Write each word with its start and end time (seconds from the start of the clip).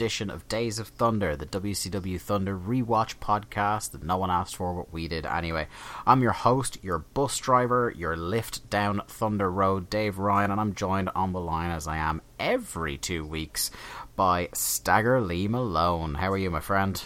edition 0.00 0.30
of 0.30 0.48
Days 0.48 0.78
of 0.78 0.88
Thunder, 0.88 1.36
the 1.36 1.44
WCW 1.44 2.18
Thunder 2.18 2.56
rewatch 2.56 3.16
podcast 3.16 3.90
that 3.90 4.02
no 4.02 4.16
one 4.16 4.30
asked 4.30 4.56
for, 4.56 4.72
but 4.72 4.90
we 4.90 5.06
did 5.06 5.26
anyway. 5.26 5.68
I'm 6.06 6.22
your 6.22 6.32
host, 6.32 6.78
your 6.82 7.00
bus 7.00 7.36
driver, 7.36 7.92
your 7.94 8.16
lift 8.16 8.70
down 8.70 9.02
Thunder 9.06 9.50
Road, 9.50 9.90
Dave 9.90 10.18
Ryan, 10.18 10.52
and 10.52 10.58
I'm 10.58 10.74
joined 10.74 11.10
on 11.14 11.34
the 11.34 11.40
line 11.40 11.70
as 11.70 11.86
I 11.86 11.98
am 11.98 12.22
every 12.38 12.96
two 12.96 13.26
weeks 13.26 13.70
by 14.16 14.48
Stagger 14.54 15.20
Lee 15.20 15.48
Malone. 15.48 16.14
How 16.14 16.32
are 16.32 16.38
you, 16.38 16.50
my 16.50 16.60
friend? 16.60 17.02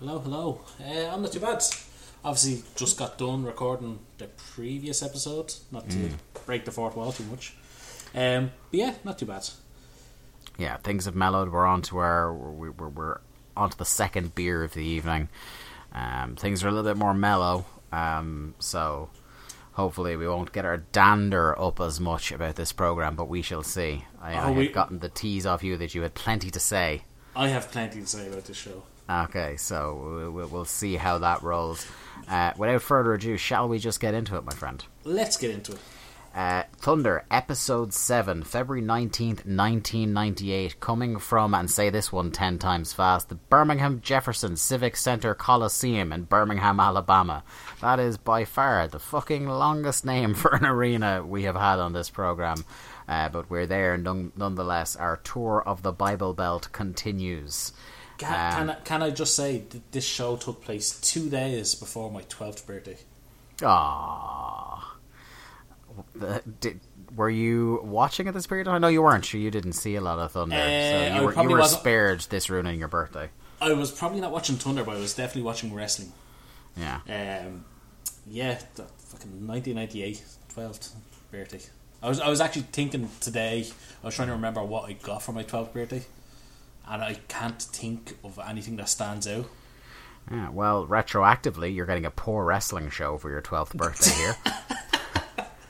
Hello, 0.00 0.18
hello. 0.18 0.62
Uh, 0.84 1.14
I'm 1.14 1.22
not 1.22 1.30
too 1.30 1.38
bad. 1.38 1.62
Obviously, 2.24 2.64
just 2.74 2.98
got 2.98 3.18
done 3.18 3.44
recording 3.44 4.00
the 4.18 4.26
previous 4.26 5.00
episode, 5.00 5.54
not 5.70 5.88
to 5.90 6.10
break 6.44 6.64
the 6.64 6.72
fourth 6.72 6.96
wall 6.96 7.12
too 7.12 7.22
much. 7.22 7.54
Um, 8.16 8.50
but 8.72 8.80
yeah, 8.80 8.94
not 9.04 9.20
too 9.20 9.26
bad. 9.26 9.48
Yeah, 10.62 10.76
things 10.76 11.06
have 11.06 11.16
mellowed. 11.16 11.50
We're 11.50 11.66
on 11.66 11.82
to 11.82 11.98
our 11.98 12.32
we're, 12.32 12.70
we're, 12.70 12.88
we're 12.88 13.18
on 13.56 13.70
to 13.70 13.76
the 13.76 13.84
second 13.84 14.36
beer 14.36 14.62
of 14.62 14.74
the 14.74 14.84
evening. 14.84 15.28
Um, 15.92 16.36
things 16.36 16.62
are 16.62 16.68
a 16.68 16.70
little 16.70 16.88
bit 16.88 16.96
more 16.96 17.12
mellow, 17.14 17.66
um, 17.90 18.54
so 18.60 19.10
hopefully 19.72 20.16
we 20.16 20.28
won't 20.28 20.52
get 20.52 20.64
our 20.64 20.76
dander 20.78 21.60
up 21.60 21.80
as 21.80 21.98
much 21.98 22.30
about 22.30 22.54
this 22.54 22.70
program. 22.72 23.16
But 23.16 23.28
we 23.28 23.42
shall 23.42 23.64
see. 23.64 24.04
I, 24.20 24.34
I 24.34 24.44
Oh, 24.48 24.52
we- 24.52 24.66
have 24.66 24.74
gotten 24.74 25.00
the 25.00 25.08
tease 25.08 25.46
off 25.46 25.64
you 25.64 25.76
that 25.78 25.96
you 25.96 26.02
had 26.02 26.14
plenty 26.14 26.50
to 26.52 26.60
say. 26.60 27.02
I 27.34 27.48
have 27.48 27.72
plenty 27.72 28.00
to 28.00 28.06
say 28.06 28.28
about 28.28 28.44
this 28.44 28.56
show. 28.56 28.84
Okay, 29.10 29.56
so 29.56 30.30
we'll, 30.32 30.46
we'll 30.46 30.64
see 30.64 30.94
how 30.94 31.18
that 31.18 31.42
rolls. 31.42 31.84
Uh, 32.28 32.52
without 32.56 32.82
further 32.82 33.14
ado, 33.14 33.36
shall 33.36 33.68
we 33.68 33.80
just 33.80 33.98
get 33.98 34.14
into 34.14 34.36
it, 34.36 34.44
my 34.44 34.52
friend? 34.54 34.84
Let's 35.02 35.36
get 35.36 35.50
into 35.50 35.72
it. 35.72 35.80
Uh, 36.34 36.62
Thunder, 36.78 37.24
Episode 37.30 37.92
7, 37.92 38.42
February 38.42 38.80
19th, 38.82 39.44
1998, 39.44 40.80
coming 40.80 41.18
from, 41.18 41.52
and 41.52 41.70
say 41.70 41.90
this 41.90 42.10
one 42.10 42.30
ten 42.30 42.58
times 42.58 42.94
fast, 42.94 43.28
the 43.28 43.34
Birmingham 43.34 44.00
Jefferson 44.00 44.56
Civic 44.56 44.96
Center 44.96 45.34
Coliseum 45.34 46.10
in 46.10 46.22
Birmingham, 46.24 46.80
Alabama. 46.80 47.44
That 47.82 48.00
is 48.00 48.16
by 48.16 48.46
far 48.46 48.88
the 48.88 48.98
fucking 48.98 49.46
longest 49.46 50.06
name 50.06 50.32
for 50.42 50.54
an 50.54 50.64
arena 50.64 51.22
we 51.22 51.42
have 51.42 51.56
had 51.56 51.78
on 51.78 51.92
this 51.92 52.08
program. 52.08 52.64
Uh, 53.06 53.28
but 53.28 53.50
we're 53.50 53.66
there 53.66 53.98
none- 53.98 54.32
nonetheless. 54.34 54.96
Our 54.96 55.18
tour 55.18 55.62
of 55.66 55.82
the 55.82 55.92
Bible 55.92 56.32
Belt 56.32 56.68
continues. 56.72 57.72
Can, 58.16 58.32
Um, 58.32 58.52
can, 58.58 58.70
I, 58.70 58.74
can 58.84 59.02
I 59.02 59.10
just 59.10 59.36
say 59.36 59.64
that 59.68 59.92
this 59.92 60.04
show 60.06 60.36
took 60.36 60.62
place 60.64 60.98
two 60.98 61.28
days 61.28 61.74
before 61.74 62.10
my 62.10 62.22
12th 62.22 62.64
birthday? 62.66 62.96
Aww. 63.58 64.41
The- 66.14 66.42
Did, 66.60 66.80
were 67.14 67.30
you 67.30 67.80
watching 67.84 68.28
at 68.28 68.34
this 68.34 68.46
period? 68.46 68.68
I 68.68 68.78
know 68.78 68.88
you 68.88 69.02
weren't. 69.02 69.24
Sure, 69.24 69.40
you 69.40 69.50
didn't 69.50 69.74
see 69.74 69.94
a 69.96 70.00
lot 70.00 70.18
of 70.18 70.32
Thunder, 70.32 70.56
Uh, 70.56 70.58
so 70.58 71.14
you 71.16 71.22
were, 71.26 71.42
you 71.42 71.48
were 71.50 71.64
spared 71.64 72.20
this 72.30 72.48
ruining 72.48 72.78
your 72.78 72.88
birthday. 72.88 73.28
I 73.60 73.72
was 73.74 73.90
probably 73.92 74.20
not 74.20 74.32
watching 74.32 74.56
Thunder, 74.56 74.82
but 74.84 74.96
I 74.96 74.98
was 75.00 75.14
definitely 75.14 75.42
watching 75.42 75.72
wrestling. 75.74 76.12
Yeah, 76.76 77.00
Um, 77.08 77.64
yeah, 78.26 78.58
the 78.76 78.84
fucking 78.84 79.46
1998, 79.46 80.22
12th 80.54 80.92
birthday. 81.30 81.60
I 82.02 82.08
was 82.08 82.18
I 82.18 82.28
was 82.28 82.40
actually 82.40 82.62
thinking 82.72 83.08
today. 83.20 83.66
I 84.02 84.06
was 84.06 84.14
trying 84.16 84.28
to 84.28 84.34
remember 84.34 84.62
what 84.64 84.88
I 84.88 84.94
got 84.94 85.22
for 85.22 85.32
my 85.32 85.44
12th 85.44 85.72
birthday, 85.74 86.02
and 86.88 87.02
I 87.02 87.14
can't 87.28 87.60
think 87.62 88.16
of 88.24 88.40
anything 88.44 88.76
that 88.76 88.88
stands 88.88 89.28
out. 89.28 89.44
yeah. 90.30 90.48
Well, 90.48 90.86
retroactively, 90.86 91.74
you're 91.74 91.86
getting 91.86 92.06
a 92.06 92.10
poor 92.10 92.44
wrestling 92.44 92.90
show 92.90 93.18
for 93.18 93.30
your 93.30 93.40
twelfth 93.42 93.74
birthday 93.76 94.10
here. 94.16 94.36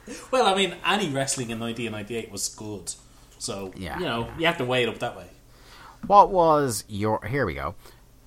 Well, 0.31 0.47
I 0.47 0.55
mean, 0.57 0.75
any 0.87 1.09
wrestling 1.09 1.51
in 1.51 1.61
1998 1.61 2.31
was 2.33 2.49
good, 2.49 2.93
so 3.39 3.73
Yeah, 3.77 3.99
you 3.99 4.05
know 4.05 4.21
yeah. 4.27 4.39
you 4.39 4.47
have 4.47 4.59
to 4.59 4.65
weigh 4.65 4.83
it 4.83 4.89
up 4.89 4.99
that 4.99 5.17
way. 5.17 5.27
what 6.07 6.31
was 6.31 6.85
your? 6.89 7.25
Here 7.25 7.47
we 7.47 7.55
go. 7.55 7.75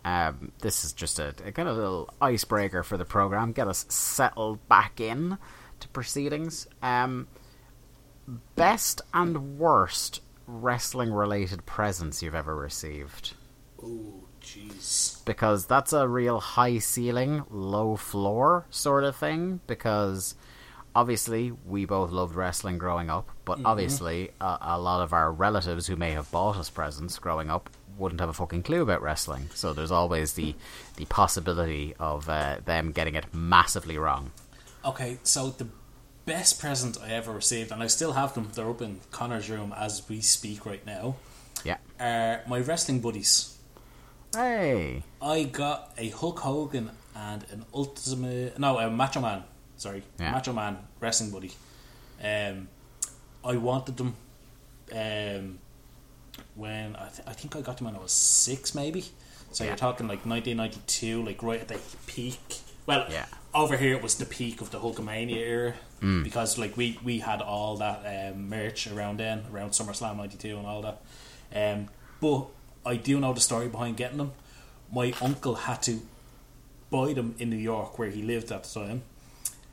Um, 0.06 0.52
this 0.62 0.86
is 0.86 0.94
just 0.94 1.18
a, 1.20 1.34
a 1.44 1.52
kind 1.52 1.68
of 1.68 1.76
little 1.78 2.14
icebreaker 2.22 2.84
for 2.84 2.96
the 2.96 3.06
program. 3.06 3.52
Get 3.54 3.68
us 3.68 3.86
settled 3.90 4.66
back 4.70 5.02
in 5.02 5.38
to 5.80 5.88
proceedings. 5.90 6.68
Um, 6.84 7.28
best 8.56 9.02
and 9.14 9.58
worst 9.58 10.22
wrestling 10.48 11.12
related 11.12 11.66
presents 11.66 12.22
you've 12.22 12.36
ever 12.36 12.56
received. 12.56 13.34
Oh, 13.84 14.24
jeez. 14.42 15.26
because 15.26 15.66
that's 15.66 15.92
a 15.92 16.08
real 16.08 16.40
high 16.40 16.78
ceiling, 16.78 17.44
low 17.50 17.96
floor 17.96 18.66
sort 18.70 19.04
of 19.04 19.16
thing. 19.16 19.60
Because 19.68 20.36
obviously, 20.96 21.52
we 21.66 21.86
both 21.86 22.12
loved 22.12 22.36
wrestling 22.36 22.78
growing 22.78 23.10
up, 23.10 23.30
but 23.44 23.60
obviously, 23.66 24.32
a, 24.42 24.58
a 24.62 24.80
lot 24.80 25.02
of 25.02 25.14
our 25.14 25.32
relatives 25.32 25.88
who 25.88 25.96
may 25.96 26.12
have 26.12 26.32
bought 26.32 26.56
us 26.58 26.70
presents 26.70 27.20
growing 27.20 27.50
up 27.50 27.70
wouldn't 27.98 28.20
have 28.20 28.30
a 28.30 28.34
fucking 28.34 28.64
clue 28.64 28.82
about 28.82 29.02
wrestling. 29.02 29.50
So 29.54 29.74
there's 29.74 29.92
always 29.92 30.34
the 30.34 30.56
the 30.98 31.06
possibility 31.06 31.94
of 32.00 32.30
uh, 32.30 32.58
them 32.66 32.92
getting 32.92 33.16
it 33.16 33.26
massively 33.34 33.98
wrong. 33.98 34.32
Okay, 34.84 35.18
so 35.24 35.50
the 35.50 35.68
best 36.26 36.60
present 36.60 36.98
I 37.02 37.12
ever 37.12 37.32
received, 37.32 37.72
and 37.72 37.82
I 37.82 37.88
still 37.88 38.14
have 38.14 38.34
them. 38.34 38.50
They're 38.54 38.70
up 38.70 38.82
in 38.82 39.00
Connor's 39.12 39.50
room 39.50 39.74
as 39.78 40.08
we 40.10 40.22
speak 40.22 40.66
right 40.66 40.86
now. 40.86 41.16
Yeah. 41.64 41.78
Are 42.00 42.42
my 42.48 42.60
wrestling 42.60 43.00
buddies. 43.00 43.58
Hey. 44.36 45.04
I 45.22 45.44
got 45.44 45.94
a 45.98 46.10
Hulk 46.10 46.40
Hogan 46.40 46.92
and 47.16 47.46
an 47.52 47.66
Ultimate 47.74 48.60
no 48.60 48.78
a 48.78 48.90
Macho 48.90 49.22
Man. 49.22 49.44
Sorry, 49.78 50.04
Yeah. 50.20 50.32
Macho 50.32 50.54
Man 50.54 50.78
wrestling 51.00 51.32
buddy. 51.32 51.52
Um, 52.24 52.68
I 53.44 53.58
wanted 53.58 53.98
them. 53.98 54.16
Um, 54.94 55.60
when 56.56 56.96
I, 56.96 57.08
th- 57.08 57.28
I 57.28 57.34
think 57.34 57.56
I 57.56 57.62
got 57.62 57.78
them 57.78 57.86
when 57.86 57.96
I 57.96 58.00
was 58.00 58.12
six, 58.12 58.76
maybe. 58.76 59.06
So 59.52 59.64
Yeah. 59.64 59.72
you're 59.72 59.78
talking 59.78 60.08
like 60.08 60.26
1992, 60.26 61.24
like 61.24 61.42
right 61.44 61.60
at 61.62 61.68
the 61.68 61.80
peak. 62.08 62.60
Well, 62.86 63.06
Yeah. 63.10 63.26
over 63.54 63.78
here 63.78 63.96
it 63.96 64.04
was 64.04 64.16
the 64.16 64.26
peak 64.26 64.62
of 64.62 64.70
the 64.72 64.80
Hulkamania 64.80 65.38
era 65.38 65.74
because 66.24 66.58
like 66.60 66.78
we 66.78 67.00
we 67.04 67.20
had 67.20 67.42
all 67.42 67.78
that 67.78 68.32
um, 68.32 68.48
merch 68.50 68.86
around 68.88 69.18
then, 69.20 69.44
around 69.52 69.72
SummerSlam 69.72 70.18
'92 70.18 70.56
and 70.58 70.68
all 70.68 70.82
that. 70.84 71.02
Um, 71.56 71.88
but 72.22 72.46
I 72.86 72.98
do 72.98 73.20
know 73.20 73.34
the 73.34 73.40
story 73.42 73.68
behind 73.70 73.98
getting 73.98 74.18
them. 74.18 74.34
My 74.92 75.14
uncle 75.22 75.56
had 75.56 75.82
to 75.84 76.02
buy 76.92 77.14
them 77.14 77.34
in 77.40 77.50
New 77.50 77.56
York, 77.58 77.98
where 77.98 78.10
he 78.12 78.22
lived 78.22 78.52
at 78.52 78.66
the 78.66 78.80
time, 78.80 79.02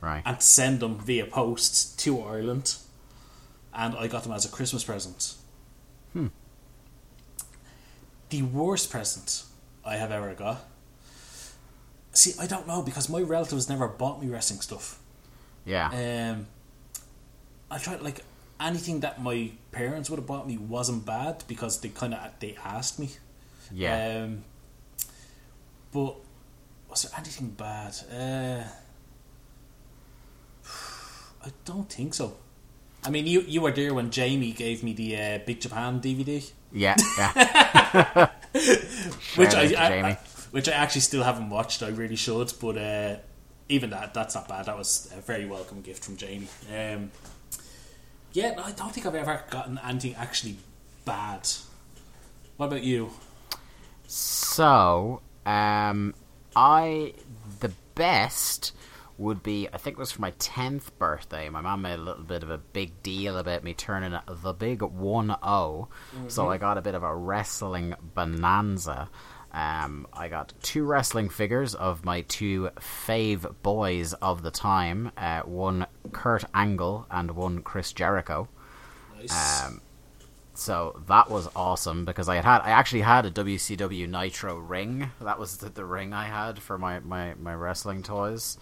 Right. 0.03 0.21
and 0.25 0.41
send 0.41 0.81
them 0.81 0.99
via 0.99 1.25
post 1.25 1.97
to 1.99 2.21
Ireland. 2.21 2.75
And 3.73 3.95
I 3.95 4.07
got 4.07 4.23
them 4.23 4.33
as 4.33 4.43
a 4.45 4.49
Christmas 4.49 4.83
present. 4.83 5.35
Hmm. 6.11 6.27
The 8.29 8.41
worst 8.41 8.91
present 8.91 9.43
I 9.85 9.95
have 9.95 10.11
ever 10.11 10.33
got. 10.33 10.65
See, 12.11 12.33
I 12.39 12.47
don't 12.47 12.67
know 12.67 12.81
because 12.81 13.07
my 13.09 13.21
relatives 13.21 13.69
never 13.69 13.87
bought 13.87 14.21
me 14.21 14.27
wrestling 14.27 14.59
stuff. 14.59 14.99
yeah. 15.65 15.87
Um, 16.33 16.47
I 17.71 17.77
tried 17.79 18.01
like 18.01 18.19
anything 18.59 18.99
that 18.99 19.21
my 19.23 19.51
parents 19.71 20.09
would 20.09 20.17
have 20.19 20.27
bought 20.27 20.45
me 20.47 20.57
wasn't 20.57 21.05
bad 21.05 21.43
because 21.47 21.79
they 21.81 21.89
kind 21.89 22.13
of 22.13 22.31
they 22.39 22.55
asked 22.63 22.99
me. 22.99 23.09
yeah. 23.71 24.23
Um, 24.25 24.43
but 25.91 26.15
was 26.89 27.03
there 27.03 27.11
anything 27.17 27.49
bad? 27.51 27.95
Uh, 28.11 28.67
I 31.43 31.49
don't 31.65 31.89
think 31.91 32.13
so. 32.13 32.37
I 33.05 33.09
mean, 33.09 33.27
you 33.27 33.41
you 33.41 33.61
were 33.61 33.71
there 33.71 33.93
when 33.93 34.11
Jamie 34.11 34.51
gave 34.53 34.83
me 34.83 34.93
the 34.93 35.17
uh, 35.17 35.39
Big 35.45 35.59
Japan 35.59 35.99
DVD, 35.99 36.49
yeah. 36.71 36.95
Yeah. 37.17 38.29
which 39.35 39.53
I, 39.53 39.73
I-. 39.77 40.09
I- 40.11 40.19
which 40.51 40.69
I 40.69 40.73
actually 40.73 41.01
still 41.01 41.23
haven't 41.23 41.49
watched. 41.49 41.81
I 41.81 41.87
really 41.87 42.15
should, 42.15 42.53
but 42.61 42.77
uh, 42.77 43.15
even 43.69 43.89
that 43.89 44.13
that's 44.13 44.35
not 44.35 44.47
bad. 44.47 44.65
That 44.67 44.77
was 44.77 45.11
a 45.17 45.19
very 45.21 45.47
welcome 45.47 45.81
gift 45.81 46.03
from 46.05 46.15
Jamie. 46.15 46.47
Um, 46.71 47.09
yeah, 48.33 48.53
I 48.63 48.71
don't 48.71 48.93
think 48.93 49.07
I've 49.07 49.15
ever 49.15 49.43
gotten 49.49 49.79
anything 49.83 50.13
actually 50.13 50.57
bad. 51.05 51.47
What 52.57 52.67
about 52.67 52.83
you? 52.83 53.09
So, 54.05 55.21
um, 55.45 56.13
I 56.55 57.13
the 57.59 57.71
best 57.95 58.73
would 59.17 59.43
be 59.43 59.67
I 59.71 59.77
think 59.77 59.97
it 59.97 59.99
was 59.99 60.11
for 60.11 60.21
my 60.21 60.31
tenth 60.39 60.97
birthday. 60.97 61.49
My 61.49 61.61
mom 61.61 61.81
made 61.83 61.99
a 61.99 62.01
little 62.01 62.23
bit 62.23 62.43
of 62.43 62.49
a 62.49 62.57
big 62.57 63.03
deal 63.03 63.37
about 63.37 63.63
me 63.63 63.73
turning 63.73 64.17
the 64.27 64.53
big 64.53 64.81
one 64.81 65.35
zero, 65.43 65.89
so 66.27 66.49
I 66.49 66.57
got 66.57 66.77
a 66.77 66.81
bit 66.81 66.95
of 66.95 67.03
a 67.03 67.15
wrestling 67.15 67.95
bonanza. 68.01 69.09
Um, 69.53 70.07
I 70.11 70.29
got 70.29 70.53
two 70.63 70.83
wrestling 70.83 71.29
figures 71.29 71.75
of 71.75 72.03
my 72.03 72.21
two 72.21 72.71
fave 72.79 73.53
boys 73.61 74.13
of 74.13 74.41
the 74.41 74.49
time. 74.49 75.11
Uh, 75.15 75.41
one 75.41 75.85
Kurt 76.11 76.43
Angle 76.55 77.05
and 77.11 77.31
one 77.31 77.61
Chris 77.61 77.93
Jericho. 77.93 78.49
Nice. 79.15 79.65
Um, 79.65 79.81
so 80.55 81.01
that 81.07 81.29
was 81.29 81.49
awesome 81.55 82.05
because 82.05 82.29
I 82.29 82.35
had, 82.35 82.45
had 82.45 82.61
I 82.61 82.69
actually 82.69 83.01
had 83.01 83.25
a 83.25 83.31
WCW 83.31 84.09
Nitro 84.09 84.57
ring. 84.57 85.11
That 85.21 85.37
was 85.37 85.57
the, 85.57 85.69
the 85.69 85.85
ring 85.85 86.13
I 86.13 86.25
had 86.25 86.59
for 86.59 86.79
my, 86.79 86.99
my, 86.99 87.35
my 87.35 87.53
wrestling 87.53 88.01
toys. 88.01 88.57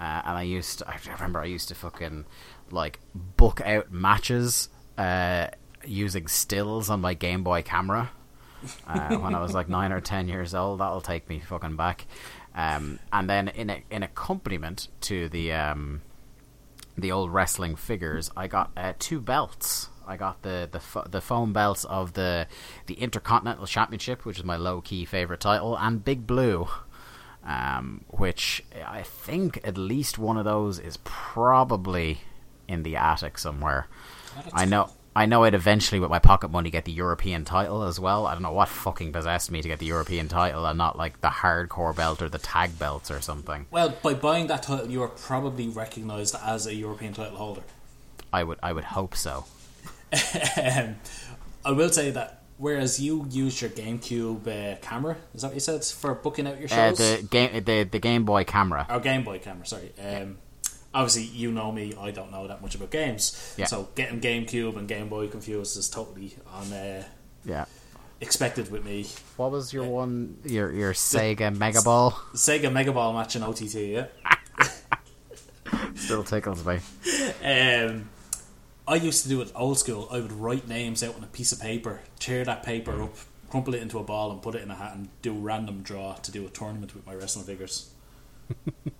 Uh, 0.00 0.22
and 0.24 0.38
I 0.38 0.42
used 0.42 0.78
to, 0.78 0.88
I 0.88 0.98
remember 1.12 1.40
I 1.40 1.44
used 1.44 1.68
to 1.68 1.74
fucking 1.74 2.24
like 2.70 3.00
book 3.14 3.60
out 3.60 3.92
matches 3.92 4.70
uh, 4.96 5.48
using 5.84 6.26
stills 6.26 6.88
on 6.88 7.02
my 7.02 7.12
Game 7.12 7.42
Boy 7.42 7.60
camera 7.62 8.10
uh, 8.86 9.16
when 9.18 9.34
I 9.34 9.42
was 9.42 9.52
like 9.52 9.68
nine 9.68 9.92
or 9.92 10.00
ten 10.00 10.26
years 10.26 10.54
old. 10.54 10.80
That'll 10.80 11.02
take 11.02 11.28
me 11.28 11.40
fucking 11.40 11.76
back. 11.76 12.06
Um, 12.54 12.98
and 13.12 13.28
then 13.28 13.48
in 13.48 13.68
a, 13.70 13.82
in 13.90 14.02
accompaniment 14.02 14.88
to 15.02 15.28
the 15.28 15.52
um, 15.52 16.00
the 16.96 17.12
old 17.12 17.32
wrestling 17.32 17.76
figures, 17.76 18.30
I 18.36 18.46
got 18.48 18.70
uh, 18.76 18.94
two 18.98 19.20
belts. 19.20 19.90
I 20.06 20.16
got 20.16 20.42
the 20.42 20.68
the 20.70 20.80
fo- 20.80 21.06
the 21.08 21.20
foam 21.20 21.52
belts 21.52 21.84
of 21.84 22.14
the 22.14 22.46
the 22.86 22.94
Intercontinental 22.94 23.66
Championship, 23.66 24.24
which 24.24 24.38
is 24.38 24.44
my 24.44 24.56
low 24.56 24.80
key 24.80 25.04
favorite 25.04 25.40
title, 25.40 25.76
and 25.76 26.04
Big 26.04 26.26
Blue, 26.26 26.68
um, 27.44 28.04
which 28.08 28.64
I 28.86 29.02
think 29.02 29.60
at 29.64 29.76
least 29.76 30.18
one 30.18 30.36
of 30.36 30.44
those 30.44 30.78
is 30.78 30.98
probably 31.04 32.20
in 32.68 32.82
the 32.82 32.96
attic 32.96 33.38
somewhere. 33.38 33.88
I 34.52 34.64
know. 34.64 34.90
I 35.14 35.26
know 35.26 35.42
I'd 35.42 35.54
eventually, 35.54 35.98
with 35.98 36.08
my 36.08 36.20
pocket 36.20 36.52
money, 36.52 36.70
get 36.70 36.84
the 36.84 36.92
European 36.92 37.44
title 37.44 37.82
as 37.82 37.98
well. 37.98 38.28
I 38.28 38.32
don't 38.32 38.44
know 38.44 38.52
what 38.52 38.68
fucking 38.68 39.12
possessed 39.12 39.50
me 39.50 39.60
to 39.60 39.66
get 39.66 39.80
the 39.80 39.86
European 39.86 40.28
title 40.28 40.64
and 40.64 40.78
not 40.78 40.96
like 40.96 41.20
the 41.20 41.28
hardcore 41.28 41.94
belt 41.94 42.22
or 42.22 42.28
the 42.28 42.38
tag 42.38 42.78
belts 42.78 43.10
or 43.10 43.20
something. 43.20 43.66
Well, 43.72 43.96
by 44.02 44.14
buying 44.14 44.46
that 44.46 44.62
title, 44.62 44.88
you 44.88 45.02
are 45.02 45.08
probably 45.08 45.68
recognised 45.68 46.36
as 46.40 46.68
a 46.68 46.74
European 46.74 47.12
title 47.12 47.38
holder. 47.38 47.62
I 48.32 48.44
would, 48.44 48.60
I 48.62 48.72
would 48.72 48.84
hope 48.84 49.16
so. 49.16 49.46
um, 50.62 50.96
I 51.64 51.72
will 51.72 51.90
say 51.90 52.12
that 52.12 52.39
whereas 52.60 53.00
you 53.00 53.26
used 53.30 53.60
your 53.60 53.70
GameCube 53.70 54.46
uh, 54.46 54.76
camera, 54.80 55.16
is 55.34 55.40
that 55.42 55.48
what 55.48 55.54
you 55.54 55.60
said 55.60 55.82
for 55.84 56.14
booking 56.14 56.46
out 56.46 56.58
your 56.60 56.66
Uh, 56.70 56.94
shows? 56.94 56.98
the 56.98 57.26
game, 57.28 57.64
the 57.64 57.82
the 57.84 57.98
Game 57.98 58.24
Boy 58.24 58.44
camera. 58.44 58.86
Or 58.88 59.00
Game 59.00 59.24
Boy 59.24 59.38
camera, 59.40 59.66
sorry. 59.66 59.92
Um, 59.98 60.38
obviously, 60.94 61.24
you 61.24 61.50
know 61.50 61.72
me; 61.72 61.94
I 61.98 62.10
don't 62.12 62.30
know 62.30 62.46
that 62.46 62.62
much 62.62 62.74
about 62.76 62.90
games. 62.90 63.54
Yeah. 63.56 63.66
So 63.66 63.88
getting 63.94 64.20
GameCube 64.20 64.76
and 64.76 64.86
Game 64.86 65.08
Boy 65.08 65.26
confused 65.28 65.76
is 65.76 65.88
totally 65.88 66.36
on 66.52 66.72
uh, 66.72 67.02
Yeah. 67.44 67.64
expected 68.20 68.70
with 68.70 68.84
me. 68.84 69.06
What 69.36 69.50
was 69.50 69.72
your 69.72 69.84
one? 69.84 70.36
Your 70.44 70.70
your 70.72 70.92
Sega 70.92 71.56
Mega 71.56 71.82
Ball 71.82 72.12
Sega 72.34 72.70
Mega 72.70 72.92
Ball 72.92 73.12
match 73.14 73.34
in 73.36 73.42
OTT, 73.42 73.74
yeah. 73.74 74.06
still 75.94 76.24
tickles 76.24 76.64
me. 76.64 76.78
Um, 77.44 78.08
I 78.90 78.96
used 78.96 79.22
to 79.22 79.28
do 79.28 79.40
it 79.40 79.52
old 79.54 79.78
school. 79.78 80.08
I 80.10 80.18
would 80.18 80.32
write 80.32 80.66
names 80.66 81.04
out 81.04 81.14
on 81.14 81.22
a 81.22 81.28
piece 81.28 81.52
of 81.52 81.60
paper, 81.60 82.00
tear 82.18 82.44
that 82.44 82.64
paper 82.64 83.00
up, 83.04 83.14
crumple 83.48 83.74
it 83.74 83.82
into 83.82 84.00
a 84.00 84.02
ball, 84.02 84.32
and 84.32 84.42
put 84.42 84.56
it 84.56 84.62
in 84.62 84.70
a 84.72 84.74
hat, 84.74 84.96
and 84.96 85.08
do 85.22 85.30
a 85.30 85.38
random 85.38 85.82
draw 85.82 86.14
to 86.14 86.32
do 86.32 86.44
a 86.44 86.50
tournament 86.50 86.92
with 86.96 87.06
my 87.06 87.14
wrestling 87.14 87.46
figures. 87.46 87.90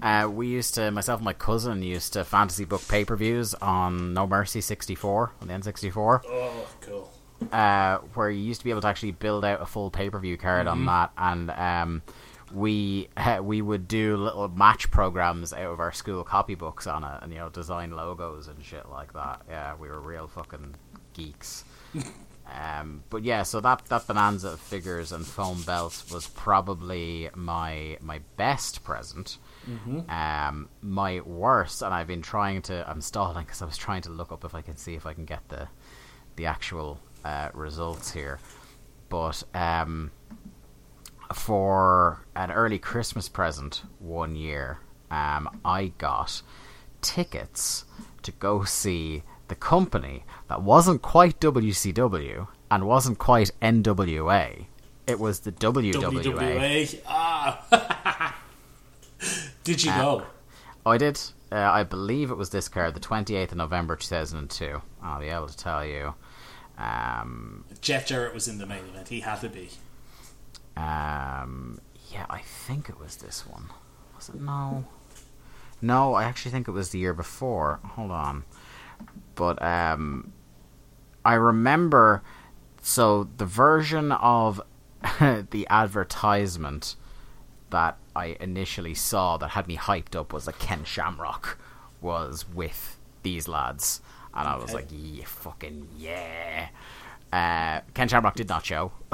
Uh, 0.00 0.26
we 0.26 0.48
used 0.48 0.74
to, 0.74 0.90
myself 0.90 1.18
and 1.18 1.24
my 1.24 1.34
cousin 1.34 1.82
used 1.82 2.14
to 2.14 2.24
fantasy 2.24 2.64
book 2.64 2.80
pay 2.88 3.04
per 3.04 3.14
views 3.14 3.52
on 3.54 4.14
No 4.14 4.26
Mercy 4.26 4.60
64 4.62 5.32
on 5.40 5.48
the 5.48 5.54
N64. 5.54 6.22
Oh, 6.26 6.66
cool. 6.80 7.12
uh, 7.52 7.98
where 8.14 8.30
you 8.30 8.40
used 8.40 8.60
to 8.62 8.64
be 8.64 8.70
able 8.70 8.80
to 8.80 8.88
actually 8.88 9.12
build 9.12 9.44
out 9.44 9.60
a 9.60 9.66
full 9.66 9.90
pay 9.90 10.08
per 10.08 10.18
view 10.18 10.38
card 10.38 10.66
on 10.66 10.86
that, 10.86 11.12
and 11.18 11.50
um, 11.50 12.02
we 12.54 13.08
we 13.42 13.62
would 13.62 13.88
do 13.88 14.16
little 14.16 14.48
match 14.48 14.90
programs 14.90 15.52
out 15.52 15.72
of 15.72 15.80
our 15.80 15.92
school 15.92 16.24
copybooks 16.24 16.92
on 16.92 17.04
it, 17.04 17.22
and 17.22 17.32
you 17.32 17.38
know 17.38 17.48
design 17.48 17.92
logos 17.92 18.48
and 18.48 18.64
shit 18.64 18.88
like 18.88 19.12
that. 19.14 19.42
Yeah, 19.48 19.74
we 19.76 19.88
were 19.88 20.00
real 20.00 20.26
fucking 20.28 20.74
geeks. 21.12 21.64
um, 22.52 23.04
but 23.10 23.22
yeah, 23.22 23.42
so 23.42 23.60
that 23.60 23.84
that 23.86 24.06
bonanza 24.06 24.50
of 24.50 24.60
figures 24.60 25.12
and 25.12 25.26
foam 25.26 25.62
belts 25.62 26.10
was 26.12 26.26
probably 26.26 27.30
my 27.34 27.98
my 28.00 28.20
best 28.36 28.84
present. 28.84 29.38
Um, 30.10 30.68
my 30.80 31.20
worst, 31.20 31.82
and 31.82 31.94
I've 31.94 32.06
been 32.08 32.22
trying 32.22 32.62
to. 32.62 32.88
I'm 32.88 33.00
stalling 33.00 33.44
because 33.44 33.62
I 33.62 33.66
was 33.66 33.76
trying 33.76 34.02
to 34.02 34.10
look 34.10 34.32
up 34.32 34.44
if 34.44 34.54
I 34.54 34.62
can 34.62 34.76
see 34.76 34.94
if 34.94 35.06
I 35.06 35.14
can 35.14 35.24
get 35.24 35.48
the 35.48 35.68
the 36.36 36.46
actual 36.46 36.98
uh, 37.24 37.50
results 37.54 38.12
here. 38.12 38.38
But 39.08 39.42
um, 39.54 40.10
for 41.32 42.24
an 42.34 42.50
early 42.50 42.78
Christmas 42.78 43.28
present 43.28 43.82
one 43.98 44.36
year, 44.36 44.78
um, 45.10 45.60
I 45.64 45.92
got 45.98 46.42
tickets 47.00 47.84
to 48.22 48.32
go 48.32 48.64
see 48.64 49.22
the 49.48 49.54
company 49.54 50.24
that 50.48 50.62
wasn't 50.62 51.02
quite 51.02 51.40
WCW 51.40 52.48
and 52.70 52.86
wasn't 52.86 53.18
quite 53.18 53.50
NWA. 53.60 54.66
It 55.06 55.18
was 55.18 55.40
the 55.40 55.52
WWA. 55.52 55.92
WWA. 55.94 57.00
Ah. 57.06 58.38
Did 59.64 59.84
you 59.84 59.90
go? 59.92 60.26
Oh, 60.84 60.90
I 60.90 60.98
did. 60.98 61.20
Uh, 61.50 61.56
I 61.56 61.82
believe 61.84 62.30
it 62.30 62.36
was 62.36 62.50
this 62.50 62.68
card, 62.68 62.94
the 62.94 63.00
28th 63.00 63.52
of 63.52 63.58
November 63.58 63.94
2002. 63.94 64.80
I'll 65.02 65.20
be 65.20 65.26
able 65.26 65.48
to 65.48 65.56
tell 65.56 65.84
you. 65.84 66.14
Um, 66.78 67.64
Jeff 67.80 68.06
Jarrett 68.06 68.34
was 68.34 68.48
in 68.48 68.58
the 68.58 68.66
main 68.66 68.84
event. 68.84 69.08
He 69.08 69.20
had 69.20 69.40
to 69.42 69.48
be. 69.48 69.68
Um, 70.76 71.80
yeah, 72.10 72.26
I 72.28 72.40
think 72.40 72.88
it 72.88 72.98
was 72.98 73.16
this 73.16 73.46
one. 73.46 73.70
Was 74.16 74.28
it? 74.28 74.40
No. 74.40 74.84
No, 75.80 76.14
I 76.14 76.24
actually 76.24 76.52
think 76.52 76.68
it 76.68 76.72
was 76.72 76.90
the 76.90 76.98
year 76.98 77.14
before. 77.14 77.80
Hold 77.84 78.10
on. 78.10 78.44
But 79.34 79.60
um, 79.62 80.32
I 81.24 81.34
remember. 81.34 82.22
So 82.80 83.28
the 83.36 83.46
version 83.46 84.12
of 84.12 84.60
the 85.20 85.66
advertisement 85.70 86.96
that 87.70 87.96
I 88.14 88.36
initially 88.40 88.94
saw 88.94 89.36
that 89.38 89.48
had 89.50 89.66
me 89.66 89.76
hyped 89.76 90.14
up 90.14 90.32
was 90.32 90.44
that 90.44 90.58
Ken 90.58 90.84
Shamrock 90.84 91.58
was 92.00 92.46
with 92.48 92.98
these 93.22 93.48
lads, 93.48 94.00
and 94.34 94.48
I 94.48 94.56
was 94.56 94.74
like, 94.74 94.88
"Yeah, 94.90 95.24
fucking 95.24 95.88
yeah." 95.96 96.68
Uh, 97.32 97.80
Ken 97.94 98.08
Shamrock 98.08 98.34
did 98.34 98.48
not 98.48 98.64
show. 98.66 98.92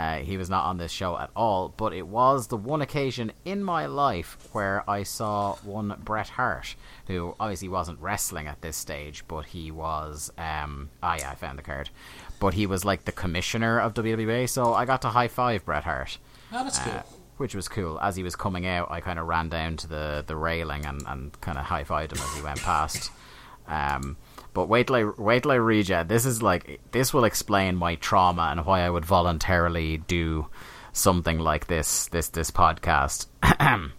Uh, 0.00 0.16
he 0.20 0.38
was 0.38 0.48
not 0.48 0.64
on 0.64 0.78
this 0.78 0.90
show 0.90 1.18
at 1.18 1.28
all, 1.36 1.74
but 1.76 1.92
it 1.92 2.06
was 2.06 2.46
the 2.46 2.56
one 2.56 2.80
occasion 2.80 3.30
in 3.44 3.62
my 3.62 3.84
life 3.84 4.38
where 4.52 4.82
I 4.88 5.02
saw 5.02 5.56
one 5.56 5.94
Bret 6.02 6.30
Hart, 6.30 6.74
who 7.06 7.34
obviously 7.38 7.68
wasn't 7.68 8.00
wrestling 8.00 8.46
at 8.46 8.62
this 8.62 8.78
stage, 8.78 9.24
but 9.28 9.44
he 9.44 9.70
was. 9.70 10.32
Um, 10.38 10.88
ah, 11.02 11.16
yeah, 11.18 11.30
I 11.30 11.34
found 11.34 11.58
the 11.58 11.62
card. 11.62 11.90
But 12.38 12.54
he 12.54 12.66
was 12.66 12.82
like 12.82 13.04
the 13.04 13.12
commissioner 13.12 13.78
of 13.78 13.92
WWA, 13.92 14.48
so 14.48 14.72
I 14.72 14.86
got 14.86 15.02
to 15.02 15.08
high 15.08 15.28
five 15.28 15.66
Bret 15.66 15.84
Hart. 15.84 16.16
Ah, 16.50 16.62
that's 16.62 16.78
cool. 16.78 16.94
Uh, 16.94 17.02
which 17.36 17.54
was 17.54 17.68
cool. 17.68 18.00
As 18.00 18.16
he 18.16 18.22
was 18.22 18.34
coming 18.34 18.64
out, 18.64 18.90
I 18.90 19.00
kind 19.00 19.18
of 19.18 19.26
ran 19.26 19.50
down 19.50 19.76
to 19.78 19.86
the, 19.86 20.24
the 20.26 20.36
railing 20.36 20.86
and, 20.86 21.02
and 21.06 21.38
kind 21.42 21.58
of 21.58 21.64
high 21.64 21.84
fived 21.84 22.12
him 22.12 22.22
as 22.22 22.34
he 22.36 22.42
went 22.42 22.60
past. 22.62 23.10
Um, 23.68 24.16
but 24.52 24.68
wait 24.68 24.86
till 24.88 24.96
I 24.96 25.04
wait 25.04 25.42
till 25.42 25.52
I 25.52 25.56
read 25.56 25.88
you. 25.88 26.04
This 26.04 26.24
is 26.26 26.42
like 26.42 26.80
this 26.92 27.12
will 27.14 27.24
explain 27.24 27.76
my 27.76 27.94
trauma 27.96 28.48
and 28.50 28.64
why 28.66 28.80
I 28.82 28.90
would 28.90 29.04
voluntarily 29.04 29.98
do 29.98 30.46
something 30.92 31.38
like 31.38 31.66
this 31.66 32.06
this 32.08 32.28
this 32.28 32.50
podcast. 32.50 33.26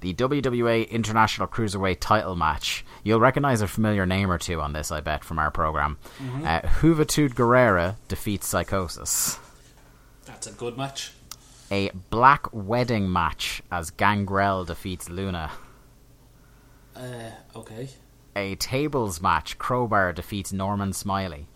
the 0.00 0.14
WWA 0.14 0.88
International 0.88 1.46
Cruiserweight 1.46 1.98
title 2.00 2.34
match. 2.36 2.84
You'll 3.02 3.20
recognize 3.20 3.60
a 3.60 3.66
familiar 3.68 4.06
name 4.06 4.30
or 4.30 4.38
two 4.38 4.60
on 4.60 4.72
this, 4.72 4.90
I 4.90 5.00
bet, 5.00 5.24
from 5.24 5.38
our 5.38 5.50
program. 5.50 5.98
Uh, 6.44 6.60
Juventud 6.60 7.34
Guerrera 7.34 7.96
defeats 8.08 8.46
Psychosis 8.46 9.38
That's 10.26 10.46
a 10.46 10.52
good 10.52 10.76
match. 10.76 11.12
a 11.70 11.90
black 12.10 12.46
wedding 12.52 13.12
match 13.12 13.62
as 13.70 13.90
Gangrel 13.90 14.64
defeats 14.64 15.08
Luna. 15.10 15.50
Uh, 16.96 17.30
okay. 17.56 17.88
A 18.36 18.54
tables 18.56 19.20
match, 19.20 19.58
Crowbar 19.58 20.12
defeats 20.12 20.52
Norman 20.52 20.92
Smiley. 20.92 21.46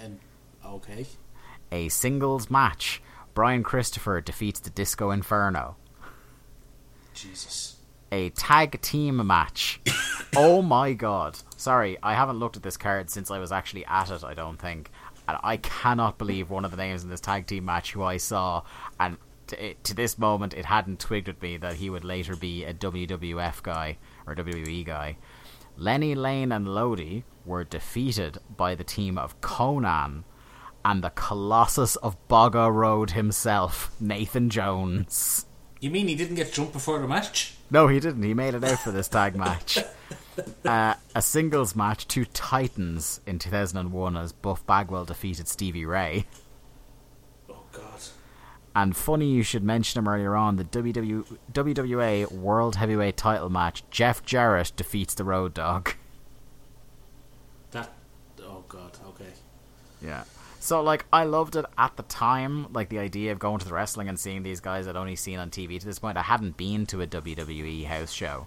And 0.00 0.18
okay. 0.64 1.06
A 1.70 1.88
singles 1.88 2.50
match, 2.50 3.02
Brian 3.34 3.62
Christopher 3.62 4.20
defeats 4.20 4.60
the 4.60 4.70
Disco 4.70 5.10
Inferno. 5.10 5.76
Jesus. 7.14 7.76
A 8.10 8.30
tag 8.30 8.80
team 8.80 9.24
match. 9.26 9.80
oh 10.36 10.60
my 10.62 10.92
god. 10.92 11.38
Sorry, 11.56 11.98
I 12.02 12.14
haven't 12.14 12.38
looked 12.38 12.56
at 12.56 12.62
this 12.62 12.76
card 12.76 13.10
since 13.10 13.30
I 13.30 13.38
was 13.38 13.52
actually 13.52 13.84
at 13.86 14.10
it, 14.10 14.24
I 14.24 14.34
don't 14.34 14.60
think. 14.60 14.90
And 15.28 15.38
I 15.42 15.56
cannot 15.56 16.18
believe 16.18 16.50
one 16.50 16.64
of 16.64 16.70
the 16.70 16.76
names 16.76 17.02
in 17.02 17.10
this 17.10 17.20
tag 17.20 17.46
team 17.46 17.64
match 17.64 17.92
who 17.92 18.02
I 18.02 18.16
saw, 18.16 18.62
and 19.00 19.16
to, 19.48 19.74
to 19.74 19.94
this 19.94 20.18
moment 20.18 20.54
it 20.54 20.64
hadn't 20.64 21.00
twigged 21.00 21.28
with 21.28 21.42
me 21.42 21.56
that 21.58 21.74
he 21.74 21.90
would 21.90 22.04
later 22.04 22.36
be 22.36 22.64
a 22.64 22.74
WWF 22.74 23.62
guy 23.62 23.96
or 24.26 24.34
WWE 24.34 24.84
guy. 24.84 25.16
Lenny 25.76 26.14
Lane 26.14 26.52
and 26.52 26.68
Lodi 26.74 27.24
were 27.44 27.64
defeated 27.64 28.38
by 28.56 28.74
the 28.74 28.84
team 28.84 29.18
of 29.18 29.40
Konnan 29.40 30.24
and 30.84 31.02
the 31.02 31.10
Colossus 31.10 31.96
of 31.96 32.16
Boggo 32.28 32.72
Road 32.72 33.10
himself, 33.10 33.90
Nathan 34.00 34.48
Jones. 34.50 35.46
You 35.80 35.90
mean 35.90 36.08
he 36.08 36.14
didn't 36.14 36.36
get 36.36 36.52
jumped 36.52 36.72
before 36.72 36.98
the 36.98 37.08
match? 37.08 37.54
No, 37.70 37.88
he 37.88 38.00
didn't. 38.00 38.22
He 38.22 38.34
made 38.34 38.54
it 38.54 38.64
out 38.64 38.78
for 38.78 38.90
this 38.90 39.08
tag 39.08 39.36
match. 39.36 39.78
Uh, 40.66 40.92
a 41.14 41.22
singles 41.22 41.74
match 41.74 42.06
to 42.08 42.26
Titans 42.26 43.22
in 43.26 43.38
2001 43.38 44.16
as 44.18 44.32
Buff 44.32 44.66
Bagwell 44.66 45.06
defeated 45.06 45.48
Stevie 45.48 45.86
Ray. 45.86 46.26
And 48.76 48.94
funny 48.94 49.24
you 49.26 49.42
should 49.42 49.64
mention 49.64 49.98
him 49.98 50.06
earlier 50.06 50.36
on 50.36 50.56
the 50.56 50.64
WW, 50.64 51.38
WWA 51.50 52.30
World 52.30 52.76
Heavyweight 52.76 53.16
Title 53.16 53.48
match. 53.48 53.82
Jeff 53.90 54.22
Jarrett 54.22 54.72
defeats 54.76 55.14
the 55.14 55.24
Road 55.24 55.54
Dog. 55.54 55.94
That. 57.70 57.90
Oh 58.42 58.64
god. 58.68 58.98
Okay. 59.08 59.32
Yeah. 60.02 60.24
So 60.60 60.82
like 60.82 61.06
I 61.10 61.24
loved 61.24 61.56
it 61.56 61.64
at 61.78 61.96
the 61.96 62.02
time, 62.02 62.70
like 62.74 62.90
the 62.90 62.98
idea 62.98 63.32
of 63.32 63.38
going 63.38 63.60
to 63.60 63.64
the 63.64 63.72
wrestling 63.72 64.10
and 64.10 64.18
seeing 64.18 64.42
these 64.42 64.60
guys 64.60 64.86
I'd 64.86 64.94
only 64.94 65.16
seen 65.16 65.38
on 65.38 65.48
TV 65.48 65.80
to 65.80 65.86
this 65.86 65.98
point. 65.98 66.18
I 66.18 66.22
hadn't 66.22 66.58
been 66.58 66.84
to 66.88 67.00
a 67.00 67.06
WWE 67.06 67.86
house 67.86 68.12
show 68.12 68.46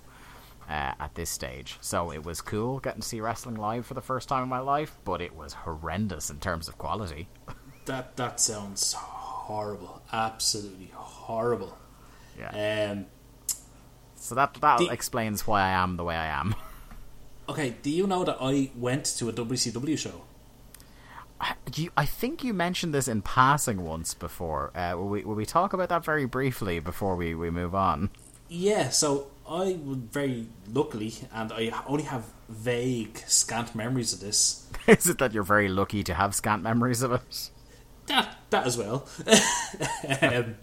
uh, 0.70 0.94
at 1.00 1.16
this 1.16 1.32
stage, 1.32 1.80
so 1.82 2.12
it 2.12 2.24
was 2.24 2.40
cool 2.40 2.78
getting 2.78 3.02
to 3.02 3.08
see 3.08 3.20
wrestling 3.20 3.56
live 3.56 3.88
for 3.88 3.96
the 3.96 4.02
first 4.02 4.30
time 4.30 4.44
in 4.44 4.50
my 4.50 4.60
life. 4.60 4.96
But 5.06 5.24
it 5.24 5.36
was 5.36 5.54
horrendous 5.54 6.30
in 6.30 6.38
terms 6.38 6.68
of 6.68 6.78
quality. 6.78 7.30
That 7.86 8.18
that 8.18 8.40
sounds 8.40 8.94
horrible. 9.50 10.02
Absolutely 10.14 10.92
horrible. 10.94 11.78
Yeah. 12.38 12.92
Um. 12.92 13.06
So 14.16 14.36
that 14.36 14.54
that 14.62 14.78
The- 14.80 14.90
explains 14.90 15.48
why 15.48 15.62
I 15.62 15.70
am 15.84 15.98
the 15.98 16.04
way 16.04 16.16
I 16.16 16.28
am. 16.28 16.56
Okay. 17.50 17.74
Do 17.82 17.90
you 17.90 18.06
know 18.06 18.24
that 18.26 18.38
I 18.40 18.70
went 18.76 19.06
to 19.18 19.28
a 19.28 19.34
WCW 19.34 19.98
show? 19.98 20.22
You, 21.74 21.90
I 21.98 22.06
think 22.06 22.44
you 22.44 22.54
mentioned 22.54 22.94
this 22.94 23.08
in 23.08 23.24
passing 23.24 23.84
once 23.84 24.14
before. 24.14 24.70
Uh, 24.78 24.94
will 24.98 25.08
we 25.08 25.24
will 25.24 25.34
we 25.36 25.48
talk 25.48 25.74
about 25.74 25.90
that 25.90 26.06
very 26.06 26.26
briefly 26.26 26.80
before 26.80 27.16
we, 27.16 27.34
we 27.34 27.50
move 27.50 27.74
on? 27.74 28.12
Yeah. 28.50 28.90
So 28.90 29.32
I 29.50 29.80
would 29.84 30.12
very 30.14 30.46
luckily, 30.72 31.14
and 31.34 31.52
I 31.52 31.72
only 31.88 32.04
have 32.04 32.26
vague, 32.50 33.18
scant 33.26 33.74
memories 33.74 34.14
of 34.14 34.20
this. 34.20 34.68
Is 34.88 35.08
it 35.08 35.18
that 35.18 35.34
you're 35.34 35.42
very 35.42 35.70
lucky 35.70 36.04
to 36.04 36.14
have 36.14 36.36
scant 36.36 36.62
memories 36.62 37.02
of 37.02 37.12
it? 37.14 37.50
That 38.10 38.38
that 38.50 38.68
as 38.68 38.78
well. 38.78 39.08
um, 40.22 40.56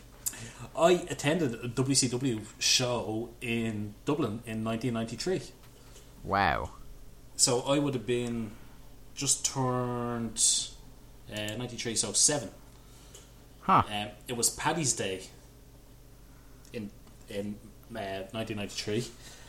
I 0.77 1.05
attended 1.09 1.55
a 1.55 1.69
WCW 1.69 2.45
show 2.59 3.31
in 3.41 3.95
Dublin 4.05 4.43
in 4.45 4.65
1993. 4.65 5.43
Wow. 6.25 6.71
So 7.37 7.61
I 7.61 7.79
would 7.79 7.95
have 7.95 8.07
been 8.07 8.51
just 9.15 9.47
turned 9.47 10.43
uh, 11.33 11.57
93, 11.57 11.97
so 11.97 12.13
seven. 12.13 12.51
Huh. 13.63 13.83
Um, 13.91 14.09
it 14.29 14.37
was 14.37 14.51
Paddy's 14.51 14.93
Day 14.93 15.23
in 16.73 16.91
in 17.29 17.57
uh, 17.95 18.29
1993. 18.33 19.07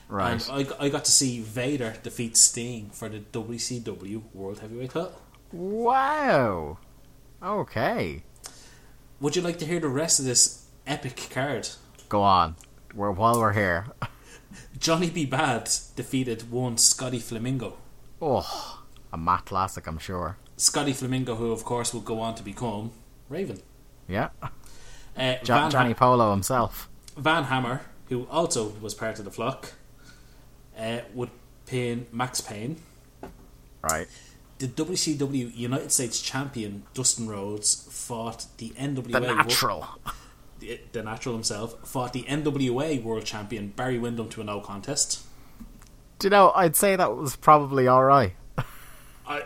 Right. 0.10 0.32
And 0.50 0.70
I, 0.80 0.86
I 0.86 0.90
got 0.90 1.06
to 1.06 1.12
see 1.12 1.42
Vader 1.42 1.96
defeat 2.02 2.38
Sting 2.38 2.90
for 2.92 3.10
the 3.10 3.20
WCW 3.20 4.22
World 4.34 4.60
Heavyweight 4.60 4.92
title. 4.92 5.22
Wow. 5.52 6.78
Okay. 7.42 8.24
Would 9.20 9.36
you 9.36 9.42
like 9.42 9.60
to 9.60 9.66
hear 9.66 9.80
the 9.80 9.88
rest 9.88 10.20
of 10.20 10.26
this 10.26 10.66
epic 10.86 11.28
card? 11.32 11.70
Go 12.10 12.22
on. 12.22 12.56
We're, 12.94 13.12
while 13.12 13.40
we're 13.40 13.54
here. 13.54 13.88
Johnny 14.80 15.10
B. 15.10 15.26
Badd 15.28 15.96
defeated 15.96 16.52
one 16.52 16.78
Scotty 16.78 17.20
Flamingo. 17.20 17.78
Oh, 18.22 18.84
a 19.14 19.18
Matt 19.18 19.46
classic, 19.46 19.88
I'm 19.88 19.98
sure. 20.00 20.38
Scotty 20.56 20.94
Flamingo, 20.94 21.36
who 21.36 21.52
of 21.52 21.64
course 21.64 21.94
will 21.94 22.02
go 22.02 22.20
on 22.20 22.36
to 22.36 22.44
become 22.44 22.92
Raven. 23.30 23.60
Yeah. 24.08 24.30
Uh, 25.16 25.36
Jo- 25.44 25.56
Van, 25.56 25.72
Johnny 25.72 25.94
Polo 25.94 26.32
himself. 26.32 26.90
Van 27.16 27.44
Hammer, 27.46 27.82
who 28.10 28.26
also 28.32 28.70
was 28.82 28.94
part 28.94 29.20
of 29.20 29.26
the 29.26 29.32
flock, 29.32 29.74
uh, 30.78 31.00
would 31.14 31.30
pin 31.66 32.08
Maxx 32.12 32.42
Payne. 32.42 32.78
Right. 33.82 34.08
The 34.60 34.68
WCW 34.68 35.56
United 35.56 35.92
States 35.92 36.20
champion 36.22 36.84
Dustin 36.94 37.28
Rhodes 37.28 37.88
fought 37.92 38.46
the 38.58 38.70
NWA 38.72 39.12
The 39.12 39.20
natural. 39.20 39.88
the, 40.60 40.80
the 40.94 41.04
natural 41.04 41.36
himself 41.36 41.88
fought 41.88 42.14
the 42.14 42.24
NWA 42.24 43.02
World 43.04 43.24
Champion 43.26 43.70
Barry 43.70 44.00
Windham 44.00 44.30
to 44.30 44.42
a 44.42 44.44
no 44.44 44.60
contest. 44.60 45.24
Do 46.20 46.26
you 46.26 46.30
know, 46.32 46.52
I'd 46.56 46.76
say 46.76 46.96
that 46.96 47.16
was 47.16 47.36
probably 47.36 47.88
alright. 47.88 48.34
I 49.28 49.44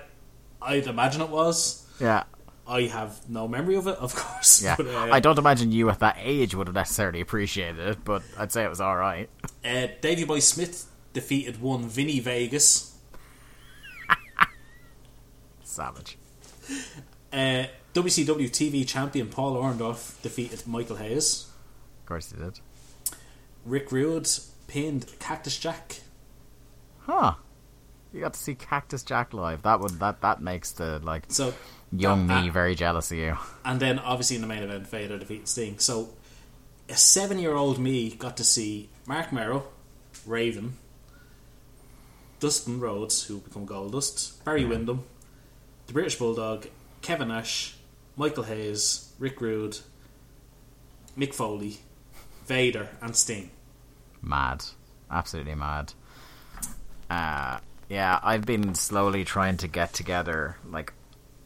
I'd 0.61 0.87
imagine 0.87 1.21
it 1.21 1.29
was. 1.29 1.85
Yeah. 1.99 2.23
I 2.65 2.83
have 2.83 3.27
no 3.29 3.49
memory 3.49 3.75
of 3.75 3.87
it, 3.87 3.95
of 3.97 4.15
course. 4.15 4.63
Yeah. 4.63 4.75
But, 4.77 4.87
uh, 4.87 5.09
I 5.11 5.19
don't 5.19 5.37
imagine 5.37 5.73
you 5.73 5.89
at 5.89 5.99
that 5.99 6.15
age 6.19 6.55
would 6.55 6.67
have 6.67 6.75
necessarily 6.75 7.19
appreciated 7.19 7.79
it, 7.79 8.05
but 8.05 8.23
I'd 8.37 8.53
say 8.53 8.63
it 8.63 8.69
was 8.69 8.79
alright. 8.79 9.29
Uh, 9.65 9.87
Davy 9.99 10.23
Boy 10.23 10.39
Smith 10.39 10.89
defeated 11.11 11.59
one 11.61 11.89
Vinny 11.89 12.21
Vegas. 12.21 12.90
Savage. 15.71 16.17
Uh, 17.33 17.65
WCW 17.93 18.49
TV 18.49 18.87
champion 18.87 19.27
Paul 19.27 19.55
Orndorff 19.55 20.21
defeated 20.21 20.67
Michael 20.67 20.97
Hayes. 20.97 21.47
Of 22.01 22.05
course 22.05 22.31
he 22.31 22.37
did. 22.37 22.59
Rick 23.65 23.91
Rude 23.91 24.27
pinned 24.67 25.05
Cactus 25.19 25.57
Jack. 25.57 26.01
Huh. 26.99 27.35
You 28.13 28.19
got 28.21 28.33
to 28.33 28.39
see 28.39 28.55
Cactus 28.55 29.03
Jack 29.03 29.33
live. 29.33 29.61
That 29.63 29.79
would 29.79 29.99
that 29.99 30.21
that 30.21 30.41
makes 30.41 30.71
the 30.71 30.99
like 30.99 31.25
So 31.29 31.53
young 31.91 32.29
uh, 32.29 32.41
me 32.41 32.49
very 32.49 32.75
jealous 32.75 33.11
of 33.11 33.17
you. 33.17 33.37
and 33.65 33.79
then 33.79 33.99
obviously 33.99 34.35
in 34.35 34.41
the 34.41 34.47
main 34.47 34.63
event, 34.63 34.87
Vader 34.87 35.17
defeated 35.17 35.47
Sting. 35.47 35.79
So 35.79 36.09
a 36.89 36.95
seven-year-old 36.97 37.79
me 37.79 38.09
got 38.15 38.35
to 38.37 38.43
see 38.43 38.89
Marc 39.05 39.31
Mero, 39.31 39.63
Raven, 40.25 40.73
Dustin 42.41 42.79
Rhodes, 42.79 43.23
who 43.25 43.39
become 43.39 43.65
Goldust, 43.65 44.43
Barry 44.43 44.65
Windham, 44.65 45.03
the 45.87 45.93
British 45.93 46.17
Bulldog, 46.17 46.67
Kevin 47.01 47.29
Nash, 47.29 47.75
Michael 48.15 48.43
Hayes, 48.43 49.13
Rick 49.19 49.41
Rude, 49.41 49.77
Mick 51.17 51.33
Foley, 51.33 51.77
Vader, 52.45 52.89
and 53.01 53.15
Sting. 53.15 53.51
Mad. 54.21 54.63
Absolutely 55.09 55.55
mad. 55.55 55.93
Uh 57.09 57.59
yeah, 57.89 58.19
I've 58.23 58.45
been 58.45 58.73
slowly 58.75 59.25
trying 59.25 59.57
to 59.57 59.67
get 59.67 59.91
together 59.91 60.55
like 60.69 60.93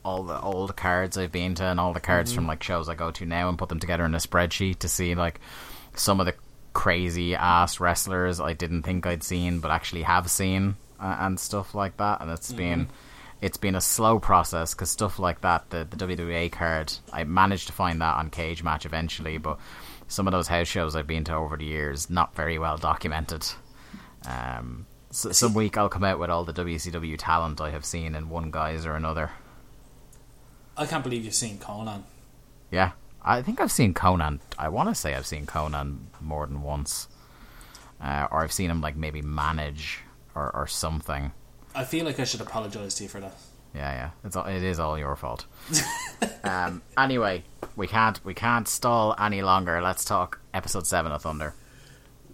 all 0.04 0.22
the 0.22 0.40
old 0.40 0.76
cards 0.76 1.18
I've 1.18 1.32
been 1.32 1.56
to 1.56 1.64
and 1.64 1.80
all 1.80 1.92
the 1.92 2.00
cards 2.00 2.32
from 2.32 2.46
like 2.46 2.62
shows 2.62 2.88
I 2.88 2.94
go 2.94 3.10
to 3.10 3.26
now 3.26 3.50
and 3.50 3.58
put 3.58 3.70
them 3.70 3.80
together 3.80 4.06
in 4.06 4.14
a 4.14 4.20
spreadsheet 4.20 4.78
to 4.80 4.88
see 4.88 5.16
like 5.16 5.40
some 5.96 6.20
of 6.20 6.28
the 6.28 6.36
crazy 6.74 7.34
ass 7.34 7.80
wrestlers 7.80 8.40
I 8.40 8.54
didn't 8.54 8.84
think 8.84 9.08
I'd 9.08 9.24
seen 9.24 9.60
but 9.60 9.72
actually 9.72 10.04
have 10.04 10.30
seen 10.30 10.76
uh, 11.00 11.18
and 11.22 11.40
stuff 11.40 11.74
like 11.74 11.98
that 11.98 12.22
and 12.22 12.30
it's 12.30 12.52
been 12.52 12.88
it's 13.42 13.58
been 13.58 13.76
a 13.76 13.82
slow 13.82 14.20
process 14.20 14.74
because 14.74 14.90
stuff 14.90 15.20
like 15.20 15.42
that 15.42 15.70
the, 15.70 15.88
the 15.90 15.98
WWA 15.98 16.52
card 16.52 16.94
I 17.12 17.24
managed 17.24 17.68
to 17.68 17.74
find 17.74 18.02
that 18.02 18.16
on 18.16 18.30
Cagematch 18.30 18.86
eventually 18.86 19.38
but 19.38 19.60
some 20.08 20.28
of 20.28 20.32
those 20.32 20.48
house 20.48 20.68
shows 20.68 20.96
I've 20.96 21.08
been 21.08 21.24
to 21.26 21.36
over 21.36 21.58
the 21.58 21.66
years 21.66 22.10
not 22.10 22.36
very 22.36 22.58
well 22.58 22.78
documented 22.78 23.46
um, 24.28 24.86
so, 25.12 25.32
some 25.32 25.54
week 25.54 25.78
I'll 25.78 25.90
come 25.90 26.04
out 26.04 26.20
with 26.20 26.30
all 26.30 26.46
the 26.46 26.54
WCW 26.54 27.16
talent 27.18 27.62
I 27.62 27.72
have 27.72 27.86
seen 27.86 28.16
in 28.16 28.30
one 28.30 28.52
guise 28.52 28.86
or 28.86 28.96
another 28.96 29.32
I 30.78 30.86
can't 30.86 31.04
believe 31.04 31.24
you've 31.24 31.34
seen 31.34 31.58
Konnan. 31.58 32.04
Yeah, 32.70 32.92
I 33.22 33.42
think 33.42 33.62
I've 33.62 33.72
seen 33.72 33.94
Konnan. 33.94 34.40
I 34.58 34.70
want 34.70 34.90
to 34.90 34.96
say 34.96 35.16
I've 35.16 35.26
seen 35.26 35.46
Konnan 35.46 36.00
more 36.20 36.46
than 36.48 36.62
once, 36.62 37.08
uh, 38.02 38.28
or 38.30 38.44
I've 38.44 38.52
seen 38.52 38.70
him 38.70 38.82
like 38.82 38.96
maybe 38.96 39.22
manage 39.22 40.00
or, 40.34 40.54
or 40.54 40.68
something. 40.68 41.32
I 41.76 41.84
feel 41.84 42.06
like 42.06 42.20
I 42.20 42.24
should 42.24 42.42
apologise 42.42 42.96
to 42.96 43.04
you 43.04 43.10
for 43.10 43.20
that. 43.20 43.36
Yeah, 43.74 43.92
yeah, 43.92 44.10
it's 44.24 44.36
all, 44.38 44.46
it 44.46 44.64
is 44.64 44.80
all 44.80 44.98
your 44.98 45.16
fault. 45.18 45.46
um, 46.44 46.82
anyway, 46.98 47.44
we 47.76 47.88
can't 47.88 48.24
we 48.24 48.34
can't 48.34 48.68
stall 48.68 49.14
any 49.20 49.42
longer. 49.42 49.82
Let's 49.82 50.06
talk 50.06 50.40
episode 50.54 50.88
seven 50.88 51.12
of 51.12 51.22
Thunder. 51.22 51.54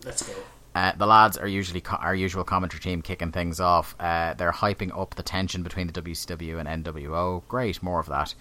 Let's 0.06 0.22
go. 0.22 0.34
Uh, 0.74 0.94
the 0.96 1.06
lads 1.06 1.38
are 1.38 1.48
usually 1.48 1.82
co- 1.82 1.98
our 1.98 2.16
usual 2.16 2.44
commentary 2.44 2.80
team 2.80 3.02
kicking 3.02 3.32
things 3.32 3.60
off. 3.60 3.96
Uh, 4.00 4.36
they're 4.36 4.52
hyping 4.52 4.98
up 4.98 5.16
the 5.16 5.24
tension 5.24 5.64
between 5.64 5.88
the 5.88 6.02
WCW 6.02 6.64
and 6.64 6.86
NWO. 6.86 7.42
Great, 7.48 7.82
more 7.84 8.00
of 8.00 8.08
that. 8.08 8.36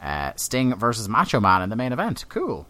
Uh, 0.00 0.32
Sting 0.36 0.74
versus 0.74 1.08
Macho 1.08 1.40
Man 1.40 1.62
in 1.62 1.70
the 1.70 1.76
main 1.76 1.92
event. 1.92 2.24
Cool. 2.28 2.66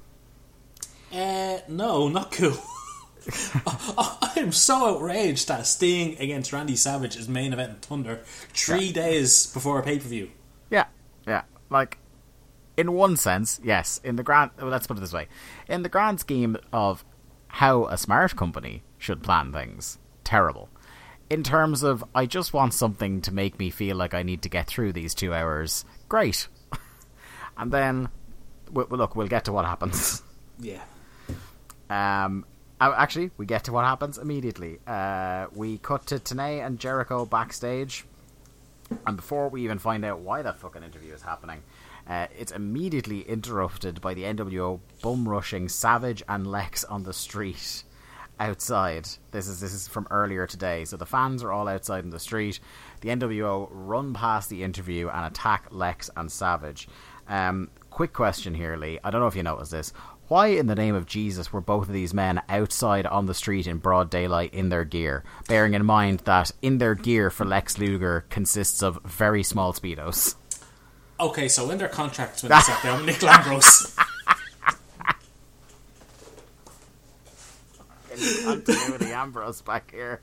Uh, 1.13 1.59
no, 1.69 2.09
not 2.09 2.31
cool. 2.33 2.57
I 3.67 4.33
am 4.37 4.53
so 4.53 4.97
outraged 4.97 5.49
that 5.49 5.67
Sting 5.67 6.17
against 6.19 6.53
Randy 6.53 6.77
Savage 6.77 7.17
is 7.17 7.29
main 7.29 7.53
event 7.53 7.71
in 7.71 7.77
Thunder 7.77 8.21
three 8.53 8.93
days 8.93 9.47
before 9.47 9.79
a 9.79 9.83
pay 9.83 9.99
per 9.99 10.09
view. 10.09 10.31
Yeah, 10.71 10.87
yeah. 11.27 11.43
Like, 11.71 11.99
in 12.77 12.93
one 12.93 13.17
sense, 13.17 13.61
yes. 13.63 14.01
In 14.03 14.17
the 14.17 14.23
grand, 14.23 14.51
well, 14.59 14.69
let's 14.69 14.87
put 14.87 14.97
it 14.97 15.01
this 15.01 15.13
way: 15.13 15.29
in 15.69 15.83
the 15.83 15.89
grand 15.89 16.21
scheme 16.21 16.57
of 16.73 17.05
how 17.49 17.87
a 17.87 17.99
smart 17.99 18.35
company 18.35 18.83
should 18.99 19.23
plan 19.23 19.53
things, 19.53 19.99
terrible. 20.25 20.69
In 21.31 21.43
terms 21.43 21.83
of, 21.83 22.05
I 22.15 22.27
just 22.27 22.53
want 22.53 22.75
something 22.75 23.21
to 23.23 23.33
make 23.33 23.59
me 23.59 23.71
feel 23.71 23.97
like 23.97 24.15
I 24.15 24.23
need 24.23 24.43
to 24.43 24.49
get 24.49 24.67
through 24.67 24.93
these 24.93 25.15
two 25.15 25.33
hours. 25.33 25.85
Great. 26.09 26.49
and 27.57 27.73
then, 27.73 28.09
look, 28.71 29.17
we'll 29.17 29.29
get 29.29 29.47
to 29.47 29.53
what 29.53 29.65
happens. 29.65 30.23
Yeah. 30.59 30.83
Um, 31.91 32.47
oh, 32.89 32.95
actually, 32.97 33.31
we 33.37 33.47
get 33.47 33.65
to 33.65 33.73
what 33.73 33.85
happens 33.85 34.19
immediately. 34.19 34.79
Uh, 34.87 35.47
we 35.55 35.79
cut 35.79 36.07
to 36.07 36.17
Tenay 36.17 36.65
and 36.65 36.79
Jericho 36.79 37.25
backstage, 37.25 38.05
and 39.07 39.17
before 39.17 39.49
we 39.49 39.63
even 39.65 39.79
find 39.79 40.05
out 40.05 40.21
why 40.21 40.43
that 40.43 40.59
fucking 40.59 40.83
interview 40.83 41.15
is 41.15 41.23
happening, 41.23 41.63
Uh, 42.05 42.27
it's 42.37 42.51
immediately 42.51 43.21
interrupted 43.29 44.01
by 44.01 44.13
the 44.13 44.25
NWO 44.25 44.81
bum 45.03 45.29
rushing 45.29 45.69
Savage 45.69 46.21
and 46.29 46.45
Lex 46.47 46.83
on 46.85 47.05
the 47.05 47.13
street 47.13 47.85
outside. 48.41 49.07
This 49.31 49.47
is 49.47 49.61
this 49.61 49.73
is 49.73 49.87
from 49.87 50.09
earlier 50.11 50.47
today. 50.49 50.85
So 50.85 50.97
the 50.97 51.07
fans 51.07 51.45
are 51.45 51.53
all 51.53 51.69
outside 51.69 52.03
in 52.03 52.11
the 52.11 52.19
street. 52.19 52.59
The 53.03 53.11
NWO 53.11 53.69
run 53.71 54.15
past 54.15 54.51
the 54.51 54.65
interview 54.65 55.09
and 55.11 55.25
attack 55.27 55.69
Lex 55.71 56.11
and 56.17 56.31
Savage. 56.31 56.89
Um, 57.29 57.71
quick 57.91 58.13
question 58.13 58.53
here, 58.55 58.77
Lee. 58.77 58.99
I 59.05 59.11
don't 59.11 59.21
know 59.21 59.29
if 59.29 59.37
you 59.37 59.45
noticed 59.45 59.71
this. 59.71 59.93
Why 60.33 60.47
in 60.47 60.67
the 60.67 60.75
name 60.75 60.95
of 60.95 61.05
Jesus 61.05 61.53
were 61.53 61.61
both 61.61 61.89
of 61.89 61.93
these 61.93 62.15
men 62.15 62.41
outside 62.49 63.05
on 63.05 63.27
the 63.27 63.35
street 63.35 63.67
in 63.67 63.77
broad 63.77 64.09
daylight 64.09 64.55
in 64.55 64.71
their 64.71 64.83
gear? 64.83 65.25
Bearing 65.47 65.75
in 65.75 65.85
mind 65.85 66.21
that 66.21 66.53
in 66.63 66.79
their 66.79 66.95
gear 66.95 67.29
for 67.29 67.45
Lex 67.45 67.77
Luger 67.77 68.25
consists 68.31 68.83
of 68.83 68.99
very 69.05 69.43
small 69.43 69.75
speedos. 69.75 70.37
Okay, 71.21 71.49
so 71.49 71.69
in 71.71 71.77
their 71.77 71.91
contracts 71.91 72.43
when 72.43 72.49
they 72.49 72.61
sat 72.61 72.83
down, 72.83 73.05
Nick 73.05 73.17
Lambros. 73.17 73.95
Continuity 78.43 79.13
Ambrose 79.13 79.61
back 79.61 79.91
here. 79.91 80.23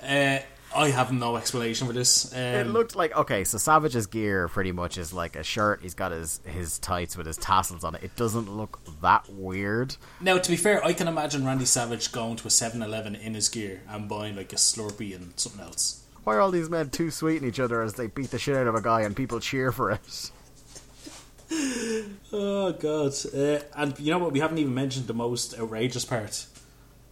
Uh, 0.00 0.38
I 0.74 0.90
have 0.90 1.12
no 1.12 1.36
explanation 1.36 1.86
for 1.88 1.92
this. 1.92 2.32
Um, 2.32 2.38
It 2.40 2.66
looked 2.68 2.94
like 2.94 3.16
okay, 3.16 3.42
so 3.44 3.58
Savage's 3.58 4.06
gear 4.06 4.46
pretty 4.48 4.70
much 4.72 4.98
is 4.98 5.12
like 5.12 5.34
a 5.34 5.42
shirt. 5.42 5.80
He's 5.82 5.94
got 5.94 6.12
his 6.12 6.40
his 6.46 6.78
tights 6.78 7.16
with 7.16 7.26
his 7.26 7.36
tassels 7.36 7.82
on 7.82 7.96
it. 7.96 8.04
It 8.04 8.14
doesn't 8.16 8.48
look 8.48 8.78
that 9.02 9.28
weird. 9.28 9.96
now, 10.20 10.38
to 10.38 10.50
be 10.50 10.56
fair, 10.56 10.84
I 10.84 10.92
can 10.92 11.08
imagine 11.08 11.44
Randy 11.44 11.64
Savage 11.64 12.12
going 12.12 12.36
to 12.36 12.46
a 12.46 12.50
7-Eleven 12.50 13.16
in 13.16 13.34
his 13.34 13.48
gear 13.48 13.82
and 13.88 14.08
buying 14.08 14.36
like 14.36 14.52
a 14.52 14.56
Slurpee 14.56 15.14
and 15.14 15.32
something 15.38 15.60
else. 15.60 16.04
Why 16.22 16.36
are 16.36 16.40
all 16.40 16.50
these 16.52 16.70
men 16.70 16.90
too 16.90 17.10
sweet 17.10 17.42
in 17.42 17.48
each 17.48 17.58
other 17.58 17.82
as 17.82 17.94
they 17.94 18.06
beat 18.06 18.30
the 18.30 18.38
shit 18.38 18.54
out 18.56 18.66
of 18.68 18.74
a 18.76 18.82
guy 18.82 19.00
and 19.00 19.16
people 19.16 19.40
cheer 19.40 19.72
for 19.72 19.90
it? 19.90 20.30
Oh 22.32 22.72
god! 22.72 23.12
Uh, 23.34 23.58
and 23.74 23.98
you 23.98 24.12
know 24.12 24.18
what? 24.18 24.30
We 24.30 24.38
haven't 24.38 24.58
even 24.58 24.72
mentioned 24.72 25.08
the 25.08 25.14
most 25.14 25.58
outrageous 25.58 26.04
part: 26.04 26.46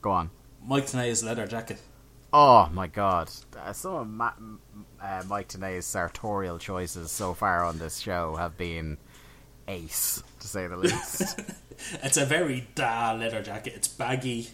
Go 0.00 0.12
on. 0.12 0.30
Mike 0.64 0.86
Tenay's 0.86 1.24
leather 1.24 1.44
jacket. 1.46 1.80
Oh 2.32 2.68
my 2.73 2.87
god. 2.87 3.30
Uh, 3.58 3.73
some 3.73 3.94
of 3.94 4.08
Ma- 4.08 4.32
uh, 5.02 5.23
Mike 5.28 5.49
Tenay's 5.49 5.87
sartorial 5.87 6.58
choices 6.58 7.11
so 7.11 7.32
far 7.35 7.64
on 7.64 7.78
this 7.78 7.99
show 7.99 8.37
have 8.37 8.56
been 8.58 8.99
ace, 9.66 10.23
to 10.40 10.47
say 10.49 10.66
the 10.66 10.76
least. 10.76 11.40
It's 12.02 12.16
a 12.16 12.26
very 12.26 12.66
da 12.75 13.12
leather 13.12 13.40
jacket. 13.40 13.73
It's 13.76 13.87
baggy. 13.87 14.49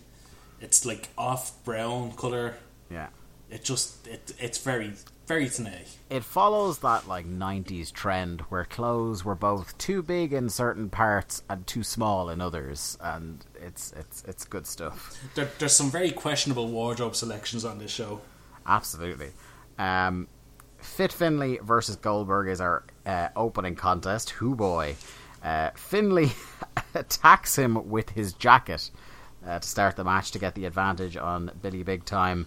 It's 0.61 0.85
like 0.85 1.09
off 1.17 1.65
brown 1.65 2.13
color. 2.13 2.55
yeah. 2.91 3.09
It 3.51 3.65
just 3.65 4.07
it 4.07 4.35
it's 4.39 4.59
very 4.59 4.93
very 5.27 5.47
Tenay. 5.47 5.89
It 6.11 6.23
follows 6.23 6.79
that 6.81 7.09
like 7.09 7.27
90s 7.27 7.93
trend 7.93 8.43
where 8.43 8.65
clothes 8.65 9.25
were 9.25 9.35
both 9.35 9.77
too 9.79 10.03
big 10.03 10.33
in 10.33 10.49
certain 10.51 10.91
parts 10.91 11.43
and 11.49 11.67
too 11.67 11.83
small 11.83 12.29
in 12.29 12.41
others 12.41 12.99
and 13.01 13.45
it's 13.61 13.93
it's 13.93 14.23
it's 14.25 14.45
good 14.45 14.67
stuff. 14.67 15.19
There, 15.35 15.51
there's 15.59 15.73
some 15.75 15.91
very 15.91 16.11
questionable 16.11 16.69
wardrobe 16.69 17.17
selections 17.17 17.65
on 17.65 17.79
this 17.79 17.91
show. 17.91 18.21
Absolutely. 18.67 19.31
Um, 19.79 20.29
Fit 20.79 21.13
Finlay 21.13 21.59
versus 21.59 21.97
Goldberg 21.97 22.49
is 22.49 22.61
our 22.61 22.85
uh, 23.07 23.29
opening 23.35 23.75
contest. 23.75 24.31
Who 24.31 24.55
boy? 24.55 24.97
Uh, 25.43 25.71
Finlay 25.75 26.33
attacks 26.95 27.57
him 27.57 27.89
with 27.89 28.11
his 28.11 28.35
jacket 28.35 28.91
uh, 29.47 29.59
to 29.59 29.67
start 29.67 29.97
the 29.97 30.05
match 30.05 30.31
to 30.33 30.39
get 30.39 30.55
the 30.55 30.67
advantage 30.67 31.17
on 31.17 31.51
Billy 31.63 31.83
Big 31.83 32.05
Time. 32.05 32.47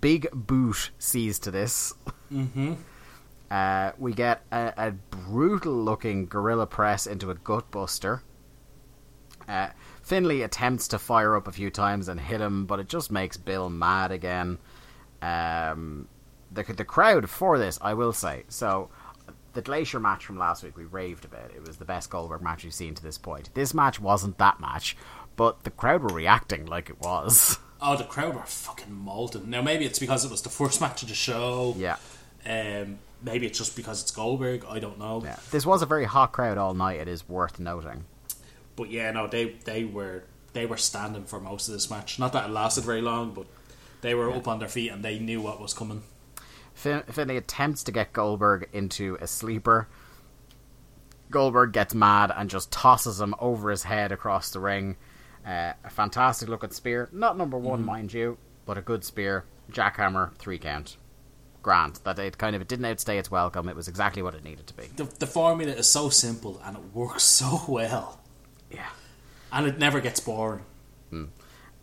Big 0.00 0.28
Boot 0.32 0.90
sees 0.98 1.38
to 1.40 1.50
this. 1.50 1.94
Mm-hmm. 2.32 2.74
Uh, 3.52 3.92
we 3.98 4.14
get 4.14 4.40
a, 4.50 4.72
a 4.78 4.90
brutal 5.10 5.74
looking 5.74 6.24
gorilla 6.24 6.66
press 6.66 7.06
into 7.06 7.30
a 7.30 7.34
gutbuster. 7.34 8.22
Uh, 9.46 9.68
Finlay 10.02 10.40
attempts 10.40 10.88
to 10.88 10.98
fire 10.98 11.36
up 11.36 11.46
a 11.46 11.52
few 11.52 11.68
times 11.68 12.08
and 12.08 12.18
hit 12.18 12.40
him, 12.40 12.64
but 12.64 12.80
it 12.80 12.88
just 12.88 13.10
makes 13.12 13.36
Bill 13.36 13.68
mad 13.68 14.10
again. 14.10 14.56
Um, 15.20 16.08
the 16.50 16.62
the 16.62 16.84
crowd 16.86 17.28
for 17.28 17.58
this, 17.58 17.78
I 17.82 17.92
will 17.92 18.14
say. 18.14 18.44
So, 18.48 18.88
the 19.52 19.60
Glacier 19.60 20.00
match 20.00 20.24
from 20.24 20.38
last 20.38 20.62
week, 20.62 20.78
we 20.78 20.84
raved 20.84 21.26
about. 21.26 21.50
It 21.54 21.66
was 21.66 21.76
the 21.76 21.84
best 21.84 22.08
Goldberg 22.08 22.40
match 22.40 22.64
we've 22.64 22.72
seen 22.72 22.94
to 22.94 23.02
this 23.02 23.18
point. 23.18 23.50
This 23.52 23.74
match 23.74 24.00
wasn't 24.00 24.38
that 24.38 24.60
match, 24.60 24.96
but 25.36 25.64
the 25.64 25.70
crowd 25.70 26.02
were 26.02 26.14
reacting 26.14 26.64
like 26.64 26.88
it 26.88 27.00
was. 27.00 27.58
Oh, 27.82 27.96
the 27.96 28.04
crowd 28.04 28.34
were 28.34 28.42
fucking 28.42 28.92
molten. 28.92 29.50
Now 29.50 29.60
maybe 29.60 29.84
it's 29.84 29.98
because 29.98 30.24
it 30.24 30.30
was 30.30 30.42
the 30.42 30.48
first 30.48 30.80
match 30.80 31.02
of 31.02 31.08
the 31.08 31.14
show. 31.14 31.74
Yeah. 31.76 31.96
Um, 32.46 32.98
maybe 33.22 33.46
it's 33.46 33.58
just 33.58 33.76
because 33.76 34.02
it's 34.02 34.10
Goldberg. 34.10 34.64
I 34.68 34.78
don't 34.78 34.98
know. 34.98 35.20
Yeah, 35.24 35.36
this 35.50 35.66
was 35.66 35.82
a 35.82 35.86
very 35.86 36.04
hot 36.04 36.32
crowd 36.32 36.58
all 36.58 36.74
night. 36.74 37.00
It 37.00 37.08
is 37.08 37.28
worth 37.28 37.58
noting. 37.58 38.04
But 38.76 38.90
yeah, 38.90 39.10
no, 39.10 39.26
they 39.26 39.50
they 39.64 39.84
were 39.84 40.24
they 40.52 40.66
were 40.66 40.76
standing 40.76 41.24
for 41.24 41.40
most 41.40 41.68
of 41.68 41.74
this 41.74 41.90
match. 41.90 42.18
Not 42.18 42.32
that 42.32 42.48
it 42.48 42.52
lasted 42.52 42.84
very 42.84 43.02
long, 43.02 43.32
but 43.34 43.46
they 44.00 44.14
were 44.14 44.30
up 44.30 44.48
on 44.48 44.58
their 44.58 44.68
feet 44.68 44.90
and 44.90 45.04
they 45.04 45.18
knew 45.18 45.40
what 45.40 45.60
was 45.60 45.74
coming. 45.74 46.02
Fin- 46.74 47.02
Finlay 47.04 47.36
attempts 47.36 47.82
to 47.84 47.92
get 47.92 48.12
Goldberg 48.12 48.68
into 48.72 49.16
a 49.20 49.26
sleeper. 49.26 49.88
Goldberg 51.30 51.72
gets 51.72 51.94
mad 51.94 52.32
and 52.34 52.50
just 52.50 52.70
tosses 52.70 53.20
him 53.20 53.34
over 53.38 53.70
his 53.70 53.84
head 53.84 54.12
across 54.12 54.50
the 54.50 54.60
ring. 54.60 54.96
Uh, 55.46 55.72
a 55.84 55.90
fantastic 55.90 56.48
looking 56.48 56.70
spear. 56.70 57.08
Not 57.12 57.36
number 57.36 57.58
one, 57.58 57.84
mind 57.84 58.12
you, 58.12 58.38
but 58.66 58.78
a 58.78 58.82
good 58.82 59.04
spear. 59.04 59.44
Jackhammer, 59.70 60.34
three 60.36 60.58
count. 60.58 60.96
Grand. 61.62 62.00
That 62.04 62.18
it 62.18 62.38
kind 62.38 62.54
of 62.56 62.62
it 62.62 62.68
didn't 62.68 62.84
outstay 62.86 63.18
its 63.18 63.30
welcome. 63.30 63.68
It 63.68 63.76
was 63.76 63.88
exactly 63.88 64.22
what 64.22 64.34
it 64.34 64.44
needed 64.44 64.66
to 64.68 64.74
be. 64.74 64.84
The, 64.96 65.04
the 65.18 65.26
formula 65.26 65.72
is 65.72 65.88
so 65.88 66.08
simple 66.10 66.60
and 66.64 66.76
it 66.76 66.82
works 66.94 67.22
so 67.40 67.62
well, 67.68 68.20
Yeah. 68.70 68.88
and 69.52 69.66
it 69.66 69.78
never 69.78 70.00
gets 70.00 70.20
boring. 70.20 70.64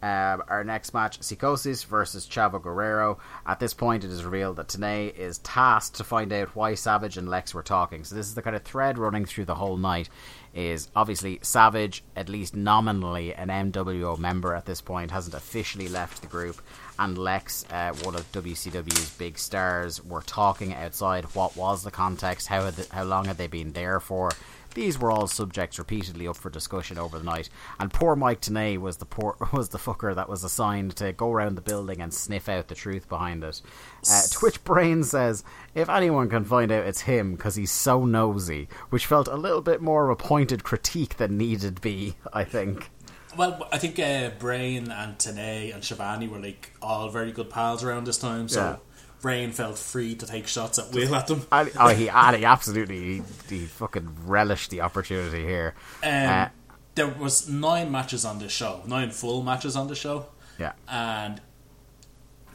Um, 0.02 0.43
our 0.48 0.63
next 0.63 0.93
match, 0.93 1.22
Psychosis 1.22 1.84
versus 1.84 2.26
Chavo 2.26 2.62
Guerrero. 2.62 3.19
At 3.45 3.60
this 3.60 3.74
point, 3.74 4.06
it 4.06 4.12
is 4.12 4.24
revealed 4.24 4.56
that 4.56 4.69
Tenay 4.69 5.13
is 5.13 5.39
tasked 5.39 5.98
to 5.98 6.06
find 6.06 6.32
out 6.32 6.56
why 6.56 6.74
Savage 6.76 7.17
and 7.17 7.28
Lex 7.28 7.54
were 7.54 7.63
talking. 7.63 8.06
So 8.06 8.15
this 8.15 8.26
is 8.28 8.34
the 8.34 8.41
kind 8.41 8.56
of 8.56 8.63
thread 8.63 8.98
running 8.98 9.26
through 9.26 9.43
the 9.45 9.56
whole 9.56 9.76
night. 9.76 10.08
Is 10.53 10.89
obviously 10.95 11.39
Savage, 11.43 12.03
at 12.15 12.27
least 12.27 12.55
nominally, 12.55 13.33
an 13.35 13.49
NWO 13.49 14.17
member 14.17 14.55
at 14.55 14.65
this 14.65 14.81
point, 14.81 15.12
hasn't 15.12 15.35
officially 15.35 15.88
left 15.88 16.21
the 16.21 16.27
group, 16.27 16.59
and 16.97 17.17
Lex, 17.17 17.65
uh, 17.71 17.93
one 18.03 18.15
of 18.15 18.29
WCW's 18.31 19.12
big 19.12 19.38
stars, 19.38 20.03
were 20.03 20.21
talking 20.21 20.73
outside. 20.73 21.25
What 21.35 21.55
was 21.55 21.83
the 21.83 21.91
context? 21.91 22.47
How 22.47 22.69
the, 22.71 22.88
how 22.91 23.03
long 23.03 23.25
had 23.25 23.38
they 23.38 23.47
been 23.47 23.73
there 23.73 23.99
for? 23.99 24.31
These 24.79 24.97
were 24.97 25.11
all 25.11 25.27
subjects 25.27 25.77
repeatedly 25.77 26.25
up 26.25 26.37
for 26.37 26.49
discussion 26.49 26.97
over 26.97 27.19
the 27.19 27.25
night, 27.25 27.49
and 27.81 27.91
poor 27.91 28.15
Mike 28.15 28.39
Tenay 28.39 28.77
was 28.77 28.95
the 28.95 29.05
poor 29.05 29.35
was 29.51 29.67
the 29.67 29.77
fucker 29.77 30.15
that 30.15 30.29
was 30.29 30.45
assigned 30.45 30.95
to 30.95 31.11
go 31.11 31.33
around 31.33 31.55
the 31.55 31.61
building 31.61 31.99
and 31.99 32.13
sniff 32.13 32.47
out 32.47 32.69
the 32.69 32.75
truth 32.75 33.09
behind 33.09 33.43
it. 33.43 33.61
Uh, 34.09 34.21
Twitch 34.31 34.63
Brain 34.63 35.03
says 35.03 35.43
if 35.75 35.89
anyone 35.89 36.29
can 36.29 36.45
find 36.45 36.71
out, 36.71 36.85
it's 36.85 37.01
him 37.01 37.35
because 37.35 37.55
he's 37.55 37.71
so 37.71 38.05
nosy, 38.05 38.69
which 38.89 39.05
felt 39.05 39.27
a 39.27 39.35
little 39.35 39.61
bit 39.61 39.81
more 39.81 40.05
of 40.05 40.11
a 40.11 40.15
pointed 40.15 40.63
critique 40.63 41.17
than 41.17 41.37
needed 41.37 41.81
be. 41.81 42.15
I 42.31 42.45
think. 42.45 42.89
Well, 43.35 43.67
I 43.73 43.79
think 43.79 43.99
uh, 43.99 44.29
Brain 44.39 44.91
and 44.91 45.17
Tenay 45.17 45.73
and 45.73 45.83
Schiavone 45.83 46.29
were 46.29 46.39
like 46.39 46.71
all 46.81 47.09
very 47.09 47.33
good 47.33 47.49
pals 47.49 47.83
around 47.83 48.05
this 48.07 48.17
time, 48.17 48.47
so 48.47 48.61
Yeah. 48.61 48.75
Brain 49.21 49.51
felt 49.51 49.77
free 49.77 50.15
to 50.15 50.25
take 50.25 50.47
shots 50.47 50.79
at 50.79 50.93
will 50.93 51.13
at 51.15 51.27
them. 51.27 51.45
Oh, 51.51 51.89
he, 51.89 52.10
ah, 52.10 52.32
he 52.34 52.45
absolutely 52.55 52.99
he, 52.99 53.21
he 53.49 53.65
fucking 53.65 54.15
relished 54.25 54.69
the 54.69 54.82
opportunity 54.82 55.43
here. 55.43 55.75
Um, 56.03 56.29
Uh, 56.29 56.47
there 56.95 57.08
was 57.08 57.47
nine 57.49 57.91
matches 57.91 58.25
on 58.25 58.39
the 58.39 58.49
show, 58.49 58.82
nine 58.86 59.12
full 59.12 59.41
matches 59.43 59.75
on 59.75 59.88
the 59.88 59.95
show, 59.95 60.27
yeah, 60.58 60.73
and 60.88 61.39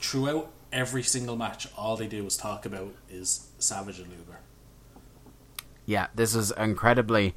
throughout 0.01 0.51
every 0.73 1.03
single 1.03 1.37
match, 1.37 1.67
all 1.79 1.97
they 1.97 2.07
do 2.07 2.27
is 2.27 2.37
talk 2.37 2.67
about 2.67 2.95
is 3.09 3.49
Savage 3.59 3.99
and 4.01 4.09
Luger. 4.09 4.39
Yeah, 5.87 6.09
this 6.15 6.35
is 6.35 6.51
incredibly. 6.51 7.35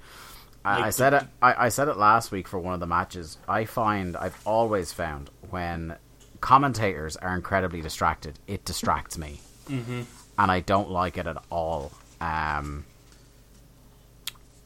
Like 0.66 0.84
I 0.84 0.90
said 0.90 1.14
it. 1.14 1.24
I, 1.42 1.66
I 1.66 1.70
said 1.70 1.88
it 1.88 1.96
last 1.96 2.32
week 2.32 2.46
for 2.48 2.60
one 2.60 2.74
of 2.74 2.82
the 2.82 2.88
matches. 2.88 3.38
I 3.48 3.64
find 3.64 4.18
I've 4.18 4.38
always 4.46 4.92
found 4.92 5.30
when 5.50 5.96
commentators 6.42 7.16
are 7.18 7.36
incredibly 7.36 7.82
distracted, 7.82 8.40
it 8.48 8.66
distracts 8.66 9.18
me, 9.18 9.40
mm-hmm. 9.70 10.02
and 10.38 10.52
I 10.52 10.60
don't 10.62 10.90
like 10.90 11.18
it 11.18 11.28
at 11.28 11.38
all. 11.50 11.92
Um, 12.22 12.86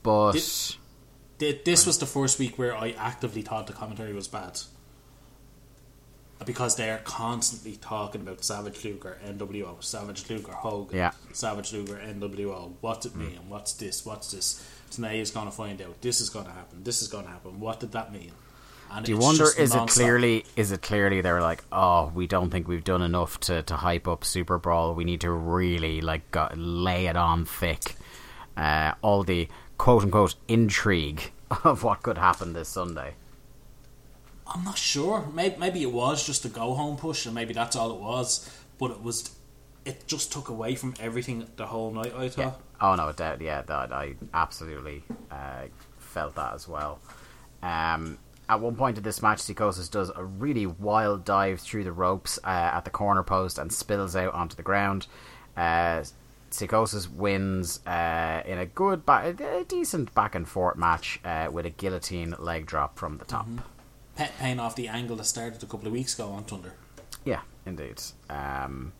but 0.03 0.33
Thi- 0.33 0.77
Th- 1.39 1.63
This 1.63 1.85
was 1.85 1.97
the 1.99 2.05
first 2.05 2.39
week 2.39 2.57
where 2.57 2.75
I 2.75 2.91
actively 2.91 3.41
thought 3.41 3.67
the 3.67 3.73
commentary 3.73 4.13
was 4.13 4.27
bad. 4.27 4.59
Because 6.43 6.75
they 6.75 6.89
are 6.89 6.97
constantly 6.99 7.75
talking 7.75 8.21
about 8.21 8.43
Savage 8.43 8.83
Luger, 8.83 9.19
NWO, 9.23 9.83
Savage 9.83 10.27
Luger, 10.27 10.51
Hogan, 10.53 10.97
Yeah. 10.97 11.11
Savage 11.33 11.71
Luger, 11.71 11.97
NWO. 12.03 12.73
What's 12.81 13.05
it 13.05 13.15
mean? 13.15 13.37
What's 13.47 13.73
this? 13.73 14.03
What's 14.07 14.31
this? 14.31 14.67
Tonight 14.89 15.17
is 15.19 15.29
going 15.29 15.45
to 15.45 15.51
find 15.51 15.79
out. 15.83 16.01
This 16.01 16.19
is 16.19 16.31
going 16.31 16.45
to 16.45 16.51
happen. 16.51 16.83
This 16.83 17.03
is 17.03 17.07
going 17.09 17.25
to 17.25 17.29
happen. 17.31 17.59
What 17.59 17.79
did 17.79 17.91
that 17.91 18.11
mean? 18.11 18.31
And 18.93 19.05
do 19.05 19.13
you 19.13 19.17
wonder? 19.17 19.45
Is 19.57 19.73
it 19.73 19.87
clearly? 19.87 20.45
Is 20.55 20.71
it 20.71 20.81
clearly 20.81 21.21
they're 21.21 21.41
like, 21.41 21.63
oh, 21.71 22.11
we 22.13 22.27
don't 22.27 22.49
think 22.49 22.67
we've 22.67 22.83
done 22.83 23.01
enough 23.01 23.39
to, 23.41 23.63
to 23.63 23.75
hype 23.75 24.07
up 24.07 24.25
Super 24.25 24.57
Brawl. 24.57 24.95
We 24.95 25.05
need 25.05 25.21
to 25.21 25.31
really 25.31 26.01
like 26.01 26.29
go, 26.31 26.49
lay 26.55 27.07
it 27.07 27.15
on 27.15 27.45
thick 27.45 27.95
uh, 28.57 28.93
all 29.01 29.23
the 29.23 29.47
quote 29.77 30.03
unquote 30.03 30.35
intrigue 30.47 31.31
of 31.63 31.83
what 31.83 32.03
could 32.03 32.17
happen 32.17 32.53
this 32.53 32.69
Sunday. 32.69 33.15
I'm 34.47 34.63
not 34.63 34.77
sure. 34.77 35.27
Maybe, 35.33 35.55
maybe 35.57 35.81
it 35.81 35.91
was 35.91 36.25
just 36.25 36.43
a 36.45 36.49
go 36.49 36.73
home 36.73 36.97
push, 36.97 37.25
and 37.25 37.33
maybe 37.33 37.53
that's 37.53 37.75
all 37.75 37.91
it 37.91 38.01
was. 38.01 38.49
But 38.77 38.91
it 38.91 39.01
was, 39.01 39.31
it 39.85 40.07
just 40.07 40.31
took 40.33 40.49
away 40.49 40.75
from 40.75 40.93
everything 40.99 41.47
the 41.55 41.65
whole 41.67 41.91
night. 41.91 42.13
I 42.15 42.29
thought. 42.29 42.41
Yeah. 42.41 42.53
Oh 42.81 42.95
no, 42.95 43.11
that, 43.13 43.39
yeah, 43.41 43.61
that 43.61 43.93
I 43.93 44.15
absolutely 44.33 45.03
uh, 45.29 45.67
felt 45.99 46.35
that 46.35 46.53
as 46.53 46.67
well. 46.67 46.99
Um, 47.63 48.17
at 48.51 48.59
one 48.59 48.75
point 48.75 48.97
in 48.97 49.03
this 49.03 49.21
match, 49.21 49.39
Psychosis 49.39 49.87
does 49.87 50.11
a 50.13 50.25
really 50.25 50.65
wild 50.65 51.23
dive 51.23 51.61
through 51.61 51.85
the 51.85 51.93
ropes 51.93 52.37
uh, 52.43 52.49
at 52.49 52.83
the 52.83 52.89
corner 52.89 53.23
post 53.23 53.57
and 53.57 53.71
spills 53.71 54.13
out 54.13 54.33
onto 54.33 54.57
the 54.57 54.61
ground. 54.61 55.07
Uh, 55.55 56.03
Psychosis 56.49 57.09
wins 57.09 57.79
uh, 57.87 58.43
in 58.45 58.57
a 58.57 58.65
good, 58.65 59.05
ba- 59.05 59.33
a 59.39 59.63
decent 59.63 60.13
back 60.13 60.35
and 60.35 60.49
forth 60.49 60.75
match 60.75 61.21
uh, 61.23 61.47
with 61.49 61.65
a 61.65 61.69
guillotine 61.69 62.35
leg 62.39 62.65
drop 62.65 62.99
from 62.99 63.19
the 63.19 63.25
top. 63.25 63.47
Pet 64.17 64.33
paying 64.37 64.59
off 64.59 64.75
the 64.75 64.89
angle 64.89 65.15
that 65.15 65.23
started 65.23 65.63
a 65.63 65.65
couple 65.65 65.87
of 65.87 65.93
weeks 65.93 66.13
ago 66.13 66.27
on 66.31 66.43
Thunder. 66.43 66.73
Yeah, 67.23 67.39
indeed. 67.65 68.01
Um, 68.29 68.91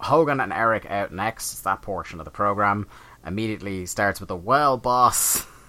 Hogan 0.00 0.40
and 0.40 0.52
Eric 0.52 0.90
out 0.90 1.12
next. 1.12 1.52
It's 1.52 1.62
that 1.62 1.82
portion 1.82 2.18
of 2.18 2.24
the 2.24 2.32
program. 2.32 2.88
Immediately 3.24 3.86
starts 3.86 4.20
with 4.20 4.30
a 4.32 4.36
well, 4.36 4.76
boss. 4.76 5.46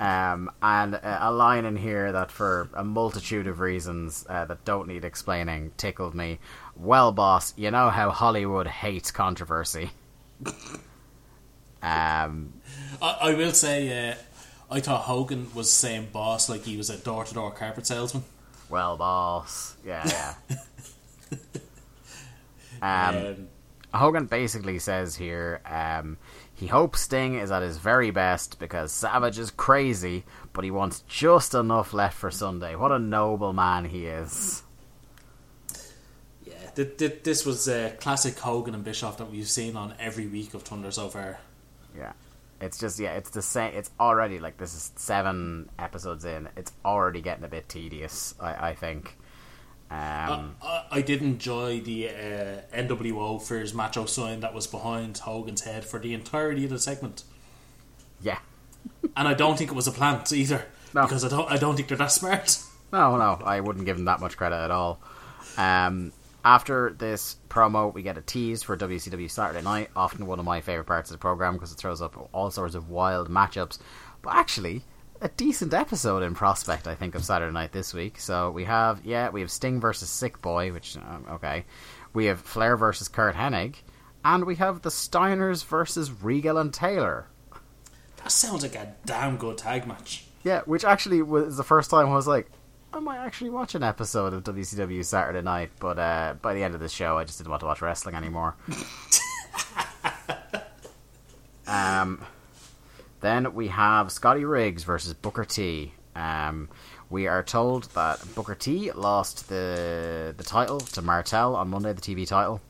Um, 0.00 0.50
and 0.62 0.94
uh, 0.94 1.18
a 1.20 1.30
line 1.30 1.66
in 1.66 1.76
here 1.76 2.10
that, 2.10 2.32
for 2.32 2.70
a 2.72 2.82
multitude 2.82 3.46
of 3.46 3.60
reasons 3.60 4.24
uh, 4.30 4.46
that 4.46 4.64
don't 4.64 4.88
need 4.88 5.04
explaining, 5.04 5.72
tickled 5.76 6.14
me. 6.14 6.38
Well, 6.74 7.12
boss, 7.12 7.52
you 7.58 7.70
know 7.70 7.90
how 7.90 8.10
Hollywood 8.10 8.66
hates 8.66 9.10
controversy. 9.10 9.90
um, 11.82 12.54
I, 13.02 13.18
I 13.20 13.34
will 13.34 13.52
say, 13.52 14.10
uh, 14.10 14.14
I 14.70 14.80
thought 14.80 15.02
Hogan 15.02 15.52
was 15.54 15.70
saying 15.70 16.08
boss 16.12 16.48
like 16.48 16.62
he 16.62 16.78
was 16.78 16.88
a 16.88 16.96
door 16.96 17.24
to 17.24 17.34
door 17.34 17.50
carpet 17.50 17.86
salesman. 17.86 18.24
well, 18.70 18.96
boss, 18.96 19.76
yeah, 19.84 20.34
yeah. 20.50 20.56
um, 23.12 23.26
Um, 23.26 23.48
Hogan 23.92 24.26
basically 24.26 24.78
says 24.78 25.16
here 25.16 25.60
um, 25.66 26.16
he 26.60 26.66
hopes 26.66 27.00
Sting 27.00 27.36
is 27.36 27.50
at 27.50 27.62
his 27.62 27.78
very 27.78 28.10
best 28.10 28.58
because 28.58 28.92
Savage 28.92 29.38
is 29.38 29.50
crazy, 29.50 30.24
but 30.52 30.62
he 30.62 30.70
wants 30.70 31.02
just 31.08 31.54
enough 31.54 31.94
left 31.94 32.18
for 32.18 32.30
Sunday. 32.30 32.74
What 32.76 32.92
a 32.92 32.98
noble 32.98 33.54
man 33.54 33.86
he 33.86 34.04
is. 34.04 34.62
yeah, 36.44 36.70
th- 36.74 36.98
th- 36.98 37.22
this 37.22 37.46
was 37.46 37.66
a 37.66 37.96
classic 37.98 38.38
Hogan 38.38 38.74
and 38.74 38.84
Bischoff 38.84 39.16
that 39.16 39.30
we've 39.30 39.48
seen 39.48 39.74
on 39.74 39.94
every 39.98 40.26
week 40.26 40.52
of 40.52 40.60
Thunder 40.62 40.90
so 40.90 41.08
far. 41.08 41.38
Yeah. 41.96 42.12
It's 42.60 42.78
just 42.78 43.00
yeah, 43.00 43.14
it's 43.14 43.30
the 43.30 43.40
same. 43.40 43.72
It's 43.74 43.90
already 43.98 44.38
like 44.38 44.58
this 44.58 44.74
is 44.74 44.92
seven 44.96 45.70
episodes 45.78 46.26
in. 46.26 46.46
It's 46.58 46.72
already 46.84 47.22
getting 47.22 47.44
a 47.44 47.48
bit 47.48 47.70
tedious. 47.70 48.34
I, 48.38 48.68
I 48.68 48.74
think. 48.74 49.16
Um, 49.90 50.54
I, 50.62 50.84
I 50.90 51.02
did 51.02 51.20
enjoy 51.20 51.80
the 51.80 52.08
uh, 52.10 52.12
NWO 52.72 53.42
for 53.42 53.58
his 53.58 53.74
macho 53.74 54.04
sign 54.06 54.40
that 54.40 54.54
was 54.54 54.66
behind 54.68 55.18
Hogan's 55.18 55.62
head 55.62 55.84
for 55.84 55.98
the 55.98 56.14
entirety 56.14 56.64
of 56.64 56.70
the 56.70 56.78
segment, 56.78 57.24
yeah, 58.22 58.38
and 59.16 59.26
I 59.26 59.34
don't 59.34 59.58
think 59.58 59.70
it 59.70 59.74
was 59.74 59.88
a 59.88 59.92
plant 59.92 60.32
either 60.32 60.64
No. 60.94 61.02
because 61.02 61.24
I 61.24 61.28
don't 61.28 61.50
I 61.50 61.56
don't 61.56 61.74
think 61.74 61.88
they're 61.88 61.96
that 61.98 62.12
smart. 62.12 62.62
No, 62.92 63.16
no, 63.16 63.40
I 63.44 63.60
wouldn't 63.60 63.84
give 63.86 63.96
them 63.96 64.06
that 64.06 64.20
much 64.20 64.36
credit 64.36 64.56
at 64.56 64.70
all. 64.70 65.00
Um, 65.56 66.12
after 66.44 66.94
this 66.96 67.36
promo, 67.48 67.92
we 67.92 68.02
get 68.02 68.16
a 68.16 68.20
tease 68.22 68.62
for 68.62 68.76
WCW 68.76 69.30
Saturday 69.30 69.62
Night, 69.62 69.90
often 69.96 70.26
one 70.26 70.38
of 70.38 70.44
my 70.44 70.60
favorite 70.60 70.86
parts 70.86 71.10
of 71.10 71.14
the 71.14 71.18
program 71.18 71.54
because 71.54 71.72
it 71.72 71.78
throws 71.78 72.00
up 72.00 72.30
all 72.32 72.50
sorts 72.50 72.74
of 72.74 72.88
wild 72.88 73.28
matchups. 73.28 73.78
But 74.22 74.34
actually, 74.36 74.82
a 75.20 75.28
decent 75.28 75.74
episode 75.74 76.22
in 76.22 76.34
prospect, 76.34 76.88
I 76.88 76.94
think, 76.94 77.14
of 77.14 77.24
Saturday 77.24 77.52
Night 77.52 77.72
this 77.72 77.92
week. 77.92 78.18
So 78.18 78.50
we 78.50 78.64
have, 78.64 79.04
yeah, 79.04 79.30
we 79.30 79.40
have 79.40 79.50
Sting 79.50 79.80
versus 79.80 80.08
Sick 80.08 80.40
Boy, 80.40 80.72
which 80.72 80.96
um, 80.96 81.26
okay, 81.30 81.64
we 82.12 82.26
have 82.26 82.40
Flair 82.40 82.76
versus 82.76 83.08
Curt 83.08 83.34
Hennig, 83.34 83.76
and 84.24 84.44
we 84.44 84.56
have 84.56 84.82
the 84.82 84.88
Steiners 84.88 85.64
versus 85.64 86.10
Regal 86.22 86.58
and 86.58 86.72
Taylor. 86.72 87.26
That 88.16 88.32
sounds 88.32 88.62
like 88.62 88.74
a 88.74 88.94
damn 89.04 89.36
good 89.36 89.58
tag 89.58 89.86
match. 89.86 90.24
Yeah, 90.42 90.62
which 90.62 90.84
actually 90.84 91.22
was 91.22 91.56
the 91.56 91.64
first 91.64 91.90
time 91.90 92.08
I 92.08 92.14
was 92.14 92.26
like, 92.26 92.50
I 92.92 92.98
might 92.98 93.18
actually 93.18 93.50
watch 93.50 93.74
an 93.74 93.82
episode 93.82 94.32
of 94.32 94.42
WCW 94.42 95.04
Saturday 95.04 95.42
Night, 95.42 95.70
but 95.78 95.98
uh, 95.98 96.34
by 96.42 96.54
the 96.54 96.62
end 96.62 96.74
of 96.74 96.80
the 96.80 96.88
show, 96.88 97.18
I 97.18 97.24
just 97.24 97.38
didn't 97.38 97.50
want 97.50 97.60
to 97.60 97.66
watch 97.66 97.82
wrestling 97.82 98.16
anymore. 98.16 98.56
um, 101.66 102.24
then 103.20 103.54
we 103.54 103.68
have 103.68 104.10
Scotty 104.12 104.44
Riggs 104.44 104.84
versus 104.84 105.14
Booker 105.14 105.44
T. 105.44 105.92
Um, 106.16 106.68
we 107.08 107.26
are 107.26 107.42
told 107.42 107.84
that 107.94 108.22
Booker 108.34 108.54
T 108.54 108.90
lost 108.92 109.48
the 109.48 110.34
the 110.36 110.44
title 110.44 110.80
to 110.80 111.02
Martel 111.02 111.56
on 111.56 111.68
Monday, 111.70 111.92
the 111.92 112.00
TV 112.00 112.26
title. 112.26 112.60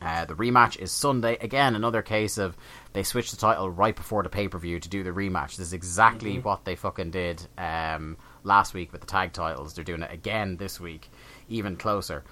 Uh, 0.00 0.24
the 0.24 0.34
rematch 0.34 0.78
is 0.78 0.92
Sunday. 0.92 1.36
Again, 1.40 1.74
another 1.74 2.02
case 2.02 2.38
of 2.38 2.56
they 2.92 3.02
switched 3.02 3.32
the 3.32 3.36
title 3.36 3.68
right 3.68 3.96
before 3.96 4.22
the 4.22 4.28
pay 4.28 4.46
per 4.46 4.58
view 4.58 4.78
to 4.78 4.88
do 4.88 5.02
the 5.02 5.10
rematch. 5.10 5.56
This 5.56 5.68
is 5.68 5.72
exactly 5.72 6.38
what 6.38 6.64
they 6.64 6.76
fucking 6.76 7.10
did 7.10 7.44
um, 7.56 8.16
last 8.44 8.74
week 8.74 8.92
with 8.92 9.00
the 9.00 9.06
tag 9.06 9.32
titles. 9.32 9.74
They're 9.74 9.84
doing 9.84 10.02
it 10.02 10.12
again 10.12 10.56
this 10.56 10.78
week, 10.78 11.10
even 11.48 11.76
closer. 11.76 12.22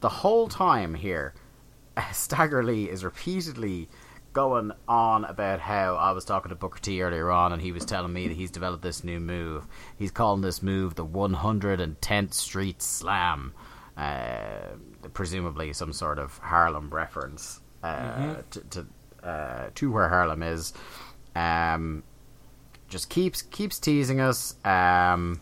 The 0.00 0.08
whole 0.08 0.46
time 0.46 0.94
here, 0.94 1.34
Stagger 2.12 2.62
Lee 2.62 2.88
is 2.88 3.02
repeatedly 3.02 3.88
going 4.36 4.70
on 4.86 5.24
about 5.24 5.60
how 5.60 5.96
I 5.96 6.12
was 6.12 6.26
talking 6.26 6.50
to 6.50 6.54
Booker 6.54 6.78
T 6.78 7.00
earlier 7.00 7.30
on, 7.30 7.54
and 7.54 7.62
he 7.62 7.72
was 7.72 7.86
telling 7.86 8.12
me 8.12 8.28
that 8.28 8.36
he's 8.36 8.50
developed 8.50 8.82
this 8.82 9.02
new 9.02 9.18
move. 9.18 9.66
He's 9.98 10.10
calling 10.10 10.42
this 10.42 10.62
move 10.62 10.94
the 10.94 11.06
110th 11.06 12.34
Street 12.34 12.82
Slam. 12.82 13.54
Uh, 13.96 14.76
presumably 15.14 15.72
some 15.72 15.90
sort 15.90 16.18
of 16.18 16.36
Harlem 16.36 16.90
reference 16.90 17.60
uh, 17.82 18.34
to 18.50 18.60
to, 18.60 18.86
uh, 19.26 19.70
to 19.74 19.90
where 19.90 20.10
Harlem 20.10 20.42
is. 20.42 20.74
Um, 21.34 22.02
just 22.90 23.08
keeps 23.08 23.40
keeps 23.40 23.78
teasing 23.78 24.20
us. 24.20 24.54
Um, 24.66 25.40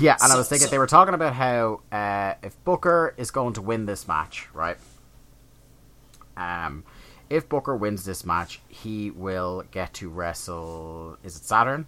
yeah, 0.00 0.16
and 0.20 0.32
I 0.32 0.36
was 0.36 0.48
thinking 0.48 0.66
so- 0.66 0.70
they 0.72 0.78
were 0.78 0.88
talking 0.88 1.14
about 1.14 1.32
how 1.34 1.82
uh, 1.92 2.34
if 2.42 2.56
Booker 2.64 3.14
is 3.16 3.30
going 3.30 3.52
to 3.52 3.62
win 3.62 3.86
this 3.86 4.08
match, 4.08 4.48
right? 4.52 4.78
Um, 6.36 6.82
if 7.30 7.48
Booker 7.48 7.76
wins 7.76 8.04
this 8.04 8.24
match, 8.24 8.60
he 8.68 9.10
will 9.10 9.64
get 9.70 9.94
to 9.94 10.08
wrestle. 10.08 11.16
Is 11.22 11.36
it 11.36 11.44
Saturn 11.44 11.86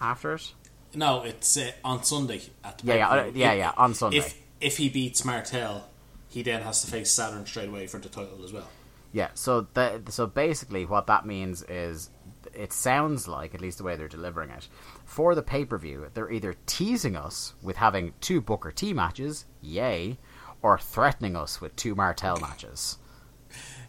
after 0.00 0.34
it? 0.34 0.52
No, 0.94 1.22
it's 1.22 1.56
uh, 1.56 1.70
on 1.84 2.02
Sunday 2.02 2.42
at 2.64 2.78
the 2.78 2.86
Yeah, 2.86 2.94
yeah, 2.94 3.08
uh, 3.08 3.30
yeah, 3.34 3.52
yeah, 3.52 3.72
on 3.76 3.94
Sunday. 3.94 4.18
If 4.18 4.40
if 4.60 4.76
he 4.78 4.88
beats 4.88 5.24
Martel, 5.24 5.88
he 6.28 6.42
then 6.42 6.62
has 6.62 6.82
to 6.82 6.90
face 6.90 7.12
Saturn 7.12 7.46
straight 7.46 7.68
away 7.68 7.86
for 7.86 7.98
the 7.98 8.08
title 8.08 8.42
as 8.44 8.52
well. 8.52 8.68
Yeah, 9.12 9.28
so 9.34 9.66
the, 9.74 10.02
so 10.08 10.26
basically 10.26 10.84
what 10.84 11.06
that 11.06 11.24
means 11.24 11.62
is 11.62 12.10
it 12.54 12.72
sounds 12.72 13.26
like 13.28 13.54
at 13.54 13.60
least 13.60 13.78
the 13.78 13.84
way 13.84 13.96
they're 13.96 14.08
delivering 14.08 14.50
it 14.50 14.68
for 15.04 15.34
the 15.34 15.42
pay-per-view 15.42 16.06
they're 16.12 16.30
either 16.30 16.54
teasing 16.66 17.16
us 17.16 17.54
with 17.62 17.76
having 17.76 18.12
two 18.20 18.40
Booker 18.40 18.70
T 18.70 18.92
matches, 18.92 19.46
yay, 19.62 20.18
or 20.60 20.78
threatening 20.78 21.36
us 21.36 21.60
with 21.60 21.74
two 21.76 21.94
Martel 21.94 22.38
matches. 22.40 22.98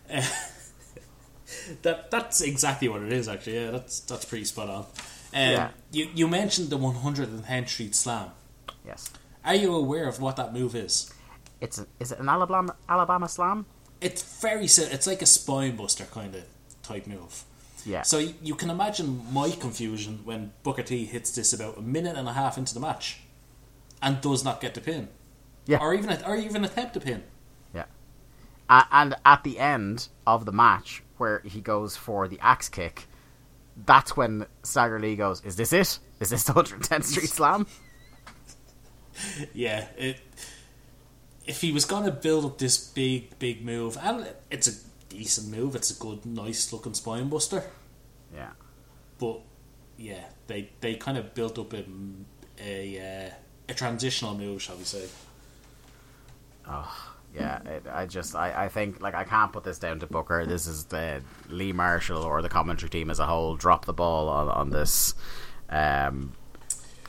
That 1.82 2.12
that's 2.12 2.42
exactly 2.42 2.88
what 2.88 3.02
it 3.02 3.14
is. 3.14 3.28
Actually, 3.28 3.56
yeah, 3.56 3.72
that's 3.72 4.00
that's 4.02 4.26
pretty 4.26 4.46
spot 4.46 4.70
on. 4.70 4.80
Um, 4.80 4.86
Yeah. 5.34 5.70
You 5.92 6.10
you 6.14 6.28
mentioned 6.28 6.70
the 6.70 6.78
110th 6.78 7.70
Street 7.70 7.96
Slam. 7.96 8.30
Yes. 8.86 9.10
Are 9.44 9.56
you 9.56 9.74
aware 9.76 10.08
of 10.08 10.20
what 10.20 10.36
that 10.36 10.54
move 10.54 10.76
is? 10.76 11.12
It's 11.62 11.80
a, 11.80 11.88
is 12.00 12.12
it 12.12 12.20
an 12.20 12.30
Alabama 12.30 12.76
Alabama 12.88 13.28
slam? 13.28 13.66
It's 14.02 14.22
very 14.42 14.66
it's 14.66 15.08
like 15.08 15.22
a 15.22 15.26
spine 15.26 15.76
buster 15.76 16.06
kind 16.06 16.36
of 16.36 16.44
type 16.84 17.08
move. 17.08 17.44
Yeah. 17.86 18.04
So 18.04 18.18
you 18.42 18.56
can 18.56 18.70
imagine 18.70 19.26
my 19.32 19.52
confusion 19.52 20.20
when 20.24 20.52
Booker 20.64 20.84
T 20.84 21.06
hits 21.06 21.32
this 21.32 21.54
about 21.54 21.78
a 21.78 21.82
minute 21.82 22.16
and 22.16 22.28
a 22.28 22.34
half 22.34 22.58
into 22.58 22.74
the 22.74 22.80
match, 22.80 23.20
and 24.02 24.22
does 24.22 24.44
not 24.44 24.62
get 24.62 24.74
the 24.74 24.82
pin, 24.82 25.10
yeah. 25.66 25.80
or 25.80 25.94
even 25.94 26.18
or 26.24 26.36
even 26.36 26.64
attempt 26.64 26.94
the 26.94 27.00
pin. 27.00 27.24
Yeah. 27.74 27.86
A 28.70 28.86
and 28.92 29.16
at 29.26 29.44
the 29.44 29.60
end 29.60 30.08
of 30.26 30.46
the 30.46 30.52
match, 30.52 31.04
where 31.20 31.40
he 31.46 31.62
goes 31.62 31.96
for 31.98 32.28
the 32.28 32.40
axe 32.42 32.70
kick, 32.70 33.08
that's 33.86 34.16
when 34.18 34.46
Stagger 34.64 35.00
Lee 35.00 35.16
goes, 35.16 35.44
"Is 35.46 35.56
this 35.56 35.74
it? 35.74 36.00
Is 36.20 36.30
this 36.30 36.44
the 36.46 36.54
110th 36.54 37.04
Street 37.06 37.30
Slam?" 37.30 37.68
Yeah, 39.54 39.86
it. 39.98 40.20
If 41.46 41.62
he 41.62 41.72
was 41.72 41.86
going 41.86 42.06
to 42.06 42.12
build 42.12 42.46
up 42.46 42.58
this 42.60 42.78
big, 42.78 43.38
big 43.40 43.66
move, 43.66 43.98
and 44.02 44.28
it's 44.52 44.68
a 44.68 44.72
decent 45.10 45.50
move, 45.56 45.76
it's 45.76 45.90
a 45.90 46.00
good, 46.00 46.26
nice 46.26 46.72
looking 46.72 46.94
spine 46.94 47.28
buster, 47.28 47.64
Yeah. 48.34 48.52
but 49.18 49.42
yeah, 49.98 50.26
they 50.48 50.70
they 50.80 50.96
kind 50.96 51.18
of 51.18 51.34
built 51.34 51.58
up 51.58 51.74
a 51.74 51.84
a, 52.64 53.28
uh, 53.28 53.34
a 53.70 53.74
transitional 53.74 54.36
move, 54.36 54.62
shall 54.62 54.78
we 54.78 54.84
say? 54.84 55.08
Yeah, 56.68 56.86
yeah. 57.34 57.62
It, 57.64 57.86
I 57.92 58.06
just, 58.06 58.36
I, 58.36 58.66
I 58.66 58.70
think, 58.70 59.02
like, 59.02 59.16
I 59.16 59.24
can't 59.24 59.52
put 59.54 59.64
this 59.64 59.80
down 59.80 60.00
to 60.00 60.08
Booker. 60.08 60.46
This 60.46 60.68
is 60.68 60.86
the 60.86 61.22
Lee 61.50 61.72
Marshall 61.74 62.24
or 62.24 62.42
the 62.42 62.50
commentary 62.50 62.90
team 62.90 63.10
as 63.10 63.20
a 63.20 63.26
whole 63.26 63.56
drop 63.56 63.86
the 63.86 63.94
ball 63.94 64.30
on, 64.30 64.50
on 64.50 64.70
this, 64.70 65.14
um, 65.70 66.34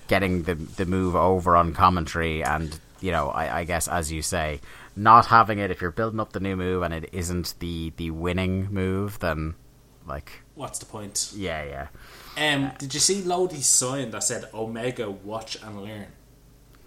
getting 0.09 0.43
the 0.43 0.55
the 0.55 0.87
move 0.87 1.15
over 1.17 1.57
on 1.57 1.73
commentary, 1.73 2.43
and 2.45 2.79
you 3.01 3.13
know, 3.13 3.29
I, 3.31 3.61
I 3.61 3.65
guess 3.65 3.89
as 3.89 4.11
you 4.13 4.23
say, 4.23 4.61
not 4.97 5.27
having 5.27 5.59
it. 5.59 5.71
If 5.71 5.81
you're 5.81 5.91
building 5.91 6.21
up 6.21 6.33
the 6.33 6.41
new 6.41 6.57
move 6.57 6.83
and 6.83 6.93
it 6.93 7.09
isn't 7.13 7.55
the 7.61 7.93
the 7.97 8.11
winning 8.11 8.69
move, 8.73 9.19
then 9.21 9.55
like, 10.07 10.43
What's 10.55 10.79
the 10.79 10.87
point? 10.87 11.33
yeah, 11.35 11.65
yeah. 11.65 12.55
Um, 12.55 12.73
did 12.79 12.95
you 12.95 13.01
see 13.01 13.23
Lodi's 13.23 13.67
sign 13.67 14.11
that 14.11 14.23
said 14.25 14.49
Omega 14.53 15.11
Watch 15.11 15.57
and 15.63 15.83
Learn? 15.83 16.07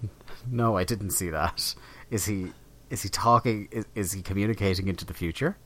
No, 0.52 0.76
I 0.76 0.84
didn't 0.84 1.12
see 1.12 1.30
that. 1.30 1.74
Is 2.12 2.26
he? 2.26 2.52
Is 2.94 3.02
he 3.02 3.10
talking? 3.10 3.68
Is, 3.72 3.86
is 3.96 4.12
he 4.12 4.22
communicating 4.22 4.88
into 4.88 5.04
the 5.04 5.16
future? 5.16 5.58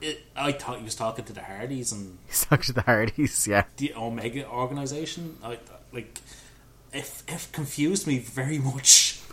It, 0.00 0.20
I 0.36 0.52
thought 0.52 0.78
he 0.78 0.84
was 0.84 0.94
talking 0.94 1.24
to 1.24 1.32
the 1.32 1.42
Hardys 1.42 1.90
and 1.90 2.18
He's 2.28 2.44
talking 2.44 2.62
to 2.66 2.72
the 2.74 2.82
Hardys. 2.82 3.48
Yeah. 3.48 3.64
the 3.76 3.92
Omega 3.96 4.48
organization. 4.48 5.36
I 5.42 5.58
like 5.92 6.20
it, 6.92 7.22
it 7.26 7.48
confused 7.52 8.06
me 8.06 8.18
very 8.20 8.58
much. 8.58 9.20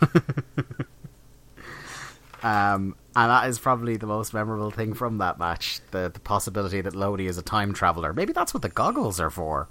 Um, 2.42 2.94
and 3.16 3.30
that 3.30 3.48
is 3.48 3.58
probably 3.58 3.96
the 3.96 4.06
most 4.06 4.34
memorable 4.34 4.70
thing 4.70 4.92
from 4.92 5.16
that 5.16 5.38
match: 5.38 5.80
the 5.92 6.10
the 6.12 6.20
possibility 6.20 6.82
that 6.82 6.94
Lodi 6.94 7.26
is 7.26 7.38
a 7.38 7.42
time 7.42 7.72
traveler. 7.72 8.12
Maybe 8.12 8.34
that's 8.34 8.52
what 8.52 8.62
the 8.62 8.68
goggles 8.68 9.18
are 9.18 9.30
for. 9.30 9.66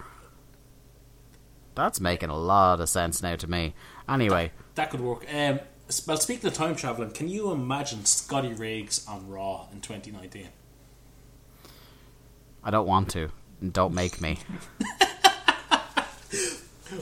That's 1.75 1.99
making 1.99 2.29
a 2.29 2.35
lot 2.35 2.81
of 2.81 2.89
sense 2.89 3.21
now 3.21 3.35
to 3.35 3.47
me. 3.47 3.75
Anyway, 4.09 4.53
That 4.73 4.89
could 4.89 5.01
work. 5.01 5.23
Um, 5.31 5.59
well, 6.07 6.17
speaking 6.17 6.47
of 6.47 6.53
time 6.53 6.75
traveling, 6.75 7.11
can 7.11 7.27
you 7.29 7.51
imagine 7.51 8.05
Scotty 8.05 8.53
Riggs 8.53 9.05
on 9.07 9.27
Raw 9.29 9.67
in 9.71 9.81
2019? 9.81 10.47
I 12.63 12.71
don't 12.71 12.87
want 12.87 13.09
to. 13.11 13.29
Don't 13.71 13.93
make 13.93 14.21
me. 14.21 14.39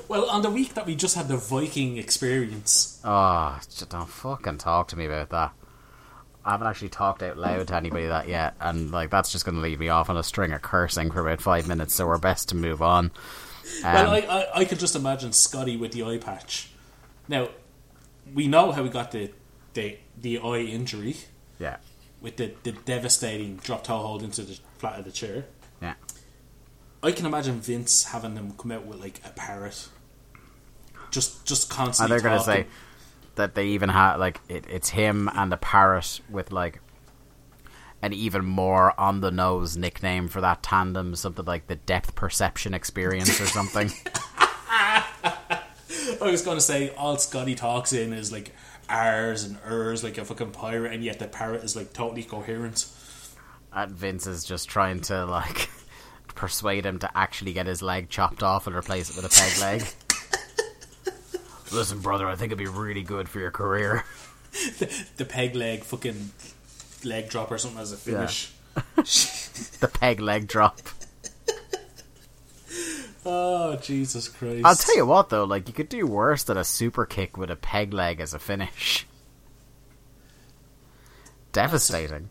Well, 0.08 0.30
on 0.30 0.41
the 0.41 0.50
week 0.50 0.74
that 0.76 0.86
we 0.86 0.96
just 0.96 1.15
had 1.15 1.28
the 1.28 1.38
Viking 1.38 1.98
experience, 1.98 3.02
Oh, 3.04 3.58
just 3.65 3.89
don't 3.89 4.08
fucking 4.08 4.58
talk 4.58 4.88
to 4.89 4.98
me 4.98 5.06
about 5.06 5.30
that. 5.30 5.52
I 6.44 6.52
haven't 6.52 6.67
actually 6.67 6.89
talked 6.89 7.22
out 7.22 7.38
loud 7.38 7.67
to 7.67 7.76
anybody 7.76 8.08
that 8.08 8.28
yet, 8.28 8.56
and 8.60 8.91
like 8.91 9.10
that's 9.10 9.32
just 9.32 9.46
going 9.46 9.56
to 9.56 9.62
leave 9.62 9.80
me 9.80 9.89
off 9.89 10.10
on 10.10 10.17
a 10.17 10.24
string 10.24 10.54
of 10.54 10.62
cursing 10.62 11.12
for 11.12 11.22
about 11.22 11.41
five 11.41 11.67
minutes. 11.67 11.94
So 11.94 12.08
we're 12.08 12.17
best 12.17 12.50
to 12.50 12.56
move 12.56 12.82
on. 12.82 13.12
Um, 13.84 13.94
well, 13.94 14.12
I, 14.12 14.20
I 14.20 14.60
I 14.62 14.65
could 14.65 14.80
just 14.80 14.96
imagine 14.96 15.34
Scotty 15.34 15.78
with 15.78 15.91
the 15.91 16.04
eye 16.04 16.17
patch. 16.17 16.72
Now, 17.28 17.50
we 18.34 18.48
know 18.48 18.72
how 18.72 18.84
he 18.84 18.89
got 18.89 19.12
the 19.12 19.32
the, 19.74 19.98
the 20.20 20.38
eye 20.39 20.60
injury 20.60 21.15
yeah, 21.60 21.78
with 22.22 22.36
the, 22.38 22.54
the 22.63 22.72
devastating 22.74 23.56
drop 23.58 23.84
toe 23.86 23.98
hold 24.00 24.22
into 24.24 24.41
the 24.44 24.60
flat 24.80 25.00
of 25.00 25.06
the 25.06 25.12
chair. 25.12 25.46
yeah. 25.82 25.94
I 27.04 27.12
can 27.12 27.26
imagine 27.26 27.60
Vince 27.62 28.04
having 28.06 28.36
them 28.36 28.54
come 28.58 28.72
out 28.72 28.86
with 28.86 29.00
like 29.00 29.22
a 29.26 29.30
parrot, 29.30 29.88
just 31.10 31.46
just 31.46 31.70
And 31.70 31.78
constantly. 31.78 32.13
they're 32.20 32.24
going 32.30 32.38
to 32.39 32.46
say 32.46 32.67
that 33.36 33.56
they 33.56 33.67
even 33.67 33.89
have 33.89 34.20
like 34.20 34.39
it, 34.50 34.65
it's 34.70 34.89
him 34.89 35.30
and 35.34 35.52
the 35.52 35.58
parrot 35.58 36.20
with 36.30 36.52
like 36.52 36.80
an 38.04 38.13
even 38.13 38.44
more 38.46 39.00
on 39.00 39.22
the 39.22 39.32
nose 39.32 39.78
nickname 39.78 40.28
for 40.28 40.41
that 40.41 40.62
tandem, 40.63 41.15
something 41.15 41.46
like 41.46 41.67
the 41.67 41.76
depth 41.76 42.13
perception 42.15 42.74
experience 42.74 43.39
or 43.39 43.46
something. 43.46 43.91
I 46.22 46.30
was 46.32 46.42
going 46.42 46.58
to 46.58 46.62
say 46.62 46.90
all 46.92 47.18
Scotty 47.18 47.56
talks 47.56 47.94
in 47.94 48.14
is 48.14 48.32
like 48.32 48.54
R's 48.90 49.44
and 49.44 49.58
Ers 49.66 50.04
like 50.04 50.18
a 50.18 50.26
fucking 50.26 50.52
pirate, 50.52 50.94
and 50.94 51.04
yet 51.04 51.20
the 51.20 51.28
parrot 51.28 51.64
is 51.64 51.76
like 51.76 51.94
totally 51.94 52.24
coherent. 52.24 52.86
and 53.74 53.92
Vince 53.92 54.28
is 54.28 54.44
just 54.44 54.70
trying 54.70 55.00
to 55.02 55.26
like 55.26 55.70
persuade 56.36 56.86
him 56.86 57.00
to 57.00 57.10
actually 57.18 57.54
get 57.54 57.68
his 57.68 57.82
leg 57.82 58.10
chopped 58.10 58.44
off 58.44 58.68
and 58.68 58.76
replace 58.76 59.10
it 59.10 59.16
with 59.16 59.26
a 59.26 59.30
peg 59.30 59.60
leg. 59.60 61.42
Listen, 61.72 62.00
brother, 62.00 62.28
I 62.28 62.36
think 62.36 62.52
it'd 62.52 62.58
be 62.58 62.68
really 62.68 63.04
good 63.04 63.30
for 63.30 63.40
your 63.40 63.52
career. 63.52 64.04
The 65.16 65.26
peg 65.26 65.56
leg 65.56 65.84
fucking 65.84 66.32
leg 67.06 67.30
drop 67.30 67.50
or 67.52 67.58
something 67.58 67.80
as 67.80 67.94
a 67.94 67.98
finish. 67.98 68.52
the 69.80 69.88
peg 69.88 70.20
leg 70.20 70.48
drop. 70.48 70.80
Oh 73.26 73.76
Jesus 73.76 74.28
Christ! 74.28 74.66
I'll 74.66 74.76
tell 74.76 74.98
you 74.98 75.06
what, 75.06 75.30
though, 75.30 75.44
like 75.44 75.68
you 75.68 75.74
could 75.74 75.90
do 75.90 76.08
worse 76.08 76.44
than 76.44 76.58
a 76.58 76.64
super 76.64 77.06
kick 77.06 77.38
with 77.38 77.52
a 77.52 77.56
peg 77.56 77.94
leg 77.94 78.20
as 78.20 78.34
a 78.34 78.40
finish. 78.40 79.06
Devastating. 81.52 82.30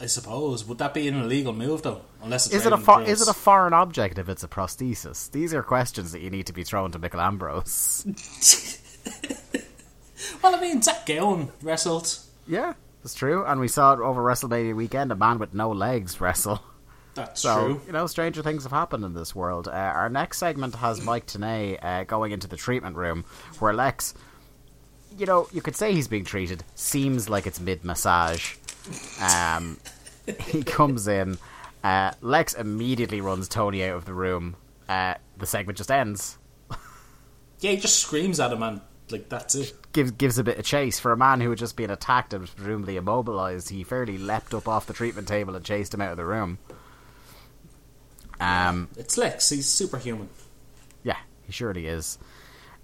I 0.00 0.06
suppose 0.06 0.64
would 0.64 0.78
that 0.78 0.94
be 0.94 1.06
an 1.08 1.20
illegal 1.20 1.52
move 1.52 1.82
though? 1.82 2.00
Unless 2.22 2.46
it's 2.46 2.54
Is 2.56 2.66
it 2.66 2.72
a 2.72 2.78
fo- 2.78 3.00
is 3.00 3.20
it 3.20 3.28
a 3.28 3.34
foreign 3.34 3.74
object 3.74 4.18
if 4.18 4.30
it's 4.30 4.42
a 4.42 4.48
prosthesis? 4.48 5.30
These 5.30 5.52
are 5.52 5.62
questions 5.62 6.12
that 6.12 6.22
you 6.22 6.30
need 6.30 6.46
to 6.46 6.54
be 6.54 6.64
thrown 6.64 6.90
to 6.92 6.98
Michael 6.98 7.20
Ambrose. 7.20 8.06
Well, 10.42 10.54
I 10.54 10.60
mean, 10.60 10.82
Zach 10.82 11.06
Gowen 11.06 11.50
wrestled. 11.62 12.18
yeah, 12.46 12.74
that's 13.02 13.14
true. 13.14 13.44
And 13.44 13.58
we 13.60 13.68
saw 13.68 13.94
it 13.94 14.00
over 14.00 14.22
WrestleMania 14.22 14.74
weekend. 14.76 15.12
A 15.12 15.16
man 15.16 15.38
with 15.38 15.54
no 15.54 15.70
legs 15.70 16.20
wrestle. 16.20 16.62
That's 17.26 17.40
So 17.40 17.54
true. 17.66 17.80
you 17.86 17.92
know, 17.92 18.06
stranger 18.06 18.42
things 18.42 18.62
have 18.64 18.72
happened 18.72 19.04
in 19.04 19.14
this 19.14 19.34
world. 19.34 19.68
Uh, 19.68 19.72
our 19.72 20.08
next 20.08 20.38
segment 20.38 20.74
has 20.76 21.02
Mike 21.04 21.26
Tenay 21.26 21.78
uh, 21.82 22.04
going 22.04 22.32
into 22.32 22.48
the 22.48 22.56
treatment 22.56 22.96
room, 22.96 23.24
where 23.58 23.72
Lex, 23.72 24.14
you 25.18 25.26
know, 25.26 25.48
you 25.52 25.60
could 25.62 25.76
say 25.76 25.92
he's 25.92 26.08
being 26.08 26.24
treated. 26.24 26.64
Seems 26.74 27.28
like 27.28 27.46
it's 27.46 27.60
mid 27.60 27.84
massage. 27.84 28.54
Um, 29.22 29.78
he 30.40 30.62
comes 30.64 31.08
in. 31.08 31.38
Uh, 31.82 32.12
Lex 32.20 32.54
immediately 32.54 33.20
runs 33.20 33.48
Tony 33.48 33.84
out 33.84 33.96
of 33.96 34.04
the 34.04 34.14
room. 34.14 34.56
Uh, 34.88 35.14
the 35.38 35.46
segment 35.46 35.78
just 35.78 35.90
ends. 35.90 36.36
Yeah, 37.60 37.72
he 37.72 37.76
just 37.76 37.98
screams 38.00 38.40
at 38.40 38.52
him 38.52 38.62
and 38.62 38.80
like 39.10 39.28
that's 39.28 39.54
it. 39.54 39.74
Gives 39.92 40.12
gives 40.12 40.38
a 40.38 40.44
bit 40.44 40.58
of 40.58 40.64
chase 40.64 40.98
for 41.00 41.12
a 41.12 41.16
man 41.16 41.40
who 41.40 41.50
had 41.50 41.58
just 41.58 41.76
been 41.76 41.90
attacked 41.90 42.32
and 42.32 42.40
was 42.42 42.50
presumably 42.50 42.96
immobilized. 42.96 43.68
He 43.68 43.82
fairly 43.84 44.16
leapt 44.18 44.54
up 44.54 44.66
off 44.68 44.86
the 44.86 44.92
treatment 44.94 45.28
table 45.28 45.54
and 45.56 45.64
chased 45.64 45.92
him 45.92 46.00
out 46.00 46.12
of 46.12 46.16
the 46.16 46.24
room. 46.24 46.58
Um, 48.40 48.88
It's 48.96 49.16
Lex. 49.18 49.50
He's 49.50 49.68
superhuman. 49.68 50.28
Yeah, 51.02 51.18
he 51.44 51.52
surely 51.52 51.86
is. 51.86 52.18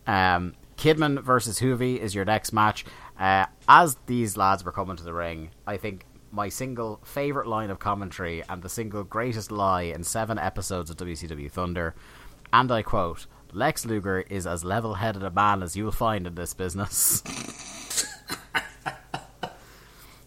Um, 0.07 0.55
Kidman 0.77 1.23
versus 1.23 1.61
Juvi 1.61 1.99
is 1.99 2.15
your 2.15 2.25
next 2.25 2.53
match. 2.53 2.85
Uh, 3.19 3.47
as 3.69 3.97
these 4.07 4.37
lads 4.37 4.65
were 4.65 4.73
coming 4.73 4.97
to 4.97 5.03
the 5.03 5.15
ring, 5.15 5.51
I 5.67 5.79
think 5.79 6.05
my 6.31 6.49
single 6.51 7.01
favourite 7.03 7.49
line 7.49 7.71
of 7.71 7.79
commentary 7.79 8.43
and 8.49 8.63
the 8.63 8.69
single 8.69 9.03
greatest 9.05 9.51
lie 9.51 9.83
in 9.83 10.05
seven 10.05 10.39
episodes 10.39 10.91
of 10.91 10.99
WCW 10.99 11.51
Thunder, 11.51 11.95
and 12.53 12.71
I 12.71 12.83
quote, 12.83 13.27
Lex 13.53 13.87
Luger 13.87 14.21
is 14.21 14.47
as 14.47 14.65
level 14.65 14.95
headed 14.95 15.23
a 15.23 15.31
man 15.31 15.63
as 15.63 15.77
you 15.77 15.85
will 15.85 15.93
find 15.93 16.27
in 16.27 16.35
this 16.35 16.53
business. 16.53 17.23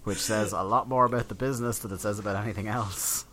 Which 0.04 0.18
says 0.18 0.54
a 0.54 0.64
lot 0.64 0.90
more 0.90 1.06
about 1.06 1.28
the 1.28 1.36
business 1.36 1.78
than 1.80 1.92
it 1.92 2.00
says 2.00 2.18
about 2.18 2.42
anything 2.42 2.68
else. 2.68 3.26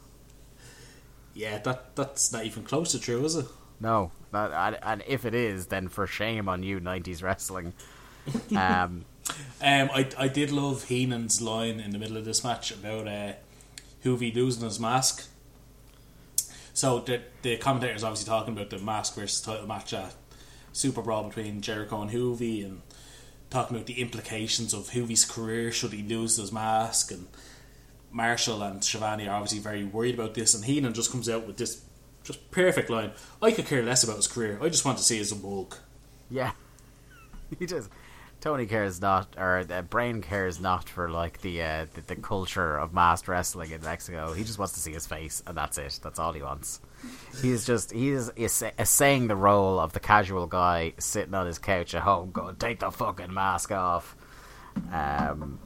Yeah, 1.37 1.59
that 1.59 1.94
that's 1.96 2.33
not 2.33 2.44
even 2.46 2.64
close 2.64 2.92
to 2.92 2.99
true, 3.01 3.25
is 3.25 3.37
it? 3.37 3.46
No, 3.81 4.12
that, 4.33 4.53
and, 4.53 4.79
and 4.83 5.05
if 5.07 5.25
it 5.25 5.35
is, 5.35 5.66
then 5.66 5.88
for 5.88 6.07
shame 6.07 6.49
on 6.49 6.62
you, 6.62 6.81
'90s 6.81 7.22
wrestling. 7.22 7.75
Um, 8.55 9.07
Um, 9.61 9.90
I 9.92 10.09
I 10.18 10.29
did 10.29 10.51
love 10.51 10.85
Heenan's 10.85 11.40
line 11.42 11.81
in 11.81 11.90
the 11.90 11.99
middle 11.99 12.16
of 12.16 12.25
this 12.25 12.44
match 12.44 12.70
about 12.70 13.09
uh, 13.09 13.33
Juvi 14.05 14.35
losing 14.35 14.64
his 14.64 14.81
mask. 14.81 15.29
So 16.75 17.01
the 17.01 17.22
the 17.42 17.57
commentator 17.57 17.94
is 17.94 18.05
obviously 18.05 18.29
talking 18.29 18.55
about 18.55 18.70
the 18.70 18.79
mask 18.79 19.14
versus 19.14 19.40
title 19.40 19.66
match 19.66 19.92
at 19.92 20.14
Super 20.72 21.03
Brawl 21.03 21.25
between 21.25 21.61
Jericho 21.61 22.03
and 22.03 22.11
Juvi, 22.11 22.64
and 22.64 22.83
talking 23.51 23.77
about 23.77 23.87
the 23.87 24.01
implications 24.01 24.75
of 24.75 24.90
Juvi's 24.90 25.25
career 25.25 25.72
should 25.72 25.92
he 25.92 26.03
lose 26.03 26.37
his 26.37 26.53
mask, 26.53 27.11
and 27.12 27.29
Marshall 28.11 28.62
and 28.62 28.83
Schiavone 28.85 29.29
are 29.29 29.35
obviously 29.35 29.59
very 29.59 29.85
worried 29.85 30.14
about 30.14 30.35
this, 30.35 30.55
and 30.55 30.64
Heenan 30.64 30.95
just 30.95 31.11
comes 31.12 31.29
out 31.29 31.47
with 31.47 31.57
this 31.57 31.85
just 32.25 32.51
perfect 32.51 32.90
line. 32.90 33.12
I 33.40 33.51
could 33.51 33.66
care 33.66 33.83
less 33.83 34.03
about 34.05 34.16
his 34.16 34.27
career. 34.27 34.59
I 34.62 34.69
just 34.69 34.85
want 34.85 34.99
to 34.99 35.05
see 35.05 35.19
his 35.19 35.35
mug. 35.42 35.77
yeah, 36.31 36.53
he 37.59 37.66
just 37.66 37.90
Tony 38.40 38.66
cares 38.66 39.01
not, 39.01 39.35
or 39.38 39.64
uh, 39.71 39.83
Brain 39.83 40.23
cares 40.23 40.61
not 40.61 40.88
for 40.88 41.09
like 41.09 41.40
the, 41.40 41.62
uh, 41.62 41.87
the 41.95 42.01
the 42.03 42.16
culture 42.16 42.77
of 42.79 42.92
masked 42.92 43.29
wrestling 43.29 43.71
in 43.71 43.81
Mexico. 43.83 44.33
He 44.33 44.45
just 44.45 44.59
wants 44.59 44.75
to 44.75 44.81
see 44.81 44.92
his 44.92 45.07
face, 45.07 45.42
and 45.47 45.57
that's 45.57 45.79
it. 45.79 46.01
That's 46.03 46.19
all 46.19 46.33
he 46.33 46.42
wants. 46.42 46.81
He's 47.42 47.64
just 47.66 47.92
he's 47.92 48.31
essa- 48.37 48.73
essaying 48.79 49.29
the 49.29 49.37
role 49.37 49.79
of 49.79 49.92
the 49.92 50.01
casual 50.01 50.47
guy 50.47 50.95
sitting 50.99 51.35
on 51.35 51.47
his 51.47 51.59
couch 51.59 51.95
at 51.95 52.03
home, 52.03 52.31
going, 52.31 52.57
"Take 52.57 52.81
the 52.81 52.90
fucking 52.90 53.33
mask 53.33 53.73
off." 53.73 54.16
Um, 54.92 55.59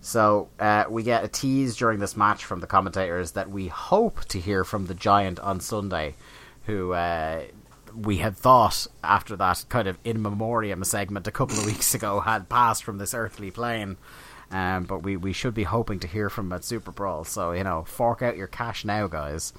So 0.00 0.48
uh, 0.58 0.84
we 0.88 1.02
get 1.02 1.24
a 1.24 1.28
tease 1.28 1.76
during 1.76 1.98
this 1.98 2.16
match 2.16 2.44
from 2.44 2.60
the 2.60 2.66
commentators 2.66 3.32
that 3.32 3.50
we 3.50 3.68
hope 3.68 4.24
to 4.26 4.40
hear 4.40 4.64
from 4.64 4.86
the 4.86 4.94
Giant 4.94 5.40
on 5.40 5.60
Sunday, 5.60 6.14
who 6.66 6.92
uh, 6.92 7.42
we 7.94 8.18
had 8.18 8.36
thought 8.36 8.86
after 9.02 9.36
that 9.36 9.64
kind 9.68 9.88
of 9.88 9.98
in 10.04 10.22
memoriam 10.22 10.84
segment 10.84 11.26
a 11.26 11.32
couple 11.32 11.58
of 11.58 11.66
weeks 11.66 11.94
ago 11.94 12.20
had 12.20 12.48
passed 12.48 12.84
from 12.84 12.98
this 12.98 13.14
earthly 13.14 13.50
plane. 13.50 13.96
Um, 14.50 14.84
but 14.84 15.02
we, 15.02 15.16
we 15.16 15.34
should 15.34 15.52
be 15.52 15.64
hoping 15.64 16.00
to 16.00 16.06
hear 16.06 16.30
from 16.30 16.46
him 16.46 16.54
at 16.54 16.64
Super 16.64 16.90
Brawl. 16.90 17.24
So 17.24 17.52
you 17.52 17.64
know, 17.64 17.84
fork 17.84 18.22
out 18.22 18.36
your 18.36 18.46
cash 18.46 18.84
now, 18.84 19.06
guys. 19.06 19.52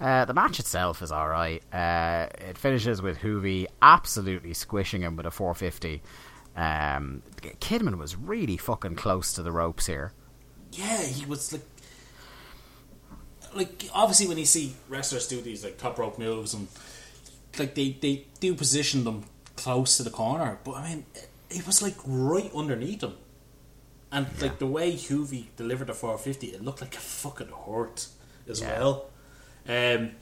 Uh, 0.00 0.24
the 0.24 0.34
match 0.34 0.58
itself 0.58 1.02
is 1.02 1.12
all 1.12 1.28
right. 1.28 1.62
Uh, 1.72 2.26
it 2.46 2.58
finishes 2.58 3.00
with 3.00 3.20
Juvi 3.20 3.66
absolutely 3.80 4.52
squishing 4.52 5.02
him 5.02 5.16
with 5.16 5.24
a 5.24 5.30
450. 5.30 6.02
Um, 6.56 7.22
Kidman 7.60 7.98
was 7.98 8.16
really 8.16 8.56
fucking 8.56 8.94
close 8.96 9.32
to 9.32 9.42
the 9.42 9.52
ropes 9.52 9.86
here. 9.86 10.12
Yeah, 10.72 11.02
he 11.02 11.26
was 11.26 11.52
like, 11.52 11.62
like 13.54 13.84
obviously 13.92 14.26
when 14.26 14.38
you 14.38 14.44
see 14.44 14.74
wrestlers 14.88 15.28
do 15.28 15.40
these 15.40 15.64
like 15.64 15.78
top 15.78 15.98
rope 15.98 16.18
moves 16.18 16.54
and 16.54 16.68
like 17.58 17.74
they 17.74 17.96
they 18.00 18.26
do 18.40 18.54
position 18.54 19.04
them 19.04 19.24
close 19.56 19.96
to 19.96 20.02
the 20.02 20.10
corner, 20.10 20.58
but 20.64 20.72
I 20.72 20.88
mean 20.88 21.06
it, 21.14 21.28
it 21.50 21.66
was 21.66 21.82
like 21.82 21.94
right 22.04 22.50
underneath 22.54 23.02
him, 23.02 23.14
and 24.10 24.26
yeah. 24.36 24.42
like 24.42 24.58
the 24.58 24.66
way 24.66 24.92
Juvi 24.92 25.46
delivered 25.56 25.88
the 25.88 25.94
450, 25.94 26.48
it 26.48 26.64
looked 26.64 26.80
like 26.80 26.94
a 26.96 27.00
fucking 27.00 27.50
hurt 27.66 28.08
as 28.48 28.60
yeah. 28.60 28.78
well. 28.78 29.06
Um, 29.68 30.12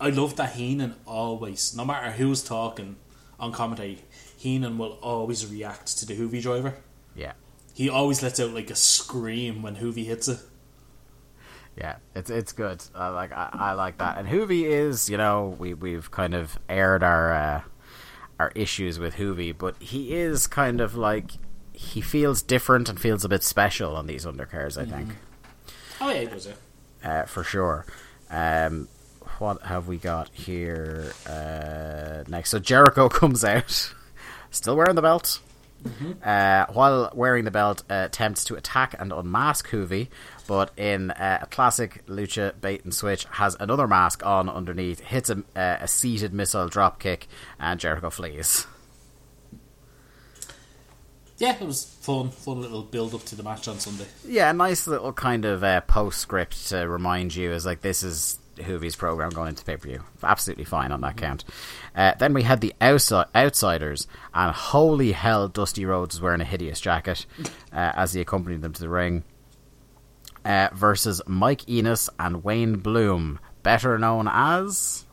I 0.00 0.10
love 0.10 0.36
that 0.36 0.52
Heenan 0.52 0.94
always, 1.06 1.76
no 1.76 1.84
matter 1.84 2.12
who's 2.12 2.42
talking 2.42 2.96
on 3.38 3.52
commentary, 3.52 3.98
Heenan 4.44 4.76
will 4.76 4.98
always 5.00 5.50
react 5.50 5.96
to 5.98 6.04
the 6.06 6.14
Juvi 6.14 6.42
driver. 6.42 6.74
Yeah. 7.16 7.32
He 7.72 7.88
always 7.88 8.22
lets 8.22 8.38
out 8.38 8.50
like 8.50 8.68
a 8.68 8.76
scream 8.76 9.62
when 9.62 9.76
Juvi 9.76 10.04
hits 10.04 10.28
it. 10.28 10.38
Yeah, 11.78 11.96
it's 12.14 12.28
it's 12.28 12.52
good. 12.52 12.84
I 12.94 13.08
like 13.08 13.32
I, 13.32 13.48
I 13.52 13.72
like 13.72 13.96
that. 13.98 14.18
And 14.18 14.28
Juvi 14.28 14.64
is, 14.64 15.08
you 15.08 15.16
know, 15.16 15.56
we 15.58 15.72
we've 15.72 16.10
kind 16.10 16.34
of 16.34 16.58
aired 16.68 17.02
our 17.02 17.32
uh, 17.32 17.62
our 18.38 18.52
issues 18.54 18.98
with 18.98 19.16
Juvi, 19.16 19.56
but 19.56 19.80
he 19.82 20.14
is 20.14 20.46
kind 20.46 20.82
of 20.82 20.94
like 20.94 21.32
he 21.72 22.02
feels 22.02 22.42
different 22.42 22.90
and 22.90 23.00
feels 23.00 23.24
a 23.24 23.30
bit 23.30 23.42
special 23.42 23.96
on 23.96 24.06
these 24.06 24.26
undercards. 24.26 24.76
I 24.80 24.84
think. 24.84 25.08
Mm. 25.08 25.14
Oh 26.02 26.10
yeah, 26.10 26.20
he 26.20 26.26
does 26.26 26.46
it. 26.46 26.56
Uh, 27.02 27.24
for 27.24 27.42
sure. 27.42 27.86
Um, 28.30 28.88
what 29.38 29.62
have 29.62 29.88
we 29.88 29.96
got 29.96 30.28
here 30.34 31.12
uh, 31.26 32.24
next? 32.28 32.50
So 32.50 32.58
Jericho 32.58 33.08
comes 33.20 33.42
out, 33.42 33.94
still 34.54 34.76
wearing 34.76 34.94
the 34.94 35.02
belt. 35.02 35.40
Mm-hmm. 35.84 36.12
Uh, 36.24 36.64
while 36.72 37.10
wearing 37.14 37.44
the 37.44 37.50
belt, 37.50 37.82
uh, 37.90 38.04
attempts 38.06 38.44
to 38.44 38.54
attack 38.54 38.94
and 38.98 39.12
unmask 39.12 39.68
Juvi, 39.68 40.08
but 40.46 40.70
in 40.78 41.10
uh, 41.10 41.40
a 41.42 41.46
classic 41.46 42.06
lucha 42.06 42.58
bait 42.58 42.84
and 42.84 42.94
switch, 42.94 43.26
has 43.32 43.54
another 43.60 43.86
mask 43.86 44.24
on 44.24 44.48
underneath, 44.48 45.00
hits 45.00 45.28
a, 45.28 45.38
uh, 45.54 45.78
a 45.80 45.88
seated 45.88 46.32
missile 46.32 46.68
drop 46.68 46.98
kick, 46.98 47.28
and 47.60 47.78
Jericho 47.78 48.08
flees. 48.08 48.66
Yeah, 51.36 51.56
it 51.60 51.66
was 51.66 51.84
fun, 51.84 52.30
fun 52.30 52.60
little 52.60 52.82
build 52.82 53.14
up 53.14 53.24
to 53.24 53.36
the 53.36 53.42
match 53.42 53.66
on 53.68 53.78
Sunday. 53.78 54.06
Yeah, 54.26 54.50
a 54.50 54.54
nice 54.54 54.86
little 54.86 55.12
kind 55.12 55.44
of 55.44 55.64
uh, 55.64 55.80
postscript 55.82 56.68
to 56.68 56.88
remind 56.88 57.34
you 57.34 57.52
is 57.52 57.66
like 57.66 57.80
this 57.80 58.02
is 58.02 58.38
Juvi's 58.56 58.96
program 58.96 59.30
going 59.30 59.48
into 59.48 59.64
pay 59.64 59.76
per 59.76 59.88
view. 59.88 60.02
Absolutely 60.22 60.64
fine 60.64 60.92
on 60.92 61.00
that 61.02 61.16
count. 61.16 61.44
Uh, 61.94 62.12
then 62.18 62.34
we 62.34 62.42
had 62.42 62.60
the 62.60 62.74
outside, 62.80 63.26
Outsiders, 63.34 64.06
and 64.32 64.54
holy 64.54 65.12
hell, 65.12 65.48
Dusty 65.48 65.84
Rhodes 65.84 66.16
was 66.16 66.22
wearing 66.22 66.40
a 66.40 66.44
hideous 66.44 66.80
jacket 66.80 67.26
uh, 67.72 67.92
as 67.94 68.12
he 68.12 68.20
accompanied 68.20 68.62
them 68.62 68.72
to 68.72 68.80
the 68.80 68.88
ring. 68.88 69.24
Uh, 70.44 70.68
versus 70.74 71.22
Mike 71.26 71.66
Enos 71.70 72.10
and 72.18 72.44
Wayne 72.44 72.76
Bloom, 72.76 73.40
better 73.62 73.98
known 73.98 74.28
as. 74.30 75.06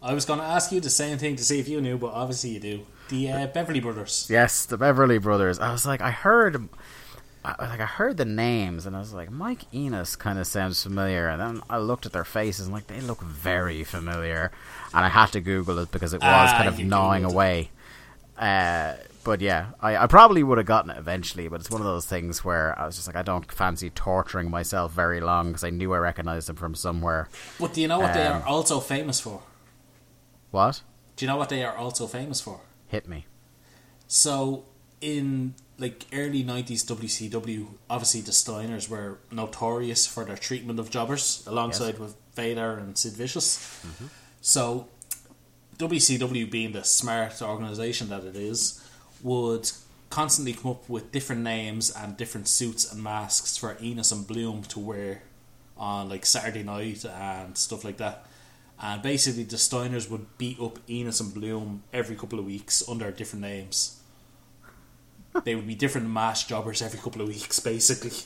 I 0.00 0.14
was 0.14 0.24
going 0.24 0.38
to 0.38 0.44
ask 0.46 0.72
you 0.72 0.80
the 0.80 0.88
same 0.88 1.18
thing 1.18 1.36
to 1.36 1.44
see 1.44 1.60
if 1.60 1.68
you 1.68 1.80
knew, 1.82 1.98
but 1.98 2.12
obviously 2.14 2.50
you 2.50 2.60
do. 2.60 2.86
The 3.10 3.30
uh, 3.30 3.46
Beverly 3.48 3.80
Brothers. 3.80 4.26
Yes, 4.30 4.64
the 4.66 4.78
Beverly 4.78 5.18
Brothers. 5.18 5.58
I 5.58 5.72
was 5.72 5.84
like, 5.84 6.00
I 6.00 6.10
heard 6.10 6.68
I, 7.58 7.68
like 7.68 7.80
I 7.80 7.86
heard 7.86 8.16
the 8.16 8.24
names 8.24 8.86
and 8.86 8.94
I 8.94 8.98
was 8.98 9.14
like, 9.14 9.30
Mike 9.30 9.72
Enos 9.72 10.16
kind 10.16 10.38
of 10.38 10.46
sounds 10.46 10.82
familiar, 10.82 11.28
and 11.28 11.40
then 11.40 11.62
I 11.70 11.78
looked 11.78 12.06
at 12.06 12.12
their 12.12 12.24
faces 12.24 12.66
and 12.66 12.74
like 12.74 12.86
they 12.88 13.00
look 13.00 13.22
very 13.22 13.84
familiar, 13.84 14.50
and 14.92 15.04
I 15.04 15.08
had 15.08 15.26
to 15.32 15.40
Google 15.40 15.78
it 15.78 15.90
because 15.90 16.12
it 16.12 16.20
was 16.20 16.50
ah, 16.50 16.54
kind 16.56 16.68
of 16.68 16.78
gnawing 16.78 17.24
away. 17.24 17.70
Uh, 18.36 18.94
but 19.24 19.40
yeah, 19.40 19.70
I, 19.80 19.96
I 19.96 20.06
probably 20.06 20.42
would 20.42 20.58
have 20.58 20.66
gotten 20.66 20.90
it 20.90 20.98
eventually, 20.98 21.48
but 21.48 21.60
it's 21.60 21.70
one 21.70 21.80
of 21.80 21.86
those 21.86 22.06
things 22.06 22.44
where 22.44 22.78
I 22.78 22.86
was 22.86 22.96
just 22.96 23.06
like, 23.06 23.16
I 23.16 23.22
don't 23.22 23.50
fancy 23.50 23.90
torturing 23.90 24.50
myself 24.50 24.92
very 24.92 25.20
long 25.20 25.48
because 25.48 25.64
I 25.64 25.70
knew 25.70 25.92
I 25.92 25.98
recognized 25.98 26.48
them 26.48 26.56
from 26.56 26.74
somewhere. 26.74 27.28
But 27.58 27.74
do 27.74 27.80
you 27.80 27.88
know 27.88 27.98
what 27.98 28.10
um, 28.10 28.16
they 28.16 28.26
are 28.26 28.42
also 28.46 28.80
famous 28.80 29.20
for? 29.20 29.42
What? 30.50 30.82
Do 31.16 31.24
you 31.24 31.30
know 31.30 31.36
what 31.36 31.48
they 31.48 31.64
are 31.64 31.76
also 31.76 32.06
famous 32.06 32.40
for? 32.40 32.60
Hit 32.86 33.08
me. 33.08 33.26
So 34.06 34.64
in 35.00 35.54
like 35.78 36.06
early 36.12 36.42
nineties 36.42 36.84
WCW, 36.84 37.68
obviously 37.88 38.20
the 38.20 38.32
Steiners 38.32 38.88
were 38.88 39.18
notorious 39.30 40.06
for 40.06 40.24
their 40.24 40.36
treatment 40.36 40.80
of 40.80 40.90
jobbers, 40.90 41.44
alongside 41.46 41.92
yes. 41.92 41.98
with 41.98 42.16
Vader 42.34 42.78
and 42.78 42.98
Sid 42.98 43.12
Vicious. 43.12 43.58
Mm-hmm. 43.86 44.06
So 44.40 44.88
WCW, 45.78 46.50
being 46.50 46.72
the 46.72 46.82
smart 46.82 47.40
organization 47.40 48.08
that 48.08 48.24
it 48.24 48.34
is, 48.34 48.84
would 49.22 49.70
constantly 50.10 50.52
come 50.52 50.72
up 50.72 50.88
with 50.88 51.12
different 51.12 51.42
names 51.42 51.94
and 51.94 52.16
different 52.16 52.48
suits 52.48 52.90
and 52.90 53.02
masks 53.02 53.56
for 53.56 53.76
Enos 53.80 54.10
and 54.10 54.26
Bloom 54.26 54.62
to 54.62 54.80
wear 54.80 55.22
on 55.76 56.08
like 56.08 56.26
Saturday 56.26 56.64
night 56.64 57.04
and 57.04 57.56
stuff 57.56 57.84
like 57.84 57.98
that. 57.98 58.26
And 58.80 59.02
basically, 59.02 59.44
the 59.44 59.56
Steiners 59.56 60.10
would 60.10 60.38
beat 60.38 60.60
up 60.60 60.78
Enos 60.88 61.20
and 61.20 61.32
Bloom 61.32 61.84
every 61.92 62.16
couple 62.16 62.38
of 62.38 62.46
weeks 62.46 62.82
under 62.88 63.10
different 63.12 63.42
names 63.42 63.97
they 65.44 65.54
would 65.54 65.66
be 65.66 65.74
different 65.74 66.08
mass 66.08 66.44
jobbers 66.44 66.82
every 66.82 66.98
couple 66.98 67.22
of 67.22 67.28
weeks, 67.28 67.60
basically. 67.60 68.24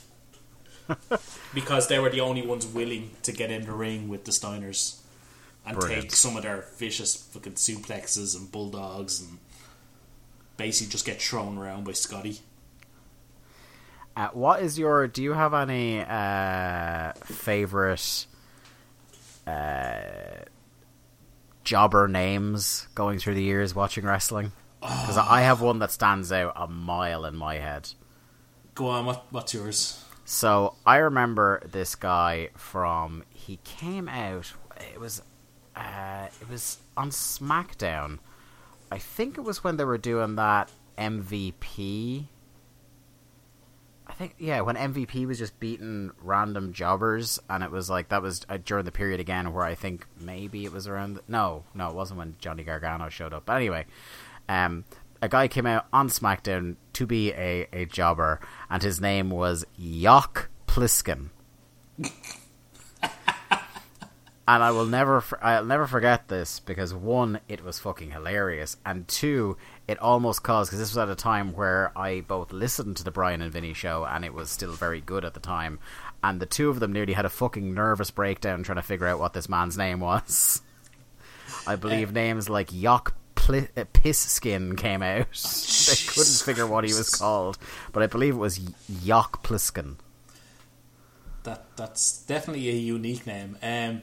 because 1.54 1.88
they 1.88 1.98
were 1.98 2.10
the 2.10 2.20
only 2.20 2.46
ones 2.46 2.66
willing 2.66 3.10
to 3.22 3.32
get 3.32 3.50
in 3.50 3.64
the 3.64 3.72
ring 3.72 4.08
with 4.08 4.24
the 4.24 4.30
Steiners 4.30 5.00
and 5.64 5.78
Brilliant. 5.78 6.02
take 6.02 6.12
some 6.12 6.36
of 6.36 6.42
their 6.42 6.64
vicious 6.76 7.14
fucking 7.14 7.54
suplexes 7.54 8.36
and 8.36 8.50
bulldogs 8.50 9.20
and 9.20 9.38
basically 10.56 10.90
just 10.90 11.06
get 11.06 11.20
thrown 11.20 11.56
around 11.58 11.84
by 11.84 11.92
Scotty. 11.92 12.40
Uh, 14.16 14.28
what 14.32 14.62
is 14.62 14.78
your? 14.78 15.06
Do 15.06 15.22
you 15.22 15.32
have 15.32 15.54
any 15.54 16.00
uh, 16.00 17.12
favorite 17.24 18.26
uh, 19.46 20.02
jobber 21.64 22.08
names 22.08 22.88
going 22.94 23.18
through 23.18 23.36
the 23.36 23.42
years 23.42 23.74
watching 23.74 24.04
wrestling? 24.04 24.52
Because 24.82 25.16
oh. 25.16 25.26
I 25.28 25.42
have 25.42 25.60
one 25.60 25.78
that 25.78 25.92
stands 25.92 26.32
out 26.32 26.52
a 26.56 26.66
mile 26.66 27.24
in 27.24 27.36
my 27.36 27.54
head. 27.54 27.90
Go 28.74 28.88
on, 28.88 29.06
what, 29.06 29.26
what's 29.30 29.54
yours? 29.54 30.04
So 30.24 30.74
I 30.84 30.96
remember 30.96 31.62
this 31.64 31.94
guy 31.94 32.50
from. 32.56 33.22
He 33.30 33.60
came 33.64 34.08
out. 34.08 34.52
It 34.92 34.98
was, 34.98 35.22
uh, 35.76 36.26
it 36.40 36.50
was 36.50 36.78
on 36.96 37.10
SmackDown. 37.10 38.18
I 38.90 38.98
think 38.98 39.38
it 39.38 39.42
was 39.42 39.62
when 39.62 39.76
they 39.76 39.84
were 39.84 39.98
doing 39.98 40.34
that 40.34 40.70
MVP. 40.98 42.26
I 44.06 44.14
think 44.14 44.34
yeah, 44.38 44.60
when 44.60 44.76
MVP 44.76 45.26
was 45.26 45.38
just 45.38 45.58
beating 45.60 46.10
random 46.20 46.72
jobbers, 46.72 47.38
and 47.48 47.62
it 47.62 47.70
was 47.70 47.88
like 47.88 48.08
that 48.08 48.20
was 48.20 48.44
uh, 48.48 48.58
during 48.62 48.84
the 48.84 48.92
period 48.92 49.20
again 49.20 49.54
where 49.54 49.64
I 49.64 49.74
think 49.74 50.06
maybe 50.20 50.64
it 50.64 50.72
was 50.72 50.86
around. 50.86 51.14
The, 51.14 51.22
no, 51.28 51.64
no, 51.72 51.88
it 51.88 51.94
wasn't 51.94 52.18
when 52.18 52.34
Johnny 52.38 52.64
Gargano 52.64 53.08
showed 53.08 53.32
up. 53.32 53.46
But 53.46 53.56
anyway, 53.56 53.86
um, 54.52 54.84
a 55.22 55.28
guy 55.28 55.48
came 55.48 55.66
out 55.66 55.86
on 55.92 56.08
SmackDown 56.08 56.76
to 56.92 57.06
be 57.06 57.32
a, 57.32 57.66
a 57.72 57.86
jobber, 57.86 58.40
and 58.68 58.82
his 58.82 59.00
name 59.00 59.30
was 59.30 59.64
Yock 59.80 60.48
Pliskin. 60.66 61.30
and 61.98 62.12
I 64.46 64.70
will 64.72 64.84
never, 64.84 65.24
I'll 65.40 65.64
never 65.64 65.86
forget 65.86 66.28
this 66.28 66.60
because 66.60 66.92
one, 66.92 67.40
it 67.48 67.64
was 67.64 67.78
fucking 67.78 68.10
hilarious, 68.10 68.76
and 68.84 69.08
two, 69.08 69.56
it 69.88 69.98
almost 70.00 70.42
caused 70.42 70.70
because 70.70 70.80
this 70.80 70.90
was 70.90 70.98
at 70.98 71.08
a 71.08 71.14
time 71.14 71.54
where 71.54 71.96
I 71.96 72.20
both 72.20 72.52
listened 72.52 72.98
to 72.98 73.04
the 73.04 73.10
Bryan 73.10 73.40
and 73.40 73.52
Vinny 73.52 73.72
show, 73.72 74.04
and 74.04 74.22
it 74.22 74.34
was 74.34 74.50
still 74.50 74.72
very 74.72 75.00
good 75.00 75.24
at 75.24 75.32
the 75.32 75.40
time, 75.40 75.78
and 76.22 76.40
the 76.40 76.46
two 76.46 76.68
of 76.68 76.78
them 76.78 76.92
nearly 76.92 77.14
had 77.14 77.24
a 77.24 77.30
fucking 77.30 77.72
nervous 77.72 78.10
breakdown 78.10 78.64
trying 78.64 78.76
to 78.76 78.82
figure 78.82 79.06
out 79.06 79.18
what 79.18 79.32
this 79.32 79.48
man's 79.48 79.78
name 79.78 80.00
was. 80.00 80.60
I 81.66 81.76
believe 81.76 82.10
uh, 82.10 82.12
names 82.12 82.50
like 82.50 82.68
Yock 82.68 83.12
pl- 83.42 83.68
uh, 83.76 83.84
piss 83.92 84.18
skin 84.18 84.76
came 84.76 85.02
out. 85.02 85.26
they 85.86 85.96
couldn't 86.06 86.42
figure 86.44 86.66
what 86.66 86.84
he 86.84 86.94
was 86.94 87.10
called, 87.10 87.58
but 87.92 88.02
I 88.02 88.06
believe 88.06 88.34
it 88.34 88.38
was 88.38 88.58
Yock 88.58 89.42
Pliskin. 89.42 89.96
That 91.44 91.76
that's 91.76 92.22
definitely 92.22 92.68
a 92.68 92.74
unique 92.74 93.26
name. 93.26 93.58
Um, 93.62 94.02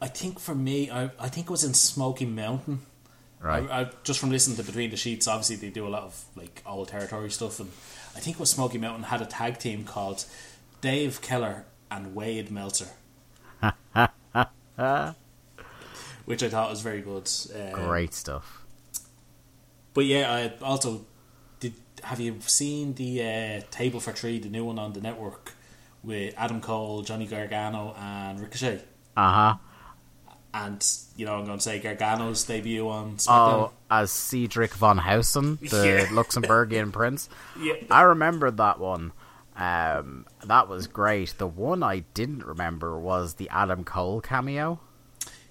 I 0.00 0.08
think 0.08 0.38
for 0.38 0.54
me, 0.54 0.90
I 0.90 1.10
I 1.18 1.28
think 1.28 1.46
it 1.46 1.50
was 1.50 1.64
in 1.64 1.74
Smoky 1.74 2.26
Mountain. 2.26 2.80
Right. 3.40 3.68
I, 3.70 3.80
I, 3.82 3.90
just 4.04 4.20
from 4.20 4.30
listening 4.30 4.56
to 4.56 4.62
Between 4.62 4.90
the 4.90 4.96
Sheets, 4.96 5.28
obviously 5.28 5.56
they 5.56 5.68
do 5.68 5.86
a 5.86 5.88
lot 5.88 6.04
of 6.04 6.24
like 6.34 6.62
old 6.66 6.88
territory 6.88 7.30
stuff, 7.30 7.60
and 7.60 7.70
I 8.16 8.20
think 8.20 8.36
it 8.36 8.40
was 8.40 8.50
Smoky 8.50 8.78
Mountain 8.78 9.04
had 9.04 9.20
a 9.20 9.26
tag 9.26 9.58
team 9.58 9.84
called 9.84 10.24
Dave 10.80 11.20
Keller 11.20 11.64
and 11.90 12.14
Wade 12.14 12.50
Meltzer. 12.50 12.88
which 16.24 16.42
I 16.42 16.48
thought 16.48 16.70
was 16.70 16.80
very 16.80 17.00
good. 17.00 17.28
Um, 17.54 17.72
Great 17.72 18.14
stuff. 18.14 18.62
But 19.92 20.06
yeah, 20.06 20.32
I 20.32 20.64
also 20.64 21.04
did. 21.60 21.74
have 22.02 22.20
you 22.20 22.36
seen 22.40 22.94
the 22.94 23.22
uh, 23.22 23.60
Table 23.70 24.00
for 24.00 24.12
Three, 24.12 24.38
the 24.38 24.48
new 24.48 24.64
one 24.64 24.78
on 24.78 24.92
the 24.92 25.00
network 25.00 25.52
with 26.02 26.34
Adam 26.36 26.60
Cole, 26.60 27.02
Johnny 27.02 27.26
Gargano, 27.26 27.94
and 27.98 28.40
Ricochet? 28.40 28.82
Uh 29.16 29.32
huh. 29.32 29.54
And 30.52 30.86
you 31.16 31.26
know, 31.26 31.34
I'm 31.36 31.44
going 31.46 31.58
to 31.58 31.62
say 31.62 31.80
Gargano's 31.80 32.44
debut 32.44 32.88
on 32.88 33.16
SmackDown. 33.16 33.28
Oh, 33.70 33.72
as 33.90 34.10
Cedric 34.12 34.72
von 34.74 34.98
Hausen, 34.98 35.58
the 35.60 35.86
Yeah. 35.86 36.06
Luxembourgian 36.06 36.92
prince. 36.92 37.28
Yeah. 37.60 37.74
I 37.90 38.02
remembered 38.02 38.56
that 38.58 38.78
one. 38.78 39.12
Um, 39.56 40.26
that 40.44 40.68
was 40.68 40.86
great. 40.88 41.34
The 41.38 41.46
one 41.46 41.82
I 41.84 42.00
didn't 42.14 42.44
remember 42.44 42.98
was 42.98 43.34
the 43.34 43.48
Adam 43.50 43.84
Cole 43.84 44.20
cameo. 44.20 44.80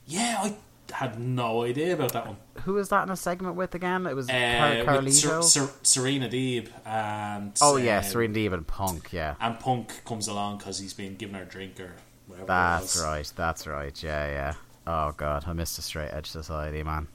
Yeah, 0.05 0.39
I 0.43 0.55
had 0.93 1.19
no 1.19 1.63
idea 1.63 1.93
about 1.93 2.13
that 2.13 2.27
one. 2.27 2.37
Who 2.63 2.73
was 2.73 2.89
that 2.89 3.03
in 3.03 3.09
a 3.09 3.15
segment 3.15 3.55
with 3.55 3.73
again? 3.73 4.05
It 4.05 4.15
was 4.15 4.29
Uh, 4.29 4.33
with 4.33 5.13
Ser- 5.15 5.29
Carlito. 5.29 5.43
Ser- 5.43 5.69
Serena 5.83 6.29
Deeb 6.29 6.67
and 6.85 7.57
oh 7.61 7.77
yeah, 7.77 7.97
um, 7.99 8.03
Serena 8.03 8.33
Deeb 8.33 8.53
and 8.53 8.67
Punk. 8.67 9.11
Yeah, 9.11 9.35
and 9.41 9.59
Punk 9.59 10.03
comes 10.05 10.27
along 10.27 10.57
because 10.57 10.79
he's 10.79 10.93
been 10.93 11.15
giving 11.15 11.35
her 11.35 11.43
a 11.43 11.45
drink 11.45 11.79
or 11.79 11.93
whatever. 12.27 12.47
that's 12.47 13.01
right. 13.01 13.31
That's 13.35 13.65
right. 13.67 14.03
Yeah, 14.03 14.27
yeah. 14.27 14.53
Oh 14.85 15.13
god, 15.15 15.45
I 15.47 15.53
missed 15.53 15.77
a 15.79 15.81
straight 15.81 16.11
edge 16.11 16.27
society, 16.27 16.83
man. 16.83 17.07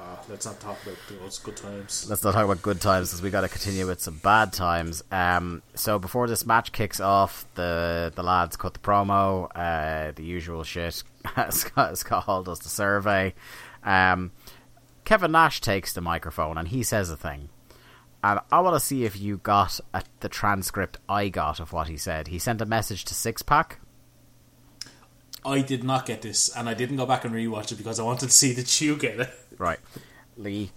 Oh, 0.00 0.18
let's 0.28 0.46
not 0.46 0.58
talk 0.60 0.76
about 0.84 0.96
those 1.20 1.38
good 1.38 1.56
times. 1.56 2.06
Let's 2.08 2.22
not 2.24 2.32
talk 2.34 2.44
about 2.44 2.62
good 2.62 2.80
times 2.80 3.08
because 3.10 3.22
we 3.22 3.30
got 3.30 3.40
to 3.42 3.48
continue 3.48 3.86
with 3.86 4.00
some 4.00 4.18
bad 4.18 4.52
times. 4.52 5.02
Um, 5.10 5.62
so 5.74 5.98
before 5.98 6.26
this 6.28 6.44
match 6.46 6.72
kicks 6.72 7.00
off, 7.00 7.46
the 7.54 8.12
the 8.14 8.22
lads 8.22 8.56
cut 8.56 8.74
the 8.74 8.80
promo, 8.80 9.48
uh, 9.54 10.12
the 10.14 10.24
usual 10.24 10.62
shit. 10.64 11.02
Scott, 11.50 11.98
Scott 11.98 12.24
Hall 12.24 12.42
does 12.42 12.60
the 12.60 12.68
survey. 12.68 13.34
Um, 13.84 14.32
Kevin 15.04 15.32
Nash 15.32 15.60
takes 15.60 15.92
the 15.92 16.00
microphone 16.00 16.58
and 16.58 16.68
he 16.68 16.82
says 16.82 17.10
a 17.10 17.16
thing. 17.16 17.48
And 18.22 18.40
I 18.50 18.60
want 18.60 18.74
to 18.74 18.80
see 18.80 19.04
if 19.04 19.18
you 19.18 19.38
got 19.38 19.78
a, 19.94 20.02
the 20.20 20.28
transcript 20.28 20.98
I 21.08 21.28
got 21.28 21.60
of 21.60 21.72
what 21.72 21.86
he 21.88 21.96
said. 21.96 22.28
He 22.28 22.38
sent 22.38 22.60
a 22.60 22.66
message 22.66 23.04
to 23.06 23.14
Six 23.14 23.42
Pack. 23.42 23.78
I 25.44 25.60
did 25.62 25.84
not 25.84 26.04
get 26.04 26.22
this, 26.22 26.48
and 26.54 26.68
I 26.68 26.74
didn't 26.74 26.96
go 26.96 27.06
back 27.06 27.24
and 27.24 27.32
rewatch 27.32 27.70
it 27.70 27.76
because 27.78 28.00
I 28.00 28.02
wanted 28.02 28.26
to 28.26 28.32
see 28.32 28.52
that 28.54 28.80
you 28.80 28.96
get 28.96 29.20
it. 29.20 29.30
Right, 29.56 29.78
Lee. 30.36 30.72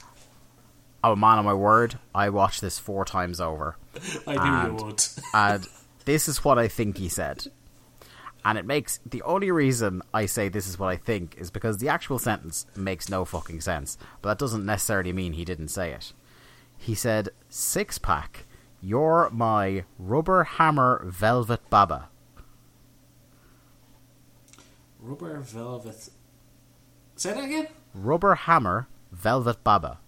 I'm 1.03 1.13
a 1.13 1.15
man 1.15 1.39
of 1.39 1.45
my 1.45 1.53
word. 1.55 1.97
I 2.13 2.29
watched 2.29 2.61
this 2.61 2.77
four 2.77 3.03
times 3.05 3.41
over. 3.41 3.75
I 4.27 4.33
knew 4.35 4.39
And- 4.41 4.79
you 4.79 4.85
would. 4.85 5.03
and 5.33 5.67
this 6.05 6.27
is 6.27 6.43
what 6.45 6.59
I 6.59 6.67
think 6.67 6.99
he 6.99 7.09
said. 7.09 7.47
And 8.43 8.57
it 8.57 8.65
makes 8.65 8.99
the 9.05 9.21
only 9.21 9.51
reason 9.51 10.01
I 10.13 10.25
say 10.25 10.49
this 10.49 10.67
is 10.67 10.79
what 10.79 10.87
I 10.87 10.95
think 10.95 11.37
is 11.37 11.51
because 11.51 11.77
the 11.77 11.89
actual 11.89 12.17
sentence 12.17 12.65
makes 12.75 13.09
no 13.09 13.23
fucking 13.23 13.61
sense, 13.61 13.97
but 14.21 14.29
that 14.29 14.39
doesn't 14.39 14.65
necessarily 14.65 15.13
mean 15.13 15.33
he 15.33 15.45
didn't 15.45 15.67
say 15.67 15.91
it. 15.91 16.13
He 16.77 16.95
said, 16.95 17.29
Six 17.49 17.99
pack, 17.99 18.45
you're 18.81 19.29
my 19.31 19.83
rubber 19.99 20.43
hammer 20.43 21.03
velvet 21.05 21.69
baba. 21.69 22.09
Rubber 24.99 25.39
velvet. 25.39 26.09
Say 27.15 27.33
that 27.33 27.43
again. 27.43 27.67
Rubber 27.93 28.33
hammer 28.33 28.87
velvet 29.11 29.63
baba. 29.63 29.99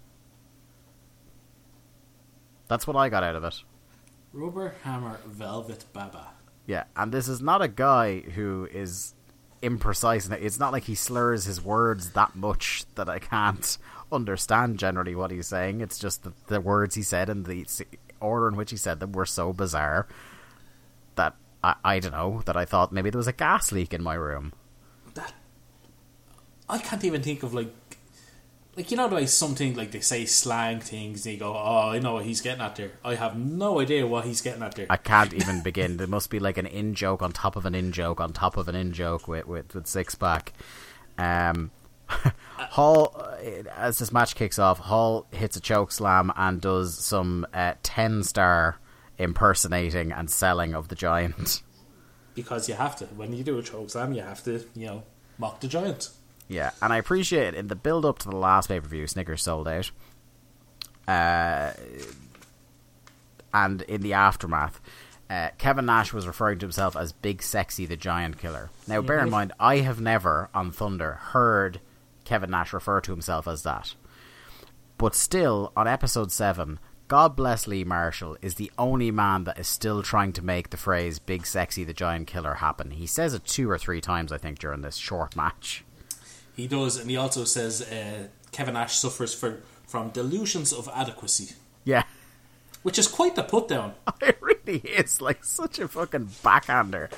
That's 2.68 2.88
what 2.88 2.96
I 2.96 3.10
got 3.10 3.24
out 3.24 3.36
of 3.36 3.44
it. 3.44 3.62
Rubber 4.32 4.74
hammer 4.84 5.20
velvet 5.28 5.86
baba. 5.94 6.30
Yeah, 6.66 6.86
and 6.96 7.12
this 7.12 7.28
is 7.28 7.42
not 7.42 7.62
a 7.62 7.68
guy 7.68 8.22
who 8.22 8.68
is 8.72 9.14
imprecise. 9.62 10.32
It's 10.32 10.60
not 10.60 10.72
like 10.72 10.84
he 10.84 10.96
slurs 10.96 11.46
his 11.46 11.62
words 11.62 12.12
that 12.12 12.36
much 12.36 12.86
that 12.96 13.10
I 13.10 13.20
can't 13.20 13.78
understand 14.12 14.80
generally 14.80 15.16
what 15.16 15.32
he's 15.32 15.48
saying. 15.48 15.82
It's 15.82 16.00
just 16.00 16.24
that 16.24 16.48
the 16.48 16.62
words 16.62 16.96
he 16.96 17.02
said 17.02 17.30
and 17.30 17.46
the 17.46 17.66
order 18.20 18.48
in 18.48 18.56
which 18.56 18.72
he 18.72 18.78
said 18.78 19.00
them 19.00 19.12
were 19.12 19.26
so 19.26 19.52
bizarre 19.52 20.08
that 21.16 21.36
I, 21.64 21.76
I 21.84 22.00
don't 22.00 22.12
know 22.12 22.42
that 22.46 22.58
I 22.58 22.66
thought 22.66 22.92
maybe 22.92 23.10
there 23.10 23.18
was 23.18 23.28
a 23.28 23.34
gas 23.34 23.72
leak 23.72 23.94
in 23.94 24.04
my 24.04 24.14
room. 24.14 24.54
That 25.14 25.34
I 26.70 26.78
can't 26.78 27.04
even 27.04 27.22
think 27.22 27.44
of 27.44 27.54
like 27.54 27.74
like 28.76 28.90
you 28.92 28.98
know 28.98 29.08
the 29.08 29.16
way 29.16 29.26
something 29.26 29.76
like 29.76 29.92
they 29.92 30.00
say 30.00 30.26
slang 30.26 30.80
things 30.80 31.26
and 31.26 31.34
you 31.34 31.40
go, 31.40 31.54
Oh, 31.54 31.90
I 31.90 32.00
know 32.00 32.14
what 32.14 32.26
he's 32.26 32.42
getting 32.42 32.62
at 32.62 32.76
there. 32.76 32.92
I 33.04 33.16
have 33.16 33.38
no 33.38 33.80
idea 33.80 34.08
what 34.08 34.26
he's 34.26 34.42
getting 34.42 34.64
at 34.64 34.76
there. 34.76 34.88
I 34.90 34.98
can't 34.98 35.34
even 35.34 35.62
begin. 35.62 35.98
There 35.98 36.08
must 36.08 36.30
be 36.30 36.40
like 36.40 36.58
an 36.58 36.66
in 36.66 36.96
joke 36.96 37.22
on 37.22 37.32
top 37.32 37.56
of 37.56 37.66
an 37.66 37.76
in 37.76 37.92
joke 37.92 38.20
on 38.20 38.34
top 38.34 38.58
of 38.58 38.68
an 38.68 38.76
in 38.76 38.92
joke 38.94 39.28
with 39.28 39.46
with, 39.48 39.74
with 39.76 39.88
six 39.88 40.16
pack. 40.16 40.54
Um, 41.18 41.72
Hall, 42.10 43.16
uh, 43.16 43.70
as 43.76 44.00
this 44.00 44.12
match 44.12 44.36
kicks 44.36 44.58
off, 44.60 44.80
Hall 44.80 45.28
hits 45.32 45.56
a 45.56 45.62
choke 45.62 45.92
slam 45.92 46.32
and 46.36 46.60
does 46.60 46.98
some 46.98 47.46
uh, 47.54 47.74
ten 47.84 48.24
star 48.24 48.80
impersonating 49.18 50.12
and 50.12 50.30
selling 50.30 50.74
of 50.74 50.88
the 50.88 50.96
giant. 50.96 51.62
because 52.34 52.68
you 52.68 52.76
have 52.76 52.96
to. 52.98 53.06
When 53.06 53.34
you 53.34 53.44
do 53.44 53.58
a 53.60 53.64
choke 53.64 53.90
slam 53.92 54.14
you 54.14 54.22
have 54.22 54.44
to, 54.46 54.66
you 54.76 54.88
know, 54.88 55.04
mock 55.38 55.60
the 55.62 55.68
giant. 55.68 56.10
Yeah, 56.48 56.72
and 56.82 56.92
I 56.92 56.98
appreciate 56.98 57.56
in 57.56 57.68
the 57.68 57.76
build 57.76 58.06
up 58.06 58.20
to 58.20 58.30
the 58.30 58.36
last 58.36 58.68
pay 58.68 58.80
per 58.80 58.88
view, 58.88 59.08
Snickers 59.08 59.44
Souled 59.44 59.68
Out. 59.68 59.92
Uh, 61.08 61.74
and 63.54 63.82
in 63.84 64.02
the 64.02 64.14
aftermath, 64.14 64.80
uh, 65.30 65.50
Kevin 65.58 65.86
Nash 65.86 66.14
was 66.14 66.28
referring 66.28 66.60
to 66.60 66.66
himself 66.66 66.96
as 66.96 67.12
Big 67.12 67.42
Sexy 67.42 67.86
the 67.86 67.96
Giant 67.96 68.38
Killer. 68.38 68.70
Now, 68.88 69.02
bear 69.02 69.20
in 69.20 69.30
mind, 69.30 69.54
I 69.60 69.78
have 69.78 70.02
never 70.02 70.50
on 70.54 70.72
Thunder 70.72 71.14
heard 71.14 71.80
Kevin 72.26 72.52
Nash 72.52 72.74
refer 72.74 73.02
to 73.02 73.12
himself 73.12 73.48
as 73.48 73.64
that. 73.64 73.96
But 74.98 75.16
still, 75.16 75.72
on 75.76 75.88
episode 75.88 76.32
7, 76.32 76.80
God 77.08 77.36
bless 77.36 77.68
Lee 77.68 77.84
Marshall 77.84 78.38
is 78.42 78.56
the 78.56 78.72
only 78.78 79.12
man 79.12 79.44
that 79.44 79.60
is 79.60 79.68
still 79.68 80.02
trying 80.02 80.34
to 80.34 80.44
make 80.44 80.70
the 80.70 80.78
phrase 80.78 81.20
Big 81.20 81.46
Sexy 81.46 81.84
the 81.84 81.94
Giant 81.94 82.28
Killer 82.28 82.56
happen. 82.56 82.92
He 82.92 83.08
says 83.08 83.34
it 83.34 83.46
two 83.46 83.70
or 83.70 83.78
three 83.78 84.02
times, 84.02 84.32
I 84.32 84.38
think, 84.38 84.60
during 84.60 84.82
this 84.82 84.96
short 84.96 85.36
match. 85.36 85.84
He 86.56 86.68
does, 86.68 86.98
and 86.98 87.10
he 87.10 87.18
also 87.18 87.44
says 87.46 87.82
uh, 87.82 88.28
Kevin 88.52 88.76
Nash 88.76 88.96
suffers 88.98 89.34
for, 89.34 89.62
from 89.88 90.10
delusions 90.10 90.72
of 90.72 90.88
adequacy, 90.94 91.56
Yeah. 91.84 92.04
which 92.84 93.00
is 93.00 93.08
quite 93.08 93.36
the 93.36 93.44
put 93.44 93.68
down. 93.68 93.94
It 94.22 94.38
really 94.42 94.78
is 94.80 95.20
like 95.20 95.44
such 95.44 95.80
a 95.80 95.88
fucking 95.88 96.30
backhander. 96.44 97.10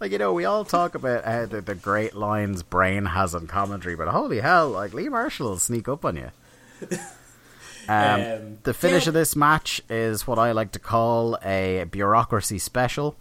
Like 0.00 0.12
you 0.12 0.18
know, 0.18 0.32
we 0.32 0.44
all 0.46 0.64
talk 0.64 0.94
about 0.94 1.24
how 1.24 1.44
the, 1.46 1.60
the 1.60 1.74
great 1.74 2.14
lines 2.14 2.62
Brain 2.62 3.04
has 3.06 3.34
on 3.34 3.46
commentary, 3.46 3.96
but 3.96 4.08
holy 4.08 4.40
hell, 4.40 4.70
like 4.70 4.94
Lee 4.94 5.08
Marshall 5.10 5.50
will 5.50 5.58
sneak 5.58 5.88
up 5.88 6.04
on 6.04 6.16
you. 6.16 6.30
Um, 7.86 8.20
Um, 8.20 8.58
the 8.62 8.72
finish 8.72 9.04
yeah. 9.04 9.10
of 9.10 9.14
this 9.14 9.36
match 9.36 9.82
is 9.90 10.26
what 10.26 10.38
I 10.38 10.52
like 10.52 10.72
to 10.72 10.78
call 10.78 11.36
a 11.44 11.84
bureaucracy 11.90 12.58
special. 12.58 13.14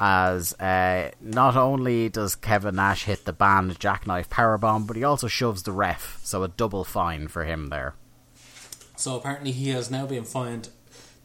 As 0.00 0.54
uh, 0.54 1.12
not 1.20 1.56
only 1.56 2.08
does 2.08 2.34
Kevin 2.34 2.74
Nash 2.76 3.04
hit 3.04 3.24
the 3.24 3.32
banned 3.32 3.78
jackknife 3.78 4.28
powerbomb, 4.28 4.86
but 4.88 4.96
he 4.96 5.04
also 5.04 5.28
shoves 5.28 5.62
the 5.62 5.70
ref, 5.72 6.18
so 6.24 6.42
a 6.42 6.48
double 6.48 6.82
fine 6.82 7.28
for 7.28 7.44
him 7.44 7.68
there. 7.68 7.94
So 8.96 9.16
apparently, 9.16 9.52
he 9.52 9.68
has 9.70 9.90
now 9.92 10.04
been 10.06 10.24
fined 10.24 10.70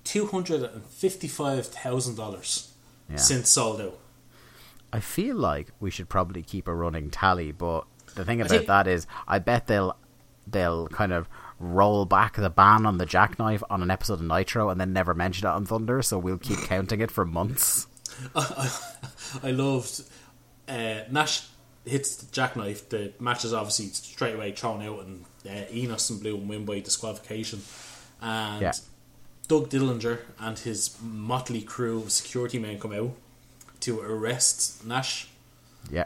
two 0.03 0.27
hundred 0.27 0.61
and 0.63 0.85
fifty-five 0.85 1.65
thousand 1.65 2.15
dollars 2.15 2.71
Yeah. 3.09 3.15
since 3.17 3.49
Souled 3.49 3.81
Out. 3.81 3.97
I 4.93 4.99
feel 4.99 5.35
like 5.35 5.69
we 5.79 5.89
should 5.89 6.09
probably 6.09 6.41
keep 6.43 6.67
a 6.67 6.73
running 6.73 7.09
tally, 7.09 7.51
but 7.51 7.85
the 8.15 8.23
thing 8.25 8.39
about 8.39 8.49
think- 8.51 8.67
that 8.67 8.87
is, 8.87 9.07
I 9.27 9.39
bet 9.39 9.65
they'll 9.65 9.95
they'll 10.45 10.87
kind 10.89 11.11
of 11.11 11.27
roll 11.59 12.05
back 12.05 12.35
the 12.35 12.49
ban 12.49 12.85
on 12.85 12.97
the 12.99 13.05
jackknife 13.05 13.61
on 13.69 13.81
an 13.83 13.91
episode 13.91 14.13
of 14.13 14.21
Nitro 14.21 14.69
and 14.69 14.79
then 14.79 14.93
never 14.93 15.13
mention 15.13 15.47
it 15.47 15.51
on 15.51 15.65
Thunder, 15.65 16.01
so 16.01 16.17
we'll 16.17 16.37
keep 16.37 16.59
counting 16.59 17.01
it 17.01 17.11
for 17.11 17.25
months. 17.25 17.87
I 18.35 19.51
loved 19.51 20.01
uh, 20.67 21.01
Nash 21.09 21.47
hits 21.85 22.15
the 22.17 22.31
jackknife. 22.31 22.89
The 22.89 23.13
match 23.19 23.45
is 23.45 23.53
obviously 23.53 23.87
straight 23.87 24.35
away 24.35 24.51
thrown 24.51 24.81
out, 24.81 25.05
and 25.05 25.25
uh, 25.47 25.71
Enos 25.73 26.09
and 26.09 26.19
Bloom 26.21 26.47
win 26.47 26.65
by 26.65 26.79
disqualification. 26.79 27.61
And 28.21 28.61
Yeah. 28.61 28.73
Doug 29.47 29.69
Dillinger 29.69 30.19
and 30.39 30.59
his 30.59 30.95
motley 31.01 31.61
crew 31.61 32.03
of 32.03 32.11
security 32.11 32.59
men 32.59 32.79
come 32.79 32.93
out 32.93 33.13
to 33.79 33.99
arrest 34.01 34.85
Nash. 34.85 35.27
Yeah, 35.89 36.05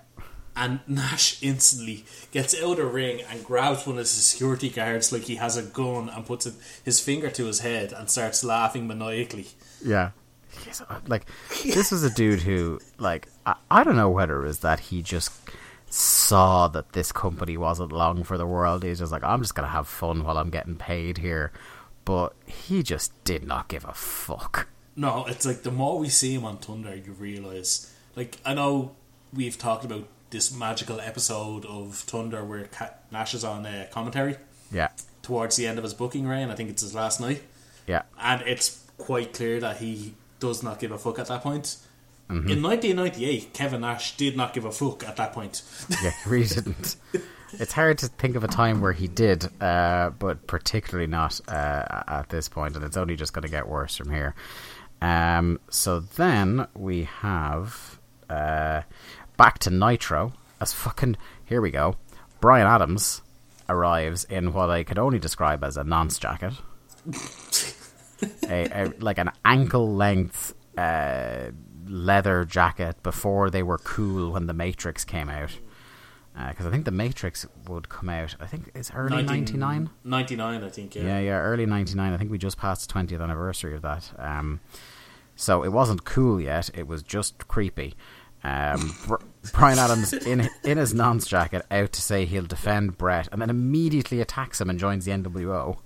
And 0.56 0.80
Nash 0.88 1.42
instantly 1.44 2.06
gets 2.32 2.54
out 2.56 2.72
of 2.72 2.78
the 2.78 2.86
ring 2.86 3.22
and 3.30 3.44
grabs 3.44 3.86
one 3.86 3.98
of 3.98 4.04
the 4.04 4.06
security 4.06 4.70
guards 4.70 5.12
like 5.12 5.24
he 5.24 5.36
has 5.36 5.58
a 5.58 5.64
gun 5.64 6.08
and 6.10 6.26
puts 6.26 6.48
his 6.86 7.02
finger 7.02 7.30
to 7.32 7.46
his 7.46 7.60
head 7.62 7.92
and 7.92 8.10
starts 8.10 8.44
laughing 8.46 8.88
maniacally. 8.88 9.48
yeah. 9.84 10.12
Uh, 10.90 11.00
like 11.08 11.26
this 11.64 11.92
is 11.92 12.04
a 12.04 12.10
dude 12.10 12.42
who, 12.42 12.80
like, 12.98 13.28
I, 13.46 13.56
I 13.70 13.84
don't 13.84 13.96
know 13.96 14.10
whether 14.10 14.42
it 14.44 14.48
was 14.48 14.60
that 14.60 14.80
he 14.80 15.02
just 15.02 15.32
saw 15.90 16.68
that 16.70 16.94
this 16.94 17.12
company 17.12 17.58
wasn't 17.58 17.92
long 17.92 18.24
for 18.24 18.38
the 18.38 18.48
world. 18.48 18.84
He's 18.84 19.00
just 19.00 19.12
like, 19.12 19.24
I'm 19.24 19.42
just 19.42 19.56
gonna 19.56 19.68
have 19.68 19.88
fun 19.88 20.24
while 20.24 20.38
I'm 20.38 20.50
getting 20.50 20.76
paid 20.76 21.20
here, 21.20 21.52
but 22.06 22.34
he 22.46 22.82
just 22.84 23.12
did 23.24 23.44
not 23.46 23.68
give 23.68 23.86
a 23.86 23.94
fuck. 23.94 24.68
No, 24.96 25.26
it's 25.26 25.46
like 25.46 25.64
the 25.64 25.72
more 25.72 25.98
we 26.00 26.10
see 26.10 26.34
him 26.34 26.46
on 26.46 26.58
Thunder, 26.58 26.96
you 26.96 27.14
realise. 27.14 27.94
Like, 28.16 28.38
I 28.46 28.54
know 28.54 28.96
we've 29.34 29.58
talked 29.58 29.86
about 29.86 30.08
this 30.30 30.56
magical 30.56 31.00
episode 31.00 31.66
of 31.66 31.96
Thunder 31.96 32.44
where 32.44 32.68
Nash 33.12 33.34
is 33.34 33.44
on 33.44 33.66
uh, 33.66 33.88
commentary 33.92 34.38
Yeah, 34.72 34.90
towards 35.22 35.56
the 35.56 35.68
end 35.68 35.78
of 35.78 35.84
his 35.84 35.94
booking 35.94 36.28
reign. 36.28 36.50
I 36.50 36.56
think 36.56 36.70
it's 36.70 36.82
his 36.82 36.94
last 36.96 37.20
night. 37.22 37.44
yeah. 37.88 38.04
And 38.20 38.42
it's 38.44 38.84
quite 38.98 39.34
clear 39.34 39.60
that 39.60 39.78
he 39.78 40.14
does 40.44 40.62
not 40.62 40.78
give 40.78 40.92
a 40.92 40.98
fuck 40.98 41.20
at 41.20 41.28
that 41.28 41.42
point. 41.42 41.78
Mm-hmm. 42.30 42.50
In 42.50 42.62
1998, 42.62 43.54
Kevin 43.54 43.82
Nash 43.82 44.18
did 44.18 44.36
not 44.36 44.54
give 44.54 44.66
a 44.66 44.72
fuck 44.74 45.08
at 45.08 45.16
that 45.16 45.32
point. 45.32 45.62
Yeah, 46.04 46.12
he 46.24 46.30
really 46.30 46.48
didn't. 46.48 46.98
It's 47.54 47.72
hard 47.72 48.00
to 48.00 48.08
think 48.08 48.36
of 48.36 48.44
a 48.44 48.48
time 48.48 48.82
where 48.82 48.92
he 48.92 49.08
did, 49.08 49.48
uh, 49.62 50.10
but 50.10 50.46
particularly 50.48 51.08
not 51.08 51.40
uh, 51.48 52.04
at 52.08 52.28
this 52.28 52.50
point, 52.50 52.76
and 52.76 52.84
it's 52.84 52.98
only 52.98 53.16
just 53.16 53.32
going 53.32 53.44
to 53.44 53.50
get 53.50 53.68
worse 53.68 53.96
from 53.96 54.12
here. 54.12 54.36
Um, 55.02 55.62
so 55.70 56.02
then 56.02 56.68
we 56.74 57.04
have 57.04 58.00
uh, 58.30 58.82
back 59.38 59.60
to 59.60 59.70
Nitro 59.70 60.34
as 60.60 60.74
fucking. 60.74 61.16
Here 61.46 61.62
we 61.62 61.72
go. 61.72 61.96
Brian 62.42 62.68
Adams 62.68 63.22
arrives 63.70 64.26
in 64.26 64.52
what 64.52 64.70
I 64.70 64.84
could 64.84 65.00
only 65.00 65.20
describe 65.20 65.64
as 65.64 65.78
a 65.78 65.84
nonce 65.84 66.18
jacket, 66.18 66.54
a, 68.50 68.84
a, 68.84 68.94
like 69.00 69.18
an 69.18 69.32
ankle 69.46 69.94
length 69.94 70.54
uh, 70.78 71.52
leather 71.88 72.46
jacket 72.46 73.02
before 73.04 73.50
they 73.50 73.64
were 73.64 73.78
cool 73.78 74.32
when 74.32 74.48
the 74.48 74.54
Matrix 74.54 75.04
came 75.04 75.30
out. 75.30 75.58
Because 76.34 76.66
uh, 76.66 76.70
I 76.70 76.72
think 76.72 76.86
the 76.86 76.92
Matrix 76.92 77.46
would 77.68 77.90
come 77.90 78.10
out. 78.10 78.36
I 78.40 78.48
think 78.48 78.72
it's 78.74 78.92
early 78.92 79.22
ninety 79.22 79.56
nine. 79.56 79.92
Ninety 80.04 80.36
nine, 80.36 80.64
I 80.64 80.70
think. 80.70 80.96
Yeah. 80.96 81.04
yeah, 81.04 81.20
yeah, 81.20 81.38
early 81.38 81.68
ninety 81.68 81.94
nine. 81.94 82.12
I 82.12 82.18
think 82.18 82.32
we 82.32 82.40
just 82.40 82.58
passed 82.58 82.88
the 82.88 82.92
twentieth 82.92 83.22
anniversary 83.22 83.76
of 83.76 83.84
that. 83.84 84.12
Um, 84.18 84.60
so 85.36 85.64
it 85.64 85.72
wasn't 85.72 86.06
cool 86.06 86.42
yet. 86.42 86.72
It 86.74 86.88
was 86.88 87.04
just 87.04 87.48
creepy. 87.48 87.96
Um, 88.44 88.96
Brian 89.54 89.80
Adams 89.80 90.12
in 90.12 90.50
in 90.64 90.78
his 90.78 90.94
nonce 90.94 91.28
jacket, 91.28 91.66
out 91.70 91.92
to 91.94 92.02
say 92.02 92.26
he'll 92.26 92.46
defend 92.46 92.98
Bret, 92.98 93.30
and 93.32 93.42
then 93.42 93.50
immediately 93.50 94.20
attacks 94.20 94.60
him 94.60 94.70
and 94.70 94.80
joins 94.80 95.06
the 95.06 95.12
NWO. 95.12 95.78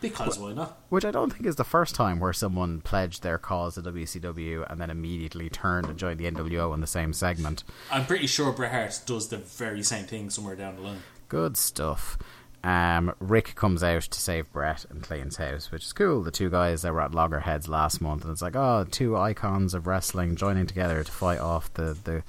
Because 0.00 0.38
why 0.38 0.52
not? 0.52 0.80
Which 0.88 1.04
I 1.04 1.10
don't 1.10 1.32
think 1.32 1.46
is 1.46 1.56
the 1.56 1.64
first 1.64 1.94
time 1.94 2.20
where 2.20 2.32
someone 2.32 2.80
pledged 2.80 3.22
their 3.22 3.38
cause 3.38 3.74
to 3.74 3.82
WCW 3.82 4.70
and 4.70 4.80
then 4.80 4.90
immediately 4.90 5.48
turned 5.50 5.86
and 5.86 5.98
joined 5.98 6.20
the 6.20 6.30
NWO 6.30 6.72
in 6.74 6.80
the 6.80 6.86
same 6.86 7.12
segment. 7.12 7.64
I'm 7.90 8.06
pretty 8.06 8.26
sure 8.26 8.52
Bret 8.52 8.70
Hart 8.70 9.00
does 9.06 9.28
the 9.28 9.38
very 9.38 9.82
same 9.82 10.04
thing 10.04 10.30
somewhere 10.30 10.54
down 10.54 10.76
the 10.76 10.82
line. 10.82 11.02
Good 11.28 11.56
stuff. 11.56 12.16
Um, 12.64 13.14
Rick 13.20 13.54
comes 13.54 13.82
out 13.82 14.02
to 14.02 14.20
save 14.20 14.52
Bret 14.52 14.84
and 14.90 15.02
Clayton's 15.02 15.36
house, 15.36 15.70
which 15.70 15.84
is 15.84 15.92
cool. 15.92 16.22
The 16.22 16.30
two 16.30 16.50
guys 16.50 16.82
that 16.82 16.92
were 16.92 17.00
at 17.00 17.14
Loggerheads 17.14 17.68
last 17.68 18.00
month, 18.00 18.24
and 18.24 18.32
it's 18.32 18.42
like, 18.42 18.56
oh, 18.56 18.84
two 18.90 19.16
icons 19.16 19.74
of 19.74 19.86
wrestling 19.86 20.36
joining 20.36 20.66
together 20.66 21.02
to 21.04 21.12
fight 21.12 21.38
off 21.38 21.72
the 21.74 21.96
the, 22.02 22.24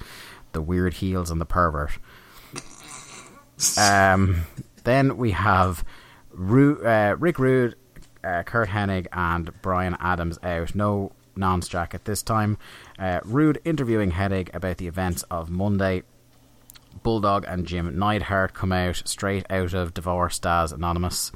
the 0.51 0.61
weird 0.61 0.95
heels 0.95 1.31
and 1.31 1.41
the 1.41 1.45
pervert. 1.45 1.91
um, 3.77 4.45
then 4.83 5.17
we 5.17 5.31
have 5.31 5.83
Ru- 6.31 6.85
uh, 6.85 7.15
Rick 7.19 7.39
Rude, 7.39 7.75
uh, 8.23 8.43
Curt 8.43 8.69
Hennig, 8.69 9.07
and 9.11 9.51
Brian 9.61 9.97
Adams 9.99 10.37
out. 10.43 10.75
No 10.75 11.11
nonce 11.35 11.67
jacket 11.67 12.05
this 12.05 12.21
time. 12.21 12.57
Uh, 12.97 13.19
Rude 13.23 13.61
interviewing 13.63 14.11
Hennig 14.11 14.53
about 14.53 14.77
the 14.77 14.87
events 14.87 15.23
of 15.23 15.49
Monday. 15.49 16.03
Bulldog 17.03 17.45
and 17.47 17.65
Jim 17.65 17.97
Neidhart 17.97 18.53
come 18.53 18.71
out 18.71 19.01
straight 19.05 19.45
out 19.49 19.73
of 19.73 19.93
Divorced 19.93 20.45
as 20.45 20.71
Anonymous 20.71 21.31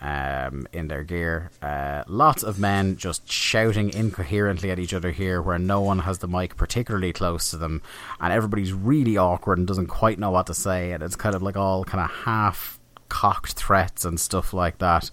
um, 0.00 0.66
in 0.72 0.88
their 0.88 1.04
gear. 1.04 1.50
Uh, 1.62 2.02
lots 2.06 2.42
of 2.42 2.58
men 2.58 2.96
just 2.96 3.30
shouting 3.30 3.92
incoherently 3.92 4.70
at 4.70 4.78
each 4.78 4.94
other 4.94 5.10
here, 5.10 5.40
where 5.40 5.58
no 5.58 5.80
one 5.80 6.00
has 6.00 6.18
the 6.18 6.28
mic 6.28 6.56
particularly 6.56 7.12
close 7.12 7.50
to 7.50 7.56
them, 7.56 7.82
and 8.20 8.32
everybody's 8.32 8.72
really 8.72 9.16
awkward 9.16 9.58
and 9.58 9.66
doesn't 9.66 9.86
quite 9.86 10.18
know 10.18 10.30
what 10.30 10.46
to 10.46 10.54
say, 10.54 10.92
and 10.92 11.02
it's 11.02 11.16
kind 11.16 11.34
of 11.34 11.42
like 11.42 11.56
all 11.56 11.84
kind 11.84 12.02
of 12.02 12.10
half 12.10 12.75
cocked 13.08 13.52
threats 13.52 14.04
and 14.04 14.18
stuff 14.18 14.52
like 14.52 14.78
that. 14.78 15.10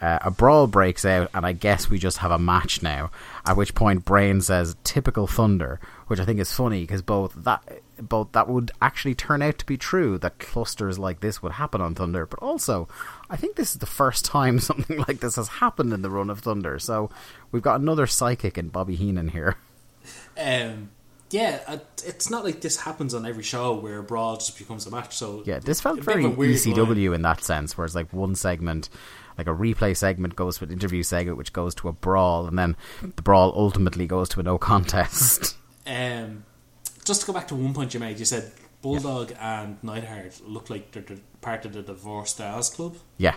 Uh, 0.00 0.18
a 0.22 0.30
brawl 0.30 0.66
breaks 0.66 1.04
out, 1.04 1.30
and 1.32 1.46
I 1.46 1.52
guess 1.52 1.88
we 1.88 1.98
just 1.98 2.18
have 2.18 2.30
a 2.30 2.38
match 2.38 2.82
now. 2.82 3.10
At 3.46 3.56
which 3.56 3.74
point, 3.74 4.04
Brain 4.04 4.40
says 4.40 4.76
"typical 4.84 5.26
Thunder," 5.26 5.80
which 6.08 6.20
I 6.20 6.24
think 6.24 6.40
is 6.40 6.52
funny 6.52 6.82
because 6.82 7.00
both 7.00 7.32
that 7.44 7.62
both 8.00 8.32
that 8.32 8.48
would 8.48 8.72
actually 8.82 9.14
turn 9.14 9.40
out 9.40 9.56
to 9.58 9.66
be 9.66 9.76
true 9.76 10.18
that 10.18 10.38
clusters 10.38 10.98
like 10.98 11.20
this 11.20 11.42
would 11.42 11.52
happen 11.52 11.80
on 11.80 11.94
Thunder, 11.94 12.26
but 12.26 12.40
also 12.40 12.88
I 13.30 13.36
think 13.36 13.56
this 13.56 13.72
is 13.72 13.78
the 13.78 13.86
first 13.86 14.24
time 14.24 14.58
something 14.60 14.98
like 15.08 15.20
this 15.20 15.36
has 15.36 15.48
happened 15.48 15.92
in 15.92 16.02
the 16.02 16.10
run 16.10 16.28
of 16.28 16.40
Thunder. 16.40 16.78
So 16.78 17.08
we've 17.52 17.62
got 17.62 17.80
another 17.80 18.06
psychic 18.06 18.58
in 18.58 18.68
Bobby 18.68 18.96
Heenan 18.96 19.28
here. 19.28 19.56
Um, 20.36 20.90
yeah, 21.34 21.78
it's 22.04 22.30
not 22.30 22.44
like 22.44 22.60
this 22.60 22.78
happens 22.78 23.12
on 23.12 23.26
every 23.26 23.42
show 23.42 23.74
where 23.74 23.98
a 23.98 24.02
brawl 24.04 24.36
just 24.36 24.56
becomes 24.56 24.86
a 24.86 24.90
match. 24.92 25.16
So 25.16 25.42
yeah, 25.44 25.58
this 25.58 25.80
felt 25.80 25.98
very 25.98 26.22
ECW 26.22 27.06
line. 27.06 27.14
in 27.14 27.22
that 27.22 27.42
sense, 27.42 27.76
where 27.76 27.84
it's 27.84 27.96
like 27.96 28.12
one 28.12 28.36
segment 28.36 28.88
like 29.36 29.48
a 29.48 29.50
replay 29.50 29.96
segment 29.96 30.36
goes 30.36 30.58
to 30.58 30.64
an 30.64 30.70
interview 30.70 31.02
segment, 31.02 31.36
which 31.36 31.52
goes 31.52 31.74
to 31.74 31.88
a 31.88 31.92
brawl, 31.92 32.46
and 32.46 32.56
then 32.56 32.76
the 33.02 33.22
brawl 33.22 33.52
ultimately 33.56 34.06
goes 34.06 34.28
to 34.28 34.38
a 34.38 34.42
no 34.44 34.58
contest. 34.70 35.56
Um, 35.84 36.44
just 37.04 37.22
to 37.22 37.26
go 37.26 37.32
back 37.32 37.48
to 37.48 37.56
one 37.56 37.74
point 37.74 37.94
you 37.94 37.98
made, 37.98 38.20
you 38.20 38.24
said 38.26 38.52
Bulldog 38.80 39.32
yeah. 39.32 39.62
and 39.62 39.82
Neidhart 39.82 40.40
look 40.46 40.70
like 40.70 40.92
they're 40.92 41.18
part 41.40 41.64
of 41.64 41.72
the 41.72 41.82
Divorced 41.82 42.36
Stars 42.36 42.70
Club. 42.70 42.96
Yeah. 43.18 43.34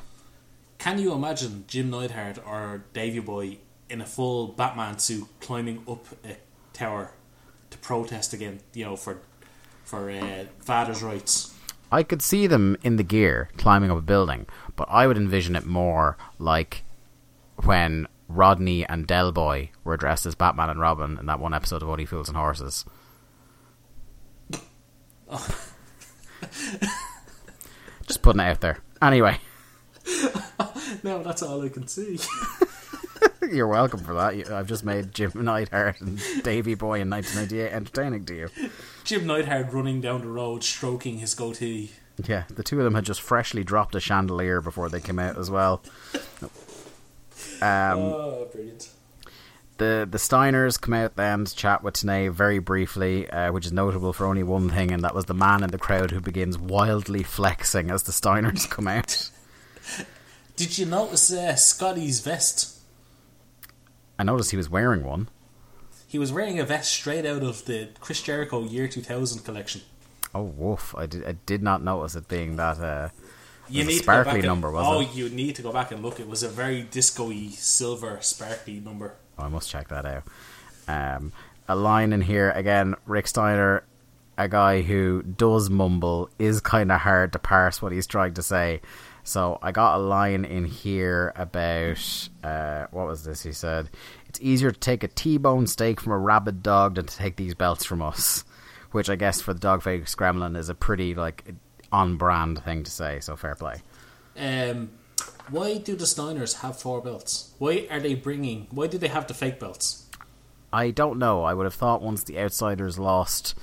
Can 0.78 1.00
you 1.00 1.14
imagine 1.14 1.64
Jim 1.68 1.90
Neidhart 1.90 2.38
or 2.46 2.84
Davy 2.94 3.22
Boy 3.22 3.58
in 3.90 4.02
a 4.02 4.06
full 4.06 4.50
Batman 4.50 5.00
suit 5.00 5.28
climbing 5.40 5.84
up 5.88 6.06
a 6.24 6.38
tower 6.74 7.14
to 7.70 7.78
protest 7.80 8.34
against, 8.34 8.64
you 8.74 8.86
know, 8.86 8.96
for 8.96 9.20
for 9.84 10.10
uh, 10.10 10.46
fathers' 10.60 11.04
rights? 11.04 11.54
I 11.92 12.04
could 12.04 12.22
see 12.22 12.48
them 12.48 12.78
in 12.84 12.98
the 12.98 13.04
gear 13.04 13.50
climbing 13.58 13.92
up 13.92 13.98
a 13.98 14.02
building, 14.02 14.46
but 14.76 14.88
I 14.92 15.08
would 15.08 15.18
envision 15.18 15.56
it 15.56 15.66
more 15.66 16.18
like 16.38 16.84
when 17.64 18.08
Rodney 18.28 18.86
and 18.86 19.08
Del 19.08 19.32
Boy 19.32 19.72
were 19.84 19.96
dressed 19.96 20.26
as 20.26 20.36
Batman 20.36 20.70
and 20.70 20.80
Robin 20.80 21.18
in 21.18 21.26
that 21.28 21.40
one 21.40 21.54
episode 21.54 21.82
of 21.82 21.90
Only 21.90 22.06
Fools 22.06 22.28
and 22.28 22.38
Horses. 22.38 22.84
Just 28.06 28.22
putting 28.22 28.42
it 28.42 28.46
out 28.46 28.62
there. 28.62 28.80
Anyway. 29.02 29.40
no, 31.04 31.24
that's 31.24 31.42
all 31.42 31.62
I 31.62 31.70
can 31.70 31.88
see. 31.88 32.20
You're 33.52 33.68
welcome 33.68 34.00
for 34.00 34.14
that. 34.14 34.52
I've 34.52 34.68
just 34.68 34.84
made 34.84 35.14
Jim 35.14 35.32
Neidhart 35.36 36.02
and 36.02 36.20
Davy 36.44 36.76
Boy 36.76 37.02
in 37.02 37.10
1998 37.10 37.72
entertaining 37.72 38.26
to 38.26 38.36
you. 38.36 38.50
Jim 39.04 39.26
Neidhart 39.26 39.72
running 39.72 40.02
down 40.02 40.22
the 40.22 40.28
road, 40.28 40.64
stroking 40.64 41.20
his 41.20 41.34
goatee. 41.34 41.92
Yeah, 42.26 42.44
the 42.50 42.64
two 42.64 42.80
of 42.80 42.84
them 42.84 42.96
had 42.96 43.06
just 43.06 43.22
freshly 43.22 43.64
dropped 43.64 43.96
a 43.96 44.00
chandelier 44.00 44.60
before 44.60 44.90
they 44.90 45.00
came 45.00 45.20
out 45.20 45.38
as 45.38 45.52
well. 45.52 45.82
Um, 47.62 48.00
oh, 48.00 48.48
brilliant. 48.52 48.90
The 49.78 50.08
the 50.10 50.18
Steiners 50.18 50.82
come 50.82 50.96
out 50.96 51.16
then 51.16 51.46
to 51.46 51.56
chat 51.56 51.84
with 51.84 51.94
Tenay 51.96 52.32
very 52.32 52.58
briefly, 52.58 53.30
uh, 53.30 53.52
which 53.52 53.68
is 53.68 53.72
notable 53.72 54.12
for 54.14 54.26
only 54.26 54.42
one 54.42 54.70
thing, 54.70 54.92
and 54.92 55.04
that 55.04 55.14
was 55.14 55.26
the 55.26 55.36
man 55.36 55.64
in 55.64 55.70
the 55.70 55.78
crowd 55.78 56.10
who 56.10 56.20
begins 56.20 56.58
wildly 56.58 57.22
flexing 57.22 57.92
as 57.92 58.04
the 58.04 58.12
Steiners 58.12 58.68
come 58.68 58.88
out. 58.88 59.30
Did 60.56 60.80
you 60.80 60.88
notice 60.88 61.32
uh, 61.32 61.56
Scotty's 61.56 62.22
vest? 62.22 62.77
I 64.20 64.24
noticed 64.24 64.52
he 64.52 64.58
was 64.58 64.70
wearing 64.70 65.04
one. 65.04 65.30
He 66.08 66.18
was 66.18 66.32
wearing 66.32 66.60
a 66.60 66.66
vest 66.66 66.92
straight 66.92 67.26
out 67.26 67.44
of 67.44 67.66
the 67.66 67.90
Chris 68.00 68.22
Jericho 68.22 68.64
Year 68.64 68.88
2000 68.88 69.44
collection. 69.44 69.82
Oh, 70.34 70.44
woof! 70.44 70.96
I 70.98 71.06
did, 71.06 71.26
I 71.26 71.34
did 71.46 71.62
not 71.62 71.84
notice 71.84 72.16
it 72.16 72.28
being 72.28 72.56
that. 72.56 72.80
Uh, 72.80 73.10
you 73.70 73.84
need 73.84 74.00
sparkly 74.00 74.42
number, 74.42 74.72
was 74.72 74.86
oh, 74.88 75.02
it? 75.02 75.10
Oh, 75.12 75.14
you 75.14 75.30
need 75.30 75.56
to 75.56 75.62
go 75.62 75.74
back 75.74 75.92
and 75.92 76.02
look. 76.02 76.20
It 76.20 76.28
was 76.28 76.44
a 76.44 76.48
very 76.48 76.84
disco-y, 76.84 77.50
silver, 77.52 78.20
sparkly 78.22 78.80
number. 78.80 79.16
Oh, 79.38 79.44
I 79.44 79.50
must 79.50 79.70
check 79.70 79.90
that 79.90 80.06
out. 80.06 80.24
Um, 80.88 81.34
a 81.68 81.76
line 81.76 82.14
in 82.14 82.22
here 82.22 82.52
again. 82.52 82.96
Rick 83.06 83.28
Steiner, 83.28 83.84
a 84.38 84.48
guy 84.48 84.82
who 84.82 85.22
does 85.24 85.70
mumble, 85.70 86.30
is 86.40 86.62
kind 86.62 86.92
of 86.92 87.02
hard 87.02 87.34
to 87.34 87.40
parse 87.40 87.82
what 87.82 87.92
he's 87.92 88.08
trying 88.08 88.34
to 88.36 88.42
say. 88.42 88.82
So 89.28 89.60
I 89.62 89.74
got 89.74 89.98
a 89.98 90.02
line 90.02 90.46
in 90.46 90.64
here 90.64 91.34
about 91.36 92.30
uh, 92.46 92.86
what 92.92 93.08
was 93.08 93.26
this? 93.26 93.44
He 93.44 93.52
said, 93.52 93.90
"It's 94.30 94.40
easier 94.40 94.72
to 94.72 94.80
take 94.80 95.04
a 95.04 95.10
T-bone 95.10 95.68
steak 95.68 96.00
from 96.00 96.14
a 96.14 96.18
rabid 96.18 96.64
dog 96.64 96.96
than 96.96 97.08
to 97.08 97.18
take 97.18 97.36
these 97.36 97.54
belts 97.54 97.84
from 97.84 98.02
us," 98.02 98.46
which 98.92 99.10
I 99.10 99.18
guess 99.18 99.42
for 99.42 99.54
the 99.54 99.60
dog 99.60 99.84
face 99.84 100.16
gremlin 100.16 100.56
is 100.56 100.70
a 100.70 100.74
pretty 100.74 101.14
like 101.14 101.44
on-brand 101.92 102.64
thing 102.64 102.84
to 102.84 102.90
say. 102.90 103.20
So 103.20 103.36
fair 103.36 103.54
play. 103.54 103.82
Um, 104.38 104.92
why 105.50 105.80
do 105.80 105.98
the 105.98 106.06
Steiners 106.06 106.62
have 106.62 106.80
four 106.80 107.02
belts? 107.02 107.52
Why 107.58 107.86
are 107.92 108.00
they 108.00 108.16
bringing? 108.16 108.68
Why 108.72 108.88
do 108.88 108.98
they 108.98 109.10
have 109.10 109.28
the 109.28 109.34
fake 109.34 109.60
belts? 109.60 110.06
I 110.72 110.92
don't 110.92 111.20
know. 111.20 111.44
I 111.44 111.54
would 111.54 111.66
have 111.66 111.74
thought 111.74 112.02
once 112.02 112.24
the 112.24 112.40
outsiders 112.40 112.98
lost 112.98 113.56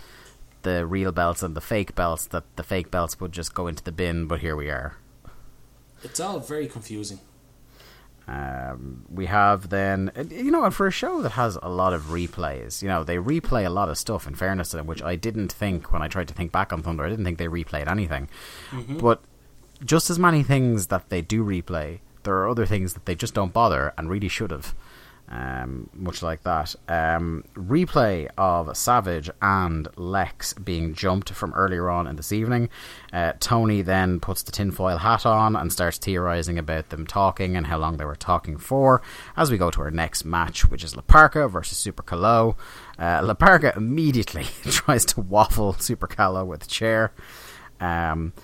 the 0.60 0.84
real 0.84 1.10
belts 1.10 1.42
and 1.42 1.56
the 1.56 1.62
fake 1.62 1.94
belts 1.94 2.26
that 2.26 2.44
the 2.56 2.62
fake 2.62 2.90
belts 2.90 3.18
would 3.18 3.32
just 3.32 3.54
go 3.54 3.66
into 3.66 3.82
the 3.82 3.92
bin. 3.92 4.26
But 4.26 4.40
here 4.40 4.56
we 4.56 4.68
are. 4.68 4.98
It's 6.04 6.20
all 6.20 6.38
very 6.38 6.68
confusing. 6.68 7.18
Um, 8.26 9.04
we 9.10 9.26
have 9.26 9.68
then, 9.68 10.10
you 10.30 10.50
know, 10.50 10.64
and 10.64 10.74
for 10.74 10.86
a 10.86 10.90
show 10.90 11.20
that 11.22 11.32
has 11.32 11.58
a 11.62 11.68
lot 11.68 11.92
of 11.92 12.04
replays, 12.04 12.80
you 12.80 12.88
know, 12.88 13.04
they 13.04 13.16
replay 13.16 13.66
a 13.66 13.70
lot 13.70 13.88
of 13.90 13.98
stuff. 13.98 14.26
In 14.26 14.34
fairness 14.34 14.70
to 14.70 14.78
them, 14.78 14.86
which 14.86 15.02
I 15.02 15.16
didn't 15.16 15.52
think 15.52 15.92
when 15.92 16.00
I 16.00 16.08
tried 16.08 16.28
to 16.28 16.34
think 16.34 16.52
back 16.52 16.72
on 16.72 16.82
Thunder, 16.82 17.04
I 17.04 17.10
didn't 17.10 17.24
think 17.24 17.38
they 17.38 17.48
replayed 17.48 17.88
anything. 17.88 18.28
Mm-hmm. 18.70 18.98
But 18.98 19.22
just 19.84 20.08
as 20.08 20.18
many 20.18 20.42
things 20.42 20.86
that 20.86 21.10
they 21.10 21.20
do 21.20 21.44
replay, 21.44 21.98
there 22.22 22.34
are 22.36 22.48
other 22.48 22.64
things 22.64 22.94
that 22.94 23.04
they 23.04 23.14
just 23.14 23.34
don't 23.34 23.52
bother 23.52 23.92
and 23.98 24.08
really 24.08 24.28
should 24.28 24.50
have. 24.50 24.74
Um, 25.26 25.88
much 25.94 26.22
like 26.22 26.42
that. 26.42 26.74
Um, 26.86 27.44
replay 27.54 28.28
of 28.36 28.76
Savage 28.76 29.30
and 29.40 29.88
Lex 29.96 30.52
being 30.52 30.92
jumped 30.94 31.30
from 31.30 31.54
earlier 31.54 31.88
on 31.88 32.06
in 32.06 32.16
this 32.16 32.30
evening. 32.30 32.68
Uh, 33.12 33.32
Tony 33.40 33.80
then 33.80 34.20
puts 34.20 34.42
the 34.42 34.52
tinfoil 34.52 34.98
hat 34.98 35.24
on 35.24 35.56
and 35.56 35.72
starts 35.72 35.96
theorizing 35.98 36.58
about 36.58 36.90
them 36.90 37.06
talking 37.06 37.56
and 37.56 37.66
how 37.66 37.78
long 37.78 37.96
they 37.96 38.04
were 38.04 38.14
talking 38.14 38.58
for. 38.58 39.00
As 39.36 39.50
we 39.50 39.56
go 39.56 39.70
to 39.70 39.80
our 39.80 39.90
next 39.90 40.24
match, 40.24 40.68
which 40.70 40.84
is 40.84 40.94
La 40.94 41.02
Parka 41.02 41.48
versus 41.48 41.78
Super 41.78 42.02
Calo. 42.02 42.56
Uh, 42.98 43.34
immediately 43.76 44.44
tries 44.64 45.04
to 45.06 45.20
waffle 45.20 45.72
Super 45.74 46.06
Calo 46.06 46.46
with 46.46 46.64
a 46.64 46.68
chair. 46.68 47.12
Um, 47.80 48.34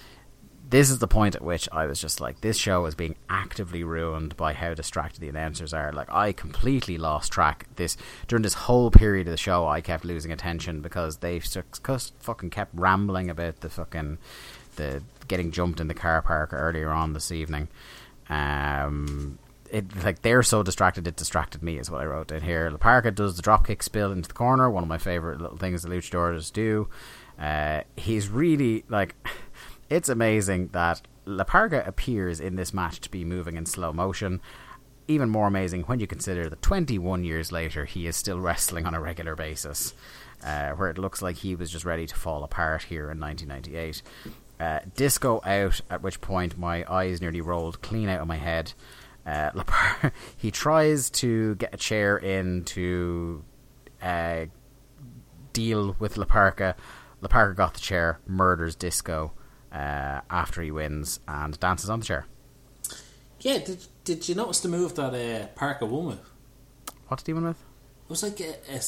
this 0.71 0.89
is 0.89 1.01
the 1.01 1.09
point 1.09 1.35
at 1.35 1.43
which 1.43 1.69
I 1.73 1.87
was 1.87 2.01
just 2.01 2.21
like, 2.21 2.41
this 2.41 2.57
show 2.57 2.87
is 2.87 2.95
being 2.95 3.17
actively 3.29 3.83
ruined 3.83 4.37
by 4.37 4.53
how 4.53 4.73
distracted 4.73 5.21
the 5.21 5.29
announcers 5.29 5.75
are. 5.75 5.93
Like, 5.93 6.11
I 6.13 6.33
completely 6.33 6.97
lost 6.97 7.33
track. 7.33 7.67
This 7.75 7.97
during 8.29 8.43
this 8.43 8.55
whole 8.55 8.91
period 8.91 9.27
of 9.27 9.33
the 9.33 9.37
show, 9.37 9.67
I 9.67 9.81
kept 9.81 10.05
losing 10.05 10.31
attention 10.31 10.81
because 10.81 11.19
they 11.19 11.41
fucking 11.41 12.51
kept 12.51 12.75
rambling 12.75 13.29
about 13.29 13.61
the 13.61 13.69
fucking 13.69 14.19
the 14.77 15.03
getting 15.27 15.51
jumped 15.51 15.81
in 15.81 15.89
the 15.89 15.95
car 15.95 16.23
park 16.23 16.53
earlier 16.53 16.91
on 16.91 17.13
this 17.13 17.33
evening. 17.33 17.69
Um, 18.29 19.39
it 19.71 20.05
like 20.05 20.23
they're 20.23 20.43
so 20.43 20.63
distracted 20.63 21.07
it 21.07 21.17
distracted 21.17 21.63
me 21.63 21.79
is 21.79 21.91
what 21.91 22.01
I 22.01 22.07
wrote 22.07 22.31
in 22.31 22.43
here. 22.43 22.71
La 22.71 22.77
Parka 22.77 23.11
does 23.11 23.37
the 23.37 23.43
dropkick 23.43 23.83
spill 23.83 24.13
into 24.13 24.29
the 24.29 24.35
corner, 24.35 24.71
one 24.71 24.85
of 24.85 24.89
my 24.89 24.99
favorite 24.99 25.41
little 25.41 25.57
things 25.57 25.83
the 25.83 25.89
luchadors 25.89 26.53
do. 26.53 26.89
Uh, 27.39 27.83
he's 27.97 28.29
really 28.29 28.85
like 28.89 29.15
it's 29.91 30.09
amazing 30.09 30.69
that 30.69 31.03
La 31.27 31.45
Parka 31.45 31.85
appears 31.87 32.41
in 32.41 32.57
this 32.57 32.73
match 32.73 33.01
to 33.01 33.11
be 33.11 33.25
moving 33.25 33.57
in 33.57 33.67
slow 33.67 33.93
motion. 33.93 34.41
Even 35.09 35.29
more 35.29 35.49
amazing 35.49 35.83
when 35.83 35.99
you 35.99 36.07
consider 36.07 36.49
that 36.49 36.63
21 36.63 37.25
years 37.25 37.51
later 37.51 37.85
he 37.85 38.07
is 38.07 38.17
still 38.17 38.39
wrestling 38.39 38.87
on 38.87 38.95
a 38.95 39.01
regular 39.01 39.35
basis, 39.35 39.93
uh, 40.45 40.71
where 40.71 40.89
it 40.89 40.99
looks 40.99 41.21
like 41.21 41.37
he 41.37 41.57
was 41.57 41.71
just 41.71 41.85
ready 41.85 42.07
to 42.07 42.15
fall 42.15 42.45
apart 42.45 42.85
here 42.85 43.11
in 43.11 43.19
1998. 43.19 44.03
Uh, 44.61 44.79
disco 44.95 45.41
out, 45.45 45.81
at 45.91 46.03
which 46.03 46.21
point 46.21 46.57
my 46.57 46.85
eyes 46.89 47.21
nearly 47.21 47.41
rolled 47.41 47.83
clean 47.83 48.09
out 48.09 48.21
of 48.21 48.29
my 48.29 48.37
head. 48.37 48.73
Uh, 49.27 49.51
Lapar- 49.55 50.13
he 50.37 50.53
tries 50.53 51.11
to 51.11 51.57
get 51.57 51.75
a 51.75 51.79
chair 51.79 52.17
in 52.17 52.65
to 52.65 53.43
uh, 54.01 54.47
deal 55.53 55.97
with 55.99 56.17
La 56.17 56.27
Parka. 56.27 56.77
La 57.21 57.29
Parka 57.29 57.55
got 57.55 57.75
the 57.75 57.81
chair, 57.81 58.21
murders 58.27 58.77
Disco, 58.77 59.33
uh, 59.73 60.21
after 60.31 60.63
he 60.63 60.71
wins 60.71 61.21
and 61.29 61.59
dances 61.61 61.91
on 61.91 62.01
the 62.01 62.07
chair. 62.07 62.27
Yeah, 63.41 63.59
did 63.59 63.87
did 64.05 64.29
you 64.29 64.35
notice 64.35 64.61
the 64.61 64.69
move 64.69 64.95
that 64.97 65.15
uh, 65.15 65.47
Parka 65.55 65.87
won 65.87 66.07
with? 66.07 66.21
What 67.09 67.19
did 67.19 67.27
he 67.27 67.33
win 67.33 67.45
with? 67.45 67.61
It 68.05 68.11
was 68.11 68.23
like 68.23 68.41
a, 68.41 68.55
a, 68.71 68.81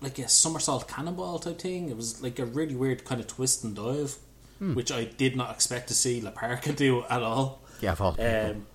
like 0.00 0.18
a 0.18 0.28
somersault 0.28 0.88
cannonball 0.88 1.38
type 1.38 1.60
thing. 1.60 1.88
It 1.88 1.96
was 1.96 2.22
like 2.22 2.38
a 2.38 2.44
really 2.44 2.74
weird 2.74 3.04
kind 3.04 3.20
of 3.20 3.26
twist 3.26 3.64
and 3.64 3.74
dive, 3.74 4.16
hmm. 4.58 4.74
which 4.74 4.92
I 4.92 5.04
did 5.04 5.36
not 5.36 5.50
expect 5.50 5.88
to 5.88 5.94
see 5.94 6.20
La 6.20 6.30
Parka 6.30 6.72
do 6.84 7.04
at 7.08 7.22
all. 7.22 7.62
Yeah, 7.80 7.92
of 7.92 8.20
um, 8.20 8.66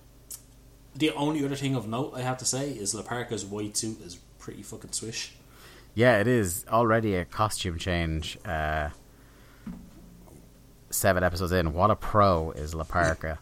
the 0.94 1.10
only 1.12 1.44
other 1.44 1.54
thing 1.54 1.74
of 1.76 1.88
note 1.88 2.12
I 2.14 2.22
have 2.22 2.38
to 2.38 2.44
say 2.44 2.70
is 2.70 2.94
La 2.94 3.02
Parka's 3.02 3.44
white 3.44 3.76
suit 3.76 4.00
is 4.02 4.16
pretty 4.38 4.62
fucking 4.62 4.92
swish. 4.92 5.32
Yeah, 5.94 6.20
it 6.20 6.26
is 6.26 6.64
already 6.68 7.14
a 7.14 7.24
costume 7.24 7.78
change. 7.78 8.38
Uh, 8.44 8.90
seven 10.90 11.22
episodes 11.22 11.52
in. 11.52 11.72
What 11.72 11.90
a 11.90 11.96
pro 11.96 12.50
is 12.52 12.74
La 12.74 12.84
Parka, 12.84 13.38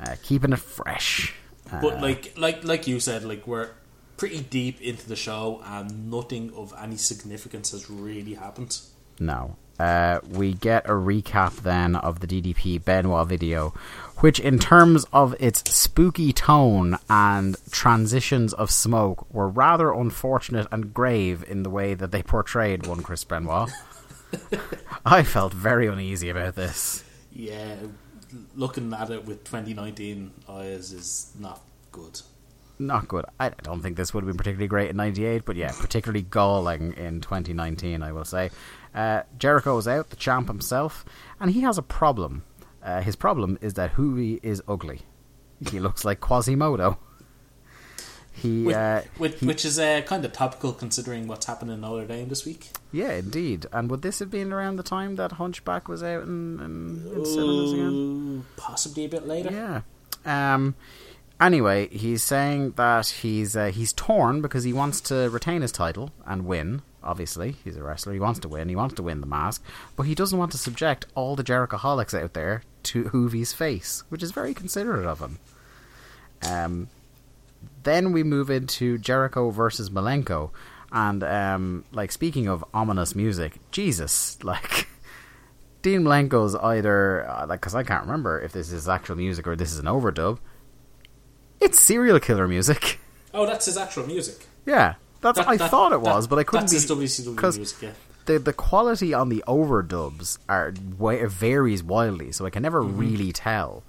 uh, 0.00 0.16
keeping 0.22 0.52
it 0.52 0.58
fresh. 0.58 1.34
Uh, 1.70 1.80
but 1.80 2.00
like, 2.00 2.34
like, 2.36 2.64
like 2.64 2.86
you 2.86 3.00
said, 3.00 3.24
like 3.24 3.46
we're 3.46 3.70
pretty 4.16 4.40
deep 4.40 4.80
into 4.80 5.08
the 5.08 5.16
show, 5.16 5.62
and 5.64 6.10
nothing 6.10 6.52
of 6.54 6.72
any 6.80 6.96
significance 6.96 7.72
has 7.72 7.90
really 7.90 8.34
happened. 8.34 8.78
No. 9.18 9.56
Uh, 9.78 10.20
we 10.30 10.54
get 10.54 10.86
a 10.86 10.92
recap 10.92 11.62
then 11.62 11.96
of 11.96 12.20
the 12.20 12.26
DDP 12.28 12.84
Benoit 12.84 13.26
video, 13.26 13.74
which, 14.18 14.38
in 14.38 14.58
terms 14.58 15.04
of 15.12 15.34
its 15.40 15.68
spooky 15.68 16.32
tone 16.32 16.96
and 17.10 17.56
transitions 17.72 18.52
of 18.52 18.70
smoke, 18.70 19.26
were 19.34 19.48
rather 19.48 19.92
unfortunate 19.92 20.68
and 20.70 20.94
grave 20.94 21.44
in 21.48 21.64
the 21.64 21.70
way 21.70 21.94
that 21.94 22.12
they 22.12 22.22
portrayed 22.22 22.86
one 22.86 23.02
Chris 23.02 23.24
Benoit. 23.24 23.68
I 25.04 25.22
felt 25.22 25.52
very 25.52 25.86
uneasy 25.86 26.28
about 26.28 26.54
this. 26.54 27.04
Yeah, 27.32 27.76
looking 28.54 28.92
at 28.92 29.10
it 29.10 29.24
with 29.24 29.44
2019 29.44 30.32
eyes 30.48 30.92
is 30.92 31.32
not 31.38 31.62
good. 31.92 32.20
Not 32.78 33.06
good. 33.06 33.24
I 33.38 33.50
don't 33.50 33.82
think 33.82 33.96
this 33.96 34.12
would 34.12 34.24
have 34.24 34.28
been 34.28 34.36
particularly 34.36 34.66
great 34.66 34.90
in 34.90 34.96
'98, 34.96 35.44
but 35.44 35.56
yeah, 35.56 35.72
particularly 35.78 36.22
galling 36.22 36.92
in 36.94 37.20
2019, 37.20 38.02
I 38.02 38.10
will 38.12 38.24
say. 38.24 38.50
Uh, 38.94 39.22
Jericho 39.38 39.78
is 39.78 39.86
out, 39.86 40.10
the 40.10 40.16
champ 40.16 40.48
himself, 40.48 41.04
and 41.38 41.52
he 41.52 41.60
has 41.60 41.78
a 41.78 41.82
problem. 41.82 42.44
Uh, 42.82 43.00
his 43.00 43.16
problem 43.16 43.58
is 43.60 43.74
that 43.74 43.94
Juvi 43.94 44.40
is 44.42 44.62
ugly. 44.66 45.02
He 45.70 45.78
looks 45.80 46.04
like 46.04 46.20
Quasimodo. 46.20 46.98
He, 48.36 48.64
which, 48.64 48.76
uh, 48.76 49.02
which, 49.16 49.38
he, 49.38 49.46
which 49.46 49.64
is 49.64 49.78
uh, 49.78 50.02
kind 50.02 50.24
of 50.24 50.32
topical 50.32 50.72
considering 50.72 51.28
what's 51.28 51.46
happening 51.46 51.74
in 51.74 51.80
Notre 51.80 52.06
Dame 52.06 52.28
this 52.28 52.44
week. 52.44 52.70
Yeah, 52.90 53.12
indeed. 53.12 53.66
And 53.72 53.88
would 53.90 54.02
this 54.02 54.18
have 54.18 54.30
been 54.30 54.52
around 54.52 54.76
the 54.76 54.82
time 54.82 55.16
that 55.16 55.32
Hunchback 55.32 55.88
was 55.88 56.02
out 56.02 56.24
in, 56.24 56.58
in, 56.60 57.12
in 57.14 57.24
cinemas 57.24 57.72
again? 57.72 58.44
Possibly 58.56 59.04
a 59.04 59.08
bit 59.08 59.26
later. 59.26 59.50
Yeah. 59.52 59.82
Um. 60.26 60.74
Anyway, 61.40 61.88
he's 61.88 62.22
saying 62.22 62.72
that 62.72 63.06
he's 63.06 63.56
uh, 63.56 63.66
he's 63.66 63.92
torn 63.92 64.40
because 64.40 64.64
he 64.64 64.72
wants 64.72 65.00
to 65.02 65.28
retain 65.30 65.62
his 65.62 65.72
title 65.72 66.10
and 66.26 66.46
win. 66.46 66.82
Obviously, 67.02 67.56
he's 67.64 67.76
a 67.76 67.82
wrestler. 67.82 68.14
He 68.14 68.20
wants 68.20 68.40
to 68.40 68.48
win. 68.48 68.68
He 68.68 68.76
wants 68.76 68.94
to 68.94 69.02
win 69.02 69.20
the 69.20 69.26
mask, 69.26 69.62
but 69.96 70.04
he 70.04 70.14
doesn't 70.14 70.38
want 70.38 70.52
to 70.52 70.58
subject 70.58 71.06
all 71.14 71.36
the 71.36 71.44
Jerichoholics 71.44 72.18
out 72.18 72.32
there 72.32 72.62
to 72.84 73.10
Juvi's 73.10 73.52
face, 73.52 74.04
which 74.08 74.22
is 74.22 74.30
very 74.32 74.54
considerate 74.54 75.06
of 75.06 75.20
him. 75.20 75.38
Um, 76.48 76.88
then 77.82 78.12
we 78.12 78.22
move 78.22 78.50
into 78.50 78.98
Jericho 78.98 79.50
versus 79.50 79.90
Malenko, 79.90 80.50
and 80.92 81.22
um, 81.24 81.84
like 81.92 82.12
speaking 82.12 82.48
of 82.48 82.64
ominous 82.72 83.14
music, 83.14 83.58
Jesus, 83.70 84.38
like 84.44 84.88
Dean 85.82 86.02
Malenko's 86.02 86.54
either 86.54 87.28
uh, 87.28 87.46
like 87.46 87.60
because 87.60 87.74
I 87.74 87.82
can't 87.82 88.02
remember 88.02 88.40
if 88.40 88.52
this 88.52 88.72
is 88.72 88.88
actual 88.88 89.16
music 89.16 89.46
or 89.46 89.56
this 89.56 89.72
is 89.72 89.78
an 89.78 89.86
overdub. 89.86 90.38
It's 91.60 91.80
serial 91.80 92.20
killer 92.20 92.48
music. 92.48 92.98
Oh, 93.32 93.46
that's 93.46 93.66
his 93.66 93.76
actual 93.76 94.06
music. 94.06 94.46
Yeah, 94.64 94.94
that's 95.20 95.38
that, 95.38 95.48
I 95.48 95.56
that, 95.56 95.70
thought 95.70 95.92
it 95.92 96.00
was, 96.00 96.24
that, 96.24 96.30
but 96.30 96.38
I 96.38 96.44
couldn't. 96.44 96.70
That's 96.70 96.86
be, 96.86 97.00
his 97.00 97.26
WCW 97.26 97.56
music. 97.56 97.82
Yeah. 97.82 97.90
The, 98.26 98.38
the 98.38 98.52
quality 98.52 99.12
on 99.12 99.28
the 99.28 99.42
overdubs 99.46 100.38
are 100.48 100.72
varies 100.72 101.82
wildly, 101.82 102.32
so 102.32 102.46
I 102.46 102.50
can 102.50 102.62
never 102.62 102.82
mm-hmm. 102.82 102.96
really 102.96 103.32
tell 103.32 103.82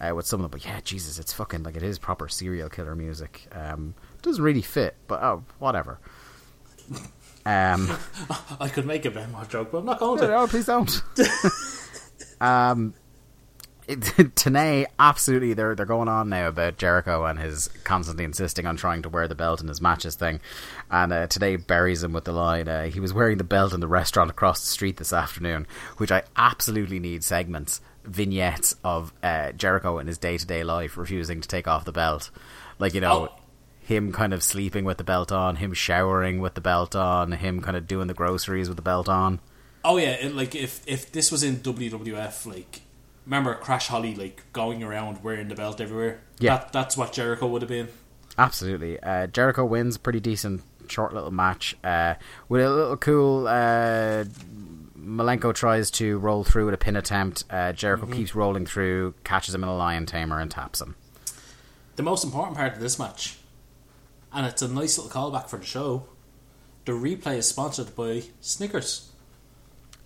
uh, 0.00 0.14
with 0.14 0.26
some 0.26 0.40
of 0.40 0.50
them. 0.50 0.58
But 0.58 0.64
yeah, 0.64 0.80
Jesus, 0.82 1.18
it's 1.18 1.32
fucking 1.32 1.62
like 1.62 1.76
it 1.76 1.82
is 1.82 1.98
proper 1.98 2.28
serial 2.28 2.68
killer 2.68 2.94
music. 2.94 3.46
Um, 3.52 3.94
doesn't 4.22 4.42
really 4.42 4.62
fit, 4.62 4.96
but 5.06 5.22
oh, 5.22 5.44
whatever. 5.58 5.98
Um, 7.46 7.90
I 8.60 8.68
could 8.68 8.86
make 8.86 9.04
a 9.04 9.10
Benoit 9.10 9.48
joke, 9.48 9.72
but 9.72 9.78
I'm 9.78 9.86
not 9.86 9.98
going 9.98 10.20
to. 10.20 10.28
No, 10.28 10.46
please 10.46 10.66
don't. 10.66 11.02
um, 12.40 12.94
Tenay, 13.88 14.86
absolutely, 14.98 15.54
they're 15.54 15.74
they're 15.74 15.86
going 15.86 16.08
on 16.08 16.28
now 16.28 16.48
about 16.48 16.76
Jericho 16.76 17.24
and 17.24 17.38
his 17.38 17.68
constantly 17.84 18.24
insisting 18.24 18.66
on 18.66 18.76
trying 18.76 19.02
to 19.02 19.08
wear 19.08 19.26
the 19.26 19.34
belt 19.34 19.60
in 19.60 19.68
his 19.68 19.80
matches 19.80 20.14
thing, 20.14 20.40
and 20.90 21.12
uh, 21.12 21.26
Tenay 21.26 21.66
buries 21.66 22.02
him 22.02 22.12
with 22.12 22.24
the 22.24 22.32
line. 22.32 22.68
Uh, 22.68 22.84
he 22.84 23.00
was 23.00 23.12
wearing 23.12 23.38
the 23.38 23.44
belt 23.44 23.72
in 23.72 23.80
the 23.80 23.88
restaurant 23.88 24.30
across 24.30 24.60
the 24.60 24.66
street 24.66 24.96
this 24.96 25.12
afternoon, 25.12 25.66
which 25.96 26.12
I 26.12 26.22
absolutely 26.36 27.00
need 27.00 27.24
segments 27.24 27.80
vignettes 28.04 28.76
of 28.84 29.12
uh, 29.22 29.52
Jericho 29.52 29.98
in 29.98 30.06
his 30.06 30.18
day 30.18 30.38
to 30.38 30.46
day 30.46 30.64
life 30.64 30.96
refusing 30.96 31.40
to 31.40 31.48
take 31.48 31.68
off 31.68 31.84
the 31.84 31.92
belt, 31.92 32.30
like 32.78 32.94
you 32.94 33.00
know. 33.00 33.28
Oh. 33.30 33.36
Him 33.82 34.12
kind 34.12 34.32
of 34.32 34.44
sleeping 34.44 34.84
with 34.84 34.98
the 34.98 35.04
belt 35.04 35.32
on, 35.32 35.56
him 35.56 35.72
showering 35.72 36.38
with 36.38 36.54
the 36.54 36.60
belt 36.60 36.94
on, 36.94 37.32
him 37.32 37.60
kind 37.60 37.76
of 37.76 37.88
doing 37.88 38.06
the 38.06 38.14
groceries 38.14 38.68
with 38.68 38.76
the 38.76 38.82
belt 38.82 39.08
on. 39.08 39.40
Oh 39.84 39.96
yeah, 39.96 40.10
it, 40.10 40.34
like 40.34 40.54
if 40.54 40.80
if 40.86 41.10
this 41.10 41.32
was 41.32 41.42
in 41.42 41.56
WWF, 41.56 42.46
like 42.46 42.82
remember 43.24 43.54
Crash 43.54 43.88
Holly 43.88 44.14
like 44.14 44.44
going 44.52 44.82
around 44.82 45.24
wearing 45.24 45.48
the 45.48 45.54
belt 45.54 45.80
everywhere. 45.80 46.20
Yeah, 46.38 46.58
that, 46.58 46.72
that's 46.72 46.96
what 46.96 47.12
Jericho 47.12 47.46
would 47.46 47.62
have 47.62 47.68
been. 47.68 47.88
Absolutely, 48.36 49.00
uh, 49.00 49.26
Jericho 49.26 49.64
wins 49.64 49.96
pretty 49.96 50.20
decent 50.20 50.62
short 50.88 51.14
little 51.14 51.30
match 51.30 51.76
uh, 51.82 52.14
with 52.48 52.62
a 52.62 52.70
little 52.70 52.96
cool 52.96 53.46
uh, 53.48 54.24
Malenko 55.04 55.54
tries 55.54 55.90
to 55.92 56.18
roll 56.18 56.44
through 56.44 56.66
with 56.66 56.74
a 56.74 56.78
pin 56.78 56.96
attempt. 56.96 57.44
Uh, 57.50 57.72
Jericho 57.72 58.06
mm-hmm. 58.06 58.14
keeps 58.14 58.34
rolling 58.34 58.66
through, 58.66 59.14
catches 59.24 59.54
him 59.54 59.62
in 59.62 59.68
a 59.68 59.76
lion 59.76 60.06
tamer, 60.06 60.40
and 60.40 60.50
taps 60.50 60.80
him. 60.80 60.96
The 61.96 62.02
most 62.02 62.24
important 62.24 62.56
part 62.56 62.74
of 62.74 62.80
this 62.80 62.98
match, 62.98 63.38
and 64.32 64.46
it's 64.46 64.62
a 64.62 64.68
nice 64.68 64.98
little 64.98 65.10
callback 65.10 65.48
for 65.48 65.58
the 65.58 65.66
show. 65.66 66.06
The 66.84 66.92
replay 66.92 67.38
is 67.38 67.48
sponsored 67.48 67.94
by 67.94 68.24
Snickers. 68.40 69.10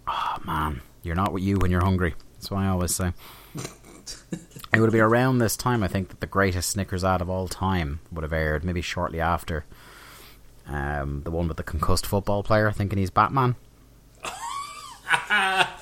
Oh 0.06 0.36
man, 0.44 0.80
you're 1.02 1.14
not 1.14 1.32
with 1.32 1.42
you 1.42 1.56
when 1.56 1.70
you're 1.70 1.84
hungry. 1.84 2.14
That's 2.34 2.50
what 2.50 2.60
I 2.60 2.68
always 2.68 2.94
say. 2.94 3.12
it 4.72 4.80
would 4.80 4.92
be 4.92 5.00
around 5.00 5.38
this 5.38 5.56
time, 5.56 5.82
I 5.82 5.88
think, 5.88 6.08
that 6.08 6.20
the 6.20 6.26
greatest 6.26 6.70
Snickers 6.70 7.04
ad 7.04 7.20
of 7.20 7.30
all 7.30 7.48
time 7.48 8.00
would 8.10 8.22
have 8.22 8.32
aired, 8.32 8.64
maybe 8.64 8.82
shortly 8.82 9.20
after. 9.20 9.64
Um, 10.66 11.22
the 11.24 11.30
one 11.30 11.46
with 11.46 11.58
the 11.58 11.62
concussed 11.62 12.06
football 12.06 12.42
player 12.42 12.72
thinking 12.72 12.98
he's 12.98 13.10
Batman. 13.10 13.56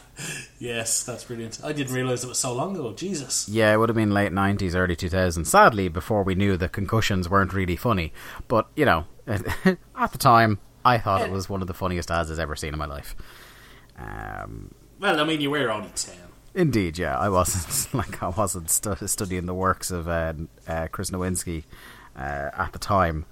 Yes, 0.59 1.03
that's 1.03 1.25
brilliant. 1.25 1.59
I 1.65 1.73
didn't 1.73 1.93
realize 1.95 2.23
it 2.23 2.29
was 2.29 2.39
so 2.39 2.53
long 2.53 2.77
ago. 2.77 2.93
Jesus. 2.93 3.49
Yeah, 3.49 3.73
it 3.73 3.79
would 3.79 3.89
have 3.89 3.97
been 3.97 4.13
late 4.13 4.31
90s, 4.31 4.77
early 4.77 4.95
2000s. 4.95 5.47
Sadly, 5.47 5.89
before 5.89 6.23
we 6.23 6.37
knew 6.37 6.57
that 6.57 6.71
concussions 6.71 7.29
weren't 7.29 7.53
really 7.53 7.75
funny. 7.75 8.13
But, 8.47 8.69
you 8.77 8.85
know, 8.85 9.07
at 9.27 10.13
the 10.13 10.19
time, 10.19 10.61
I 10.85 10.99
thought 10.99 11.23
it 11.23 11.31
was 11.33 11.49
one 11.49 11.63
of 11.63 11.67
the 11.67 11.75
funniest 11.75 12.11
ads 12.13 12.31
I've 12.31 12.39
ever 12.39 12.55
seen 12.55 12.73
in 12.73 12.79
my 12.79 12.87
life. 12.87 13.17
Um, 13.99 14.73
Well, 15.01 15.19
I 15.19 15.25
mean, 15.25 15.41
you 15.41 15.51
were 15.51 15.69
only 15.71 15.91
ten. 15.97 16.15
indeed, 16.55 16.99
yeah. 16.99 17.19
I 17.19 17.29
wasn't, 17.29 17.93
like, 17.99 18.23
I 18.23 18.29
wasn't 18.29 18.71
stu- 18.71 19.07
studying 19.09 19.47
the 19.47 19.55
works 19.55 19.91
of 19.91 20.07
uh, 20.09 20.35
uh, 20.69 20.87
Chris 20.93 21.11
Nowinski 21.11 21.65
uh, 22.17 22.51
at 22.57 22.73
the 22.73 22.79
time. 22.79 23.25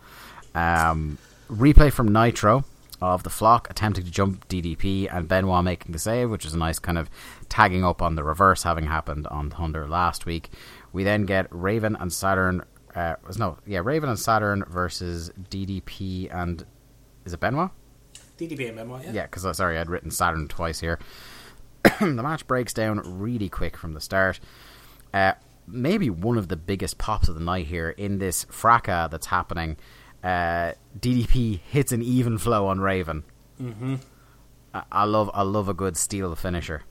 Um, 0.57 1.19
replay 1.49 1.93
from 1.93 2.13
Nitro 2.13 2.65
of 3.01 3.23
the 3.23 3.31
flock 3.31 3.71
attempting 3.71 4.05
to 4.05 4.11
jump 4.11 4.47
DDP 4.49 5.13
and 5.13 5.27
Benoit 5.29 5.65
making 5.65 5.93
the 5.93 5.99
save, 5.99 6.31
which 6.31 6.45
is 6.45 6.55
a 6.55 6.59
nice 6.59 6.79
kind 6.79 6.99
of 6.99 7.09
tagging 7.49 7.85
up 7.85 8.03
on 8.03 8.15
the 8.15 8.25
reverse 8.25 8.63
having 8.63 8.87
happened 8.87 9.27
on 9.29 9.51
Thunder 9.51 9.87
last 9.89 10.27
week. 10.27 10.51
We 10.93 11.05
then 11.05 11.25
get 11.25 11.47
Raven 11.51 11.97
and 11.99 12.13
Saturn. 12.13 12.63
Uh, 12.95 13.15
no, 13.39 13.59
yeah, 13.67 13.81
Raven 13.83 14.09
and 14.09 14.19
Saturn 14.19 14.65
versus 14.69 15.31
DDP 15.51 16.35
and 16.35 16.65
is 17.25 17.33
it 17.33 17.41
Benoit? 17.41 17.71
DDP 18.39 18.69
and 18.69 18.77
Benoit, 18.77 19.05
yeah. 19.05 19.13
Yeah, 19.13 19.27
because 19.27 19.57
sorry, 19.57 19.79
I'd 19.79 19.91
written 19.91 20.11
Saturn 20.11 20.49
twice 20.49 20.81
here. 20.81 20.99
the 22.01 22.23
match 22.23 22.47
breaks 22.47 22.73
down 22.75 23.01
really 23.21 23.49
quick 23.49 23.77
from 23.77 23.95
the 23.95 24.01
start. 24.01 24.41
Uh, 25.15 25.33
maybe 25.67 26.11
one 26.11 26.37
of 26.37 26.49
the 26.49 26.57
biggest 26.57 26.99
pops 26.99 27.29
of 27.29 27.35
the 27.35 27.41
night 27.41 27.67
here 27.67 27.91
in 27.91 28.19
this 28.19 28.45
fracas 28.45 29.09
that's 29.11 29.27
happening. 29.27 29.77
Uh, 30.23 30.73
DDP 30.99 31.61
hits 31.61 31.93
an 31.93 32.03
even 32.03 32.39
flow 32.39 32.67
on 32.67 32.81
Raven. 32.81 33.25
Mm-hmm. 33.61 33.97
I, 34.75 34.83
I 34.93 35.05
love, 35.05 35.31
I 35.35 35.43
love 35.43 35.69
a 35.69 35.75
good 35.75 35.97
steal 35.97 36.35
finisher. 36.35 36.83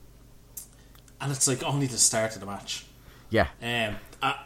And 1.20 1.30
it's 1.30 1.46
like 1.46 1.62
only 1.62 1.86
the 1.86 1.98
start 1.98 2.34
of 2.34 2.40
the 2.40 2.46
match. 2.46 2.86
Yeah, 3.28 3.48
Um, 3.62 3.96
I, 4.22 4.36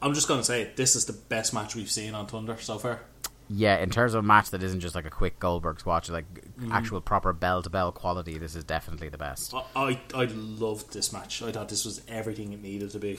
I'm 0.00 0.14
just 0.14 0.28
gonna 0.28 0.44
say 0.44 0.70
this 0.76 0.94
is 0.94 1.06
the 1.06 1.12
best 1.14 1.52
match 1.54 1.74
we've 1.74 1.90
seen 1.90 2.14
on 2.14 2.26
Thunder 2.26 2.56
so 2.60 2.78
far. 2.78 3.00
yeah. 3.48 3.78
In 3.78 3.90
terms 3.90 4.14
of 4.14 4.20
a 4.20 4.26
match 4.26 4.50
that 4.50 4.62
isn't 4.62 4.80
just 4.80 4.94
like 4.94 5.06
a 5.06 5.10
quick 5.10 5.40
Goldberg 5.40 5.80
squash, 5.80 6.08
like 6.10 6.26
actual 6.70 7.00
proper 7.00 7.32
bell 7.32 7.62
to 7.62 7.70
bell 7.70 7.90
quality, 7.90 8.38
this 8.38 8.54
is 8.54 8.62
definitely 8.62 9.08
the 9.08 9.18
best. 9.18 9.52
I, 9.54 9.64
I 9.74 10.00
I 10.14 10.24
loved 10.26 10.92
this 10.92 11.12
match. 11.12 11.42
I 11.42 11.50
thought 11.50 11.70
this 11.70 11.84
was 11.84 12.02
everything 12.06 12.52
it 12.52 12.62
needed 12.62 12.90
to 12.90 12.98
be. 13.00 13.18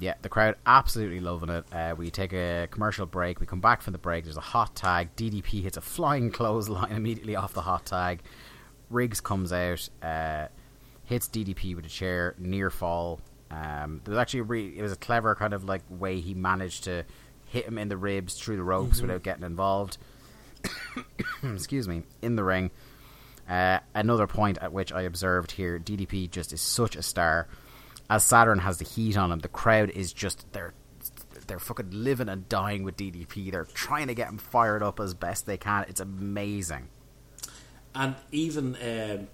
Yeah, 0.00 0.14
the 0.22 0.28
crowd 0.28 0.56
absolutely 0.66 1.20
loving 1.20 1.50
it. 1.50 1.64
Uh, 1.72 1.94
we 1.96 2.10
take 2.10 2.32
a 2.32 2.68
commercial 2.70 3.06
break. 3.06 3.40
We 3.40 3.46
come 3.46 3.60
back 3.60 3.80
from 3.80 3.92
the 3.92 3.98
break. 3.98 4.24
There's 4.24 4.36
a 4.36 4.40
hot 4.40 4.74
tag. 4.74 5.14
DDP 5.16 5.62
hits 5.62 5.76
a 5.76 5.80
flying 5.80 6.30
clothesline 6.32 6.92
immediately 6.92 7.36
off 7.36 7.54
the 7.54 7.62
hot 7.62 7.86
tag. 7.86 8.20
Riggs 8.90 9.20
comes 9.20 9.52
out, 9.52 9.88
uh, 10.02 10.48
hits 11.04 11.28
DDP 11.28 11.74
with 11.76 11.86
a 11.86 11.88
chair, 11.88 12.34
near 12.38 12.70
fall. 12.70 13.20
Um, 13.50 14.00
there 14.04 14.12
was 14.12 14.18
actually 14.18 14.40
a 14.40 14.44
re- 14.44 14.74
it 14.76 14.82
was 14.82 14.92
a 14.92 14.96
clever 14.96 15.34
kind 15.34 15.52
of 15.52 15.64
like 15.64 15.82
way 15.88 16.20
he 16.20 16.34
managed 16.34 16.84
to 16.84 17.04
hit 17.46 17.66
him 17.66 17.78
in 17.78 17.88
the 17.88 17.96
ribs 17.96 18.34
through 18.34 18.56
the 18.56 18.64
ropes 18.64 19.00
without 19.00 19.22
getting 19.22 19.44
involved. 19.44 19.96
Excuse 21.42 21.86
me, 21.86 22.02
in 22.20 22.36
the 22.36 22.44
ring. 22.44 22.70
Uh, 23.48 23.78
another 23.94 24.26
point 24.26 24.58
at 24.58 24.72
which 24.72 24.92
I 24.92 25.02
observed 25.02 25.52
here, 25.52 25.78
DDP 25.78 26.30
just 26.30 26.52
is 26.52 26.60
such 26.60 26.96
a 26.96 27.02
star. 27.02 27.46
As 28.10 28.24
Saturn 28.24 28.58
has 28.58 28.78
the 28.78 28.84
heat 28.84 29.16
on 29.16 29.32
him, 29.32 29.38
the 29.40 29.48
crowd 29.48 29.90
is 29.90 30.12
just 30.12 30.52
they're 30.52 30.74
they're 31.46 31.58
fucking 31.58 31.90
living 31.90 32.28
and 32.28 32.48
dying 32.48 32.84
with 32.84 32.96
DDP. 32.96 33.50
They're 33.50 33.64
trying 33.64 34.08
to 34.08 34.14
get 34.14 34.28
him 34.28 34.38
fired 34.38 34.82
up 34.82 35.00
as 35.00 35.14
best 35.14 35.46
they 35.46 35.56
can. 35.56 35.84
It's 35.88 36.00
amazing. 36.00 36.88
And 37.94 38.14
even 38.32 38.76
um, 38.82 39.28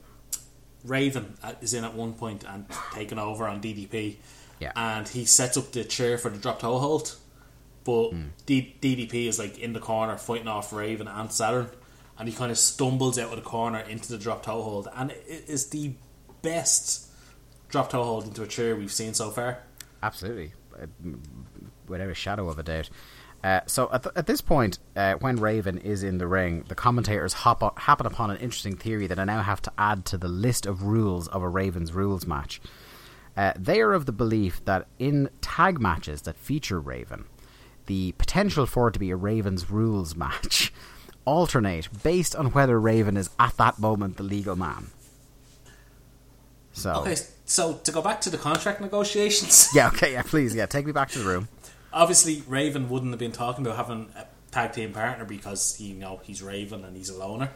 Raven 0.85 1.35
uh, 1.43 1.55
is 1.61 1.75
in 1.75 1.85
at 1.85 1.95
one 1.95 2.14
point 2.14 2.45
and 2.45 2.66
taking 2.95 3.18
over 3.18 3.47
on 3.47 3.61
DDP. 3.61 4.16
Yeah. 4.59 4.73
And 4.77 5.09
he 5.09 5.25
sets 5.25 5.57
up 5.57 5.73
the 5.73 5.85
chair 5.85 6.18
for 6.18 6.31
the 6.31 6.39
drop 6.39 6.61
toe 6.61 6.79
hold. 6.79 7.16
But 7.85 8.12
D- 8.45 8.77
DDP 8.81 9.27
is 9.27 9.39
like 9.39 9.59
in 9.59 9.73
the 9.73 9.81
corner 9.81 10.16
fighting 10.18 10.49
off 10.49 10.73
Raven 10.73 11.09
and 11.09 11.33
Saturn. 11.33 11.68
And 12.18 12.29
he 12.29 12.35
kind 12.35 12.51
of 12.51 12.59
stumbles 12.59 13.18
out 13.18 13.31
of 13.31 13.37
the 13.37 13.43
corner 13.43 13.81
into 13.81 14.11
the 14.11 14.18
drop 14.18 14.45
toe 14.45 14.62
hold. 14.62 14.89
And 14.95 15.11
it 15.11 15.45
is 15.49 15.71
the 15.71 15.95
best 16.43 17.10
drop 17.71 17.91
toe 17.91 18.03
hold 18.05 18.25
into 18.25 18.43
a 18.43 18.47
chair 18.47 18.75
we've 18.77 18.93
seen 18.93 19.14
so 19.14 19.31
far. 19.31 19.59
Absolutely, 20.03 20.53
Uh, 20.81 20.87
without 21.89 22.09
a 22.09 22.14
shadow 22.14 22.49
of 22.49 22.59
a 22.59 22.62
doubt. 22.62 22.89
Uh, 23.43 23.61
so 23.66 23.89
at, 23.93 24.03
th- 24.03 24.12
at 24.16 24.27
this 24.27 24.41
point, 24.43 24.79
uh, 24.97 25.14
when 25.14 25.37
Raven 25.37 25.79
is 25.79 26.03
in 26.03 26.18
the 26.18 26.27
ring, 26.27 26.64
the 26.68 26.75
commentators 26.75 27.33
hop 27.33 27.62
o- 27.62 27.73
happen 27.77 28.07
upon 28.07 28.31
an 28.31 28.37
interesting 28.37 28.77
theory 28.77 29.07
that 29.07 29.18
I 29.18 29.25
now 29.25 29.41
have 29.43 29.62
to 29.62 29.73
add 29.79 30.05
to 30.07 30.18
the 30.18 30.29
list 30.29 30.66
of 30.66 30.83
rules 30.83 31.27
of 31.29 31.43
a 31.43 31.49
Ravens 31.49 31.93
rules 31.93 32.27
match. 32.27 32.61
Uh, 33.37 33.53
they 33.57 33.81
are 33.81 33.93
of 33.95 34.05
the 34.07 34.12
belief 34.12 34.62
that 34.66 34.87
in 34.99 35.31
tag 35.41 35.81
matches 35.81 36.23
that 36.23 36.37
feature 36.37 36.79
Raven, 36.81 37.25
the 37.87 38.12
potential 38.18 38.66
for 38.66 38.89
it 38.89 38.93
to 38.93 38.99
be 38.99 39.11
a 39.11 39.16
Ravens 39.16 39.71
rules 39.71 40.14
match 40.14 40.71
alternate 41.25 41.89
based 42.03 42.37
on 42.37 42.47
whether 42.53 42.79
Raven 42.79 43.16
is 43.16 43.31
at 43.39 43.57
that 43.57 43.79
moment 43.79 44.16
the 44.18 44.23
legal 44.23 44.55
man. 44.57 44.89
So 46.73 46.93
Okay, 46.97 47.16
so 47.51 47.74
to 47.74 47.90
go 47.90 48.01
back 48.01 48.20
to 48.20 48.30
the 48.30 48.38
contract 48.38 48.80
negotiations. 48.80 49.68
yeah, 49.74 49.88
okay, 49.88 50.12
yeah, 50.12 50.22
please, 50.22 50.55
yeah, 50.55 50.66
take 50.66 50.86
me 50.86 50.92
back 50.92 51.11
to 51.11 51.18
the 51.18 51.24
room. 51.24 51.48
obviously 51.92 52.44
Raven 52.46 52.88
wouldn't 52.88 53.11
have 53.11 53.18
been 53.18 53.32
talking 53.32 53.66
about 53.66 53.76
having 53.76 54.09
a 54.16 54.24
tag 54.53 54.72
team 54.72 54.92
partner 54.92 55.24
because 55.24 55.76
he, 55.76 55.86
you 55.86 55.94
know 55.94 56.20
he's 56.22 56.42
Raven 56.42 56.84
and 56.84 56.96
he's 56.96 57.11
a 57.11 57.18
loner. 57.18 57.51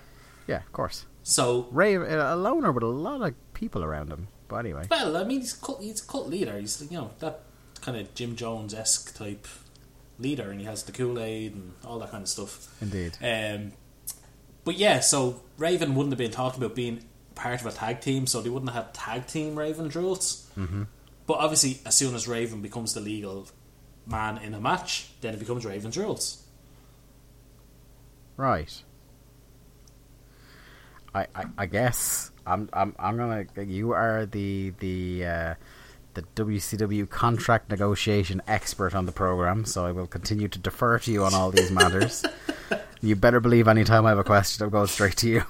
Yeah, 0.48 0.58
of 0.58 0.72
course. 0.72 1.06
So 1.22 1.68
Raven, 1.70 2.10
a 2.10 2.34
loner 2.34 2.72
with 2.72 2.82
a 2.82 2.88
lot 2.88 3.22
of 3.22 3.34
people 3.54 3.84
around 3.84 4.10
him. 4.10 4.26
But 4.48 4.56
anyway, 4.56 4.86
well, 4.90 5.16
I 5.16 5.24
mean 5.24 5.40
he's 5.40 5.52
cult, 5.54 5.80
he's 5.80 6.02
a 6.02 6.06
cult 6.06 6.28
leader. 6.28 6.58
He's 6.58 6.82
you 6.90 6.98
know 6.98 7.12
that 7.20 7.40
kind 7.80 7.96
of 7.96 8.12
Jim 8.14 8.34
Jones 8.34 8.74
esque 8.74 9.14
type 9.16 9.46
leader, 10.18 10.50
and 10.50 10.60
he 10.60 10.66
has 10.66 10.82
the 10.82 10.92
Kool 10.92 11.20
Aid 11.20 11.54
and 11.54 11.72
all 11.84 11.98
that 12.00 12.10
kind 12.10 12.22
of 12.22 12.28
stuff. 12.28 12.74
indeed. 12.82 13.16
Um, 13.22 13.72
but 14.64 14.76
yeah, 14.76 15.00
so 15.00 15.40
Raven 15.56 15.94
wouldn't 15.94 16.12
have 16.12 16.18
been 16.18 16.30
talking 16.30 16.62
about 16.62 16.74
being 16.74 17.04
part 17.34 17.60
of 17.60 17.66
a 17.66 17.72
tag 17.72 18.00
team, 18.00 18.26
so 18.26 18.40
they 18.40 18.50
wouldn't 18.50 18.72
have 18.72 18.92
tag 18.92 19.26
team 19.26 19.58
Raven 19.58 19.88
rules. 19.88 20.50
Mm-hmm. 20.56 20.84
But 21.26 21.34
obviously, 21.34 21.80
as 21.86 21.94
soon 21.94 22.14
as 22.14 22.28
Raven 22.28 22.60
becomes 22.60 22.94
the 22.94 23.00
legal 23.00 23.48
man 24.06 24.38
in 24.38 24.54
a 24.54 24.60
match, 24.60 25.08
then 25.20 25.34
it 25.34 25.40
becomes 25.40 25.64
Raven's 25.64 25.96
rules. 25.96 26.42
Right. 28.36 28.82
I, 31.14 31.26
I, 31.34 31.44
I 31.58 31.66
guess 31.66 32.30
I'm 32.46 32.68
I'm 32.72 32.94
I'm 32.98 33.16
gonna. 33.16 33.46
You 33.64 33.92
are 33.92 34.26
the 34.26 34.72
the 34.80 35.24
uh, 35.24 35.54
the 36.14 36.22
WCW 36.34 37.08
contract 37.08 37.70
negotiation 37.70 38.42
expert 38.46 38.94
on 38.94 39.06
the 39.06 39.12
program, 39.12 39.64
so 39.64 39.86
I 39.86 39.92
will 39.92 40.06
continue 40.06 40.48
to 40.48 40.58
defer 40.58 40.98
to 40.98 41.12
you 41.12 41.24
on 41.24 41.34
all 41.34 41.50
these 41.50 41.70
matters. 41.70 42.24
you 43.00 43.16
better 43.16 43.40
believe 43.40 43.68
anytime 43.68 44.06
I 44.06 44.10
have 44.10 44.18
a 44.18 44.24
question, 44.24 44.64
I'll 44.64 44.70
go 44.70 44.86
straight 44.86 45.16
to 45.18 45.28
you. 45.28 45.44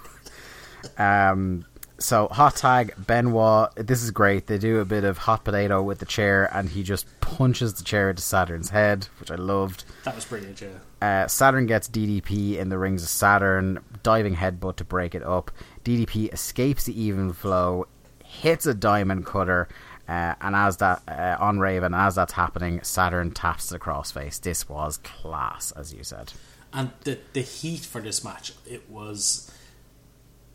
Um, 0.99 1.65
so 2.05 2.29
hot 2.29 2.57
tag 2.57 2.95
Benoit. 2.99 3.71
This 3.77 4.03
is 4.03 4.11
great. 4.11 4.47
They 4.47 4.59
do 4.59 4.81
a 4.81 4.85
bit 4.85 5.05
of 5.05 5.19
hot 5.19 5.45
potato 5.45 5.83
with 5.83 5.99
the 5.99 6.07
chair, 6.07 6.49
and 6.53 6.69
he 6.69 6.83
just 6.83 7.07
punches 7.21 7.75
the 7.75 7.85
chair 7.85 8.11
into 8.11 8.23
Saturn's 8.23 8.71
head, 8.71 9.09
which 9.19 9.31
I 9.31 9.37
loved. 9.37 9.85
That 10.05 10.15
was 10.15 10.25
brilliant, 10.25 10.61
yeah. 10.61 10.69
Uh, 11.01 11.27
Saturn 11.29 11.67
gets 11.67 11.89
DDP 11.89 12.57
in 12.57 12.69
the 12.69 12.79
rings 12.79 13.03
of 13.03 13.09
Saturn, 13.09 13.81
diving 14.03 14.37
headbutt 14.37 14.77
to 14.77 14.85
break 14.85 15.15
it 15.15 15.23
up. 15.23 15.51
DDP 15.85 16.33
escapes 16.33 16.85
the 16.85 16.99
even 17.01 17.33
flow, 17.33 17.87
hits 18.23 18.67
a 18.67 18.75
diamond 18.75 19.27
cutter, 19.27 19.69
uh, 20.09 20.35
and 20.41 20.55
as 20.55 20.77
that 20.79 21.03
uh, 21.09 21.37
on 21.41 21.59
Raven, 21.59 21.95
as 21.95 22.15
that's 22.15 22.35
happening, 22.35 22.83
Saturn 22.83 23.31
taps 23.31 23.69
the 23.69 23.79
crossface. 23.79 24.41
This 24.41 24.69
was 24.69 24.99
class, 24.99 25.73
as 25.73 25.95
you 25.95 26.05
said. 26.05 26.33
And 26.73 26.91
the 27.05 27.19
the 27.33 27.41
heat 27.41 27.81
for 27.81 28.01
this 28.01 28.25
match, 28.25 28.53
it 28.67 28.91
was 28.91 29.51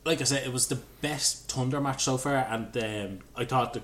like 0.06 0.22
I 0.22 0.24
said, 0.24 0.46
it 0.46 0.54
was 0.54 0.68
the 0.68 0.80
best 1.02 1.52
Thunder 1.52 1.80
match 1.82 2.04
so 2.04 2.18
far, 2.18 2.36
and 2.36 2.76
um, 2.78 3.20
I 3.36 3.46
thought 3.46 3.74
the 3.74 3.82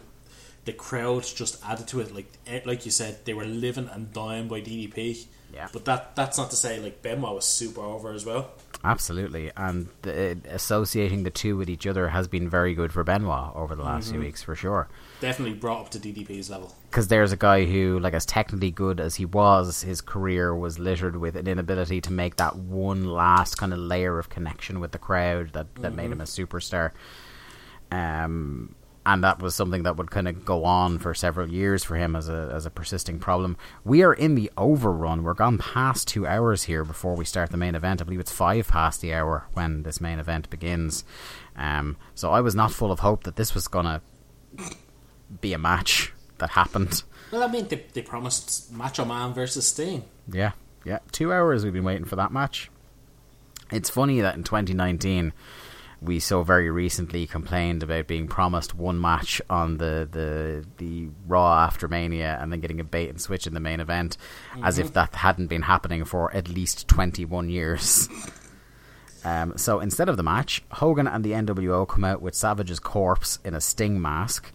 the 0.65 0.73
crowd 0.73 1.23
just 1.23 1.63
added 1.63 1.87
to 1.89 1.99
it. 2.01 2.13
Like 2.13 2.31
eh, 2.47 2.61
like 2.65 2.85
you 2.85 2.91
said, 2.91 3.25
they 3.25 3.33
were 3.33 3.45
living 3.45 3.89
and 3.91 4.11
dying 4.11 4.47
by 4.47 4.61
DDP. 4.61 5.25
Yeah. 5.53 5.67
But 5.71 5.85
that 5.85 6.15
that's 6.15 6.37
not 6.37 6.49
to 6.49 6.55
say 6.55 6.79
like 6.79 7.01
Benoit 7.01 7.35
was 7.35 7.45
super 7.45 7.81
over 7.81 8.11
as 8.11 8.25
well. 8.25 8.51
Absolutely, 8.83 9.51
and 9.57 9.87
the, 10.03 10.37
associating 10.49 11.23
the 11.23 11.31
two 11.31 11.57
with 11.57 11.69
each 11.69 11.87
other 11.87 12.09
has 12.09 12.27
been 12.27 12.47
very 12.49 12.75
good 12.75 12.91
for 12.91 13.03
Benoit 13.03 13.55
over 13.55 13.75
the 13.75 13.81
last 13.83 14.11
few 14.11 14.19
weeks, 14.19 14.43
for 14.43 14.55
sure. 14.55 14.87
Definitely 15.21 15.55
brought 15.55 15.85
up 15.85 15.89
to 15.91 15.99
DDP's 15.99 16.49
level. 16.49 16.75
because 16.89 17.07
there's 17.07 17.31
a 17.31 17.37
guy 17.37 17.65
who, 17.65 17.99
like, 17.99 18.13
as 18.13 18.25
technically 18.25 18.71
good 18.71 18.99
as 18.99 19.15
he 19.15 19.25
was, 19.25 19.81
his 19.81 20.01
career 20.01 20.55
was 20.55 20.77
littered 20.77 21.15
with 21.15 21.35
an 21.35 21.47
inability 21.47 21.99
to 22.01 22.11
make 22.11 22.35
that 22.35 22.55
one 22.55 23.05
last 23.05 23.55
kind 23.55 23.73
of 23.73 23.79
layer 23.79 24.19
of 24.19 24.29
connection 24.29 24.79
with 24.79 24.91
the 24.91 24.99
crowd 24.99 25.53
that, 25.53 25.73
that 25.75 25.95
made 25.95 26.11
him 26.11 26.21
a 26.21 26.25
superstar. 26.25 26.91
Um, 27.91 28.75
and 29.05 29.23
that 29.23 29.39
was 29.39 29.55
something 29.55 29.83
that 29.83 29.97
would 29.97 30.09
kind 30.09 30.27
of 30.27 30.43
go 30.43 30.65
on 30.65 30.97
for 30.97 31.13
several 31.13 31.47
years 31.49 31.83
for 31.83 31.95
him 31.95 32.15
as 32.15 32.27
a 32.27 32.51
as 32.53 32.65
a 32.65 32.71
persisting 32.71 33.19
problem. 33.19 33.55
We 33.83 34.03
are 34.03 34.13
in 34.13 34.35
the 34.35 34.51
overrun. 34.57 35.23
We're 35.23 35.35
gone 35.35 35.57
past 35.57 36.07
two 36.07 36.25
hours 36.25 36.63
here 36.63 36.83
before 36.83 37.15
we 37.15 37.25
start 37.25 37.51
the 37.51 37.57
main 37.57 37.75
event. 37.75 38.01
I 38.01 38.05
believe 38.05 38.19
it's 38.19 38.31
five 38.31 38.67
past 38.67 39.01
the 39.01 39.13
hour 39.13 39.47
when 39.53 39.83
this 39.83 40.01
main 40.01 40.17
event 40.17 40.49
begins. 40.49 41.03
Um, 41.55 41.97
so 42.15 42.31
I 42.31 42.41
was 42.41 42.55
not 42.55 42.71
full 42.71 42.91
of 42.91 42.99
hope 42.99 43.23
that 43.23 43.35
this 43.35 43.53
was 43.53 43.67
gonna 43.67 44.01
be 45.41 45.53
a 45.53 45.57
match 45.57 46.11
that 46.39 46.51
happened. 46.51 47.03
Well, 47.31 47.43
I 47.43 47.47
mean, 47.47 47.67
they, 47.67 47.83
they 47.93 48.01
promised 48.01 48.71
Macho 48.71 49.05
Man 49.05 49.33
versus 49.33 49.67
Sting. 49.67 50.03
Yeah, 50.31 50.51
yeah. 50.83 50.99
Two 51.11 51.31
hours 51.31 51.63
we've 51.63 51.73
been 51.73 51.83
waiting 51.83 52.05
for 52.05 52.15
that 52.15 52.31
match. 52.31 52.69
It's 53.71 53.89
funny 53.89 54.21
that 54.21 54.35
in 54.35 54.43
2019 54.43 55.33
we 56.01 56.19
so 56.19 56.43
very 56.43 56.69
recently 56.69 57.27
complained 57.27 57.83
about 57.83 58.07
being 58.07 58.27
promised 58.27 58.75
one 58.75 58.99
match 58.99 59.41
on 59.49 59.77
the 59.77 60.07
the 60.11 60.65
the 60.77 61.09
Raw 61.27 61.63
after 61.63 61.87
Mania 61.87 62.37
and 62.41 62.51
then 62.51 62.59
getting 62.59 62.79
a 62.79 62.83
bait 62.83 63.09
and 63.09 63.19
switch 63.19 63.47
in 63.47 63.53
the 63.53 63.59
main 63.59 63.79
event, 63.79 64.17
mm-hmm. 64.51 64.65
as 64.65 64.77
if 64.77 64.93
that 64.93 65.15
hadn't 65.15 65.47
been 65.47 65.63
happening 65.63 66.05
for 66.05 66.33
at 66.35 66.47
least 66.49 66.87
21 66.87 67.49
years. 67.49 68.09
Um, 69.25 69.57
so 69.57 69.79
instead 69.79 70.07
of 70.07 70.17
the 70.17 70.23
match, 70.23 70.63
Hogan 70.69 71.07
and 71.07 71.23
the 71.23 71.31
NWO 71.31 71.87
come 71.87 72.03
out 72.03 72.21
with 72.21 72.35
Savage's 72.35 72.79
corpse 72.79 73.39
in 73.43 73.55
a 73.55 73.59
Sting 73.59 73.99
mask. 73.99 74.51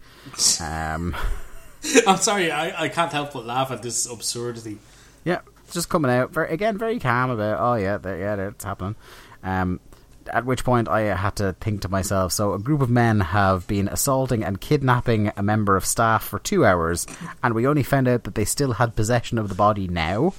Um, 0.61 1.13
I'm 2.07 2.15
sorry, 2.15 2.51
I, 2.51 2.83
I 2.83 2.87
can't 2.87 3.11
help 3.11 3.33
but 3.33 3.45
laugh 3.45 3.69
at 3.69 3.83
this 3.83 4.09
absurdity. 4.09 4.77
Yeah, 5.25 5.41
just 5.71 5.89
coming 5.89 6.09
out 6.09 6.31
very, 6.31 6.53
again, 6.53 6.77
very 6.77 6.99
calm 6.99 7.31
about. 7.31 7.59
Oh 7.59 7.75
yeah, 7.75 7.99
yeah, 8.03 8.47
it's 8.47 8.63
happening. 8.63 8.95
Um, 9.43 9.81
at 10.29 10.45
which 10.45 10.63
point 10.63 10.87
I 10.87 11.15
had 11.15 11.35
to 11.37 11.53
think 11.59 11.81
to 11.81 11.89
myself, 11.89 12.31
so 12.31 12.53
a 12.53 12.59
group 12.59 12.81
of 12.81 12.89
men 12.89 13.19
have 13.19 13.67
been 13.67 13.87
assaulting 13.87 14.43
and 14.43 14.61
kidnapping 14.61 15.31
a 15.35 15.43
member 15.43 15.75
of 15.75 15.85
staff 15.85 16.23
for 16.23 16.39
two 16.39 16.65
hours, 16.65 17.07
and 17.43 17.53
we 17.53 17.67
only 17.67 17.83
found 17.83 18.07
out 18.07 18.23
that 18.23 18.35
they 18.35 18.45
still 18.45 18.73
had 18.73 18.95
possession 18.95 19.37
of 19.37 19.49
the 19.49 19.55
body 19.55 19.87
now. 19.87 20.33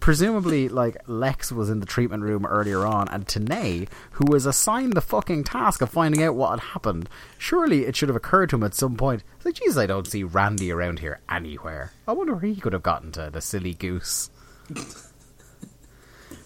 Presumably, 0.00 0.70
like 0.70 0.96
Lex 1.06 1.52
was 1.52 1.68
in 1.68 1.80
the 1.80 1.86
treatment 1.86 2.22
room 2.22 2.46
earlier 2.46 2.86
on, 2.86 3.06
and 3.08 3.26
Tenay, 3.26 3.86
who 4.12 4.24
was 4.30 4.46
assigned 4.46 4.94
the 4.94 5.02
fucking 5.02 5.44
task 5.44 5.82
of 5.82 5.90
finding 5.90 6.22
out 6.22 6.34
what 6.34 6.50
had 6.58 6.70
happened, 6.70 7.06
surely 7.36 7.84
it 7.84 7.94
should 7.94 8.08
have 8.08 8.16
occurred 8.16 8.48
to 8.48 8.56
him 8.56 8.64
at 8.64 8.74
some 8.74 8.96
point. 8.96 9.22
It's 9.36 9.44
like, 9.44 9.56
Jesus, 9.56 9.76
I 9.76 9.86
don't 9.86 10.06
see 10.06 10.24
Randy 10.24 10.72
around 10.72 11.00
here 11.00 11.20
anywhere. 11.28 11.92
I 12.08 12.12
wonder 12.12 12.32
where 12.32 12.50
he 12.50 12.60
could 12.60 12.72
have 12.72 12.82
gotten 12.82 13.12
to, 13.12 13.28
the 13.30 13.42
silly 13.42 13.74
goose. 13.74 14.30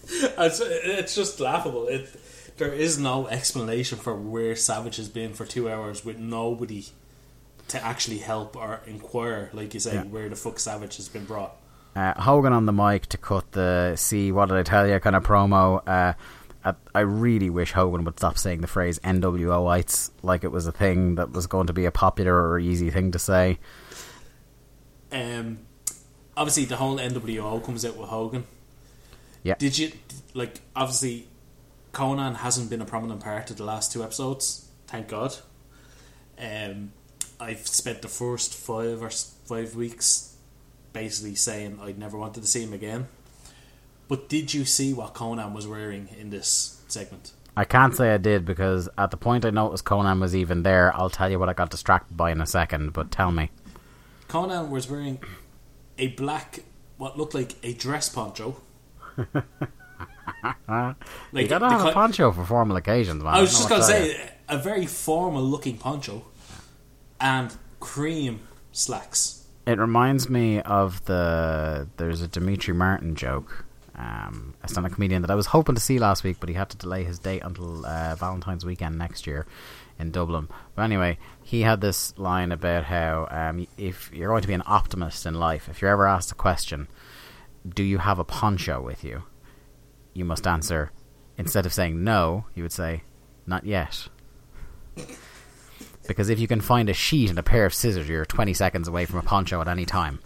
it's, 0.37 0.61
it's 0.61 1.15
just 1.15 1.39
laughable. 1.39 1.87
It 1.87 2.09
there 2.57 2.73
is 2.73 2.97
no 2.97 3.27
explanation 3.27 3.97
for 3.97 4.15
where 4.15 4.55
Savage 4.55 4.95
has 4.97 5.09
been 5.09 5.33
for 5.33 5.45
two 5.45 5.69
hours 5.69 6.05
with 6.05 6.17
nobody 6.17 6.85
to 7.67 7.83
actually 7.83 8.19
help 8.19 8.55
or 8.55 8.81
inquire, 8.87 9.49
like 9.53 9.73
you 9.73 9.79
say, 9.79 9.95
yeah. 9.95 10.03
where 10.03 10.29
the 10.29 10.35
fuck 10.35 10.59
Savage 10.59 10.97
has 10.97 11.09
been 11.09 11.25
brought. 11.25 11.55
Uh, 11.95 12.13
Hogan 12.21 12.53
on 12.53 12.65
the 12.65 12.73
mic 12.73 13.07
to 13.07 13.17
cut 13.17 13.51
the 13.53 13.95
"see 13.95 14.31
what 14.31 14.49
did 14.49 14.57
I 14.57 14.63
tell 14.63 14.87
you" 14.87 14.99
kind 14.99 15.15
of 15.15 15.23
promo. 15.23 15.85
Uh, 15.87 16.13
I 16.95 17.01
really 17.01 17.51
wish 17.51 17.73
Hogan 17.73 18.03
would 18.05 18.17
stop 18.17 18.39
saying 18.39 18.61
the 18.61 18.67
phrase 18.67 18.97
NWOites 18.99 20.09
like 20.23 20.43
it 20.43 20.47
was 20.47 20.65
a 20.65 20.71
thing 20.71 21.13
that 21.15 21.31
was 21.31 21.45
going 21.45 21.67
to 21.67 21.73
be 21.73 21.85
a 21.85 21.91
popular 21.91 22.33
or 22.35 22.57
easy 22.57 22.89
thing 22.89 23.11
to 23.11 23.19
say. 23.19 23.59
Um, 25.11 25.59
obviously, 26.35 26.65
the 26.65 26.77
whole 26.77 26.97
NWO 26.97 27.63
comes 27.63 27.85
out 27.85 27.95
with 27.95 28.09
Hogan. 28.09 28.47
Yeah. 29.45 29.53
Did 29.59 29.77
you 29.77 29.91
like? 30.33 30.61
Obviously, 30.75 31.27
Konnan 31.93 32.37
hasn't 32.37 32.67
been 32.71 32.81
a 32.81 32.85
prominent 32.85 33.21
part 33.21 33.51
of 33.51 33.57
the 33.57 33.63
last 33.63 33.91
two 33.91 34.03
episodes. 34.03 34.67
Thank 34.87 35.07
God. 35.07 35.35
Um, 36.39 36.93
I've 37.39 37.67
spent 37.67 38.01
the 38.01 38.07
first 38.07 38.55
five 38.55 39.03
or 39.03 39.11
five 39.11 39.75
weeks 39.75 40.35
basically 40.93 41.35
saying 41.35 41.77
I'd 41.79 41.99
never 41.99 42.17
wanted 42.17 42.41
to 42.41 42.49
see 42.49 42.63
him 42.63 42.73
again. 42.73 43.07
But 44.07 44.29
did 44.29 44.51
you 44.51 44.65
see 44.65 44.93
what 44.93 45.13
Konnan 45.13 45.53
was 45.53 45.67
wearing 45.67 46.09
in 46.19 46.31
this 46.31 46.81
segment? 46.87 47.31
I 47.55 47.65
can't 47.65 47.95
say 47.95 48.15
I 48.15 48.17
did 48.17 48.45
because 48.45 48.89
at 48.97 49.11
the 49.11 49.17
point 49.17 49.45
I 49.45 49.51
noticed 49.51 49.85
Konnan 49.85 50.19
was 50.21 50.35
even 50.35 50.63
there, 50.63 50.91
I'll 50.95 51.11
tell 51.11 51.29
you 51.29 51.37
what 51.37 51.49
I 51.49 51.53
got 51.53 51.69
distracted 51.69 52.17
by 52.17 52.31
in 52.31 52.41
a 52.41 52.47
second. 52.47 52.93
But 52.93 53.11
tell 53.11 53.31
me, 53.31 53.51
Konnan 54.27 54.69
was 54.69 54.89
wearing 54.89 55.19
a 55.99 56.07
black, 56.07 56.61
what 56.97 57.15
looked 57.15 57.35
like 57.35 57.53
a 57.61 57.73
dress 57.73 58.09
poncho 58.09 58.55
like, 60.67 60.95
you 61.33 61.47
gotta 61.47 61.69
have 61.69 61.85
a 61.85 61.91
poncho 61.91 62.31
for 62.31 62.45
formal 62.45 62.77
occasions, 62.77 63.23
man. 63.23 63.33
I 63.33 63.41
was 63.41 63.51
just 63.51 63.69
gonna 63.69 63.83
say 63.83 64.31
a 64.47 64.57
very 64.57 64.85
formal 64.85 65.41
looking 65.41 65.77
poncho 65.77 66.25
and 67.19 67.55
cream 67.79 68.41
slacks. 68.71 69.45
It 69.65 69.79
reminds 69.79 70.29
me 70.29 70.61
of 70.61 71.03
the 71.05 71.87
there's 71.97 72.21
a 72.21 72.27
Demetri 72.27 72.73
Martin 72.73 73.15
joke, 73.15 73.65
um, 73.95 74.53
a 74.61 74.67
stand-up 74.67 74.93
comedian 74.93 75.21
that 75.23 75.31
I 75.31 75.35
was 75.35 75.47
hoping 75.47 75.75
to 75.75 75.81
see 75.81 75.97
last 75.97 76.23
week, 76.23 76.37
but 76.39 76.49
he 76.49 76.55
had 76.55 76.69
to 76.69 76.77
delay 76.77 77.03
his 77.03 77.17
date 77.17 77.41
until 77.43 77.85
uh, 77.85 78.15
Valentine's 78.15 78.65
weekend 78.65 78.97
next 78.97 79.25
year 79.25 79.47
in 79.97 80.11
Dublin. 80.11 80.49
But 80.75 80.83
anyway, 80.83 81.17
he 81.41 81.61
had 81.61 81.81
this 81.81 82.17
line 82.17 82.51
about 82.51 82.83
how 82.83 83.27
um, 83.31 83.65
if 83.77 84.11
you're 84.13 84.29
going 84.29 84.41
to 84.41 84.47
be 84.47 84.53
an 84.53 84.63
optimist 84.65 85.25
in 85.25 85.33
life, 85.33 85.67
if 85.69 85.81
you're 85.81 85.91
ever 85.91 86.05
asked 86.05 86.31
a 86.31 86.35
question 86.35 86.87
do 87.67 87.83
you 87.83 87.97
have 87.99 88.19
a 88.19 88.23
poncho 88.23 88.81
with 88.81 89.03
you? 89.03 89.23
You 90.13 90.25
must 90.25 90.47
answer, 90.47 90.91
instead 91.37 91.65
of 91.65 91.73
saying 91.73 92.03
no, 92.03 92.45
you 92.53 92.63
would 92.63 92.71
say, 92.71 93.03
not 93.45 93.65
yet. 93.65 94.07
Because 96.07 96.29
if 96.29 96.39
you 96.39 96.47
can 96.47 96.61
find 96.61 96.89
a 96.89 96.93
sheet 96.93 97.29
and 97.29 97.39
a 97.39 97.43
pair 97.43 97.65
of 97.65 97.73
scissors, 97.73 98.07
you're 98.07 98.25
20 98.25 98.53
seconds 98.53 98.87
away 98.87 99.05
from 99.05 99.19
a 99.19 99.23
poncho 99.23 99.59
at 99.61 99.67
any 99.67 99.85
time. 99.85 100.19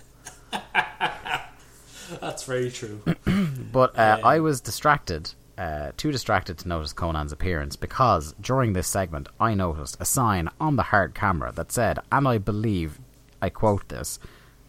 That's 2.20 2.44
very 2.44 2.72
true. 2.72 3.02
but 3.72 3.98
uh, 3.98 4.18
um, 4.20 4.26
I 4.26 4.40
was 4.40 4.62
distracted, 4.62 5.34
uh, 5.58 5.92
too 5.96 6.12
distracted 6.12 6.58
to 6.60 6.68
notice 6.68 6.92
Konnan's 6.92 7.32
appearance 7.32 7.76
because 7.76 8.34
during 8.42 8.74
this 8.74 8.88
segment 8.88 9.30
I 9.40 9.54
noticed 9.54 9.98
a 10.00 10.06
sign 10.06 10.50
on 10.60 10.76
the 10.76 10.84
hard 10.84 11.16
camera 11.16 11.52
that 11.54 11.72
said, 11.72 12.00
and 12.12 12.28
I 12.28 12.40
believe, 12.40 13.00
I 13.42 13.50
quote 13.50 13.88
this, 13.90 14.20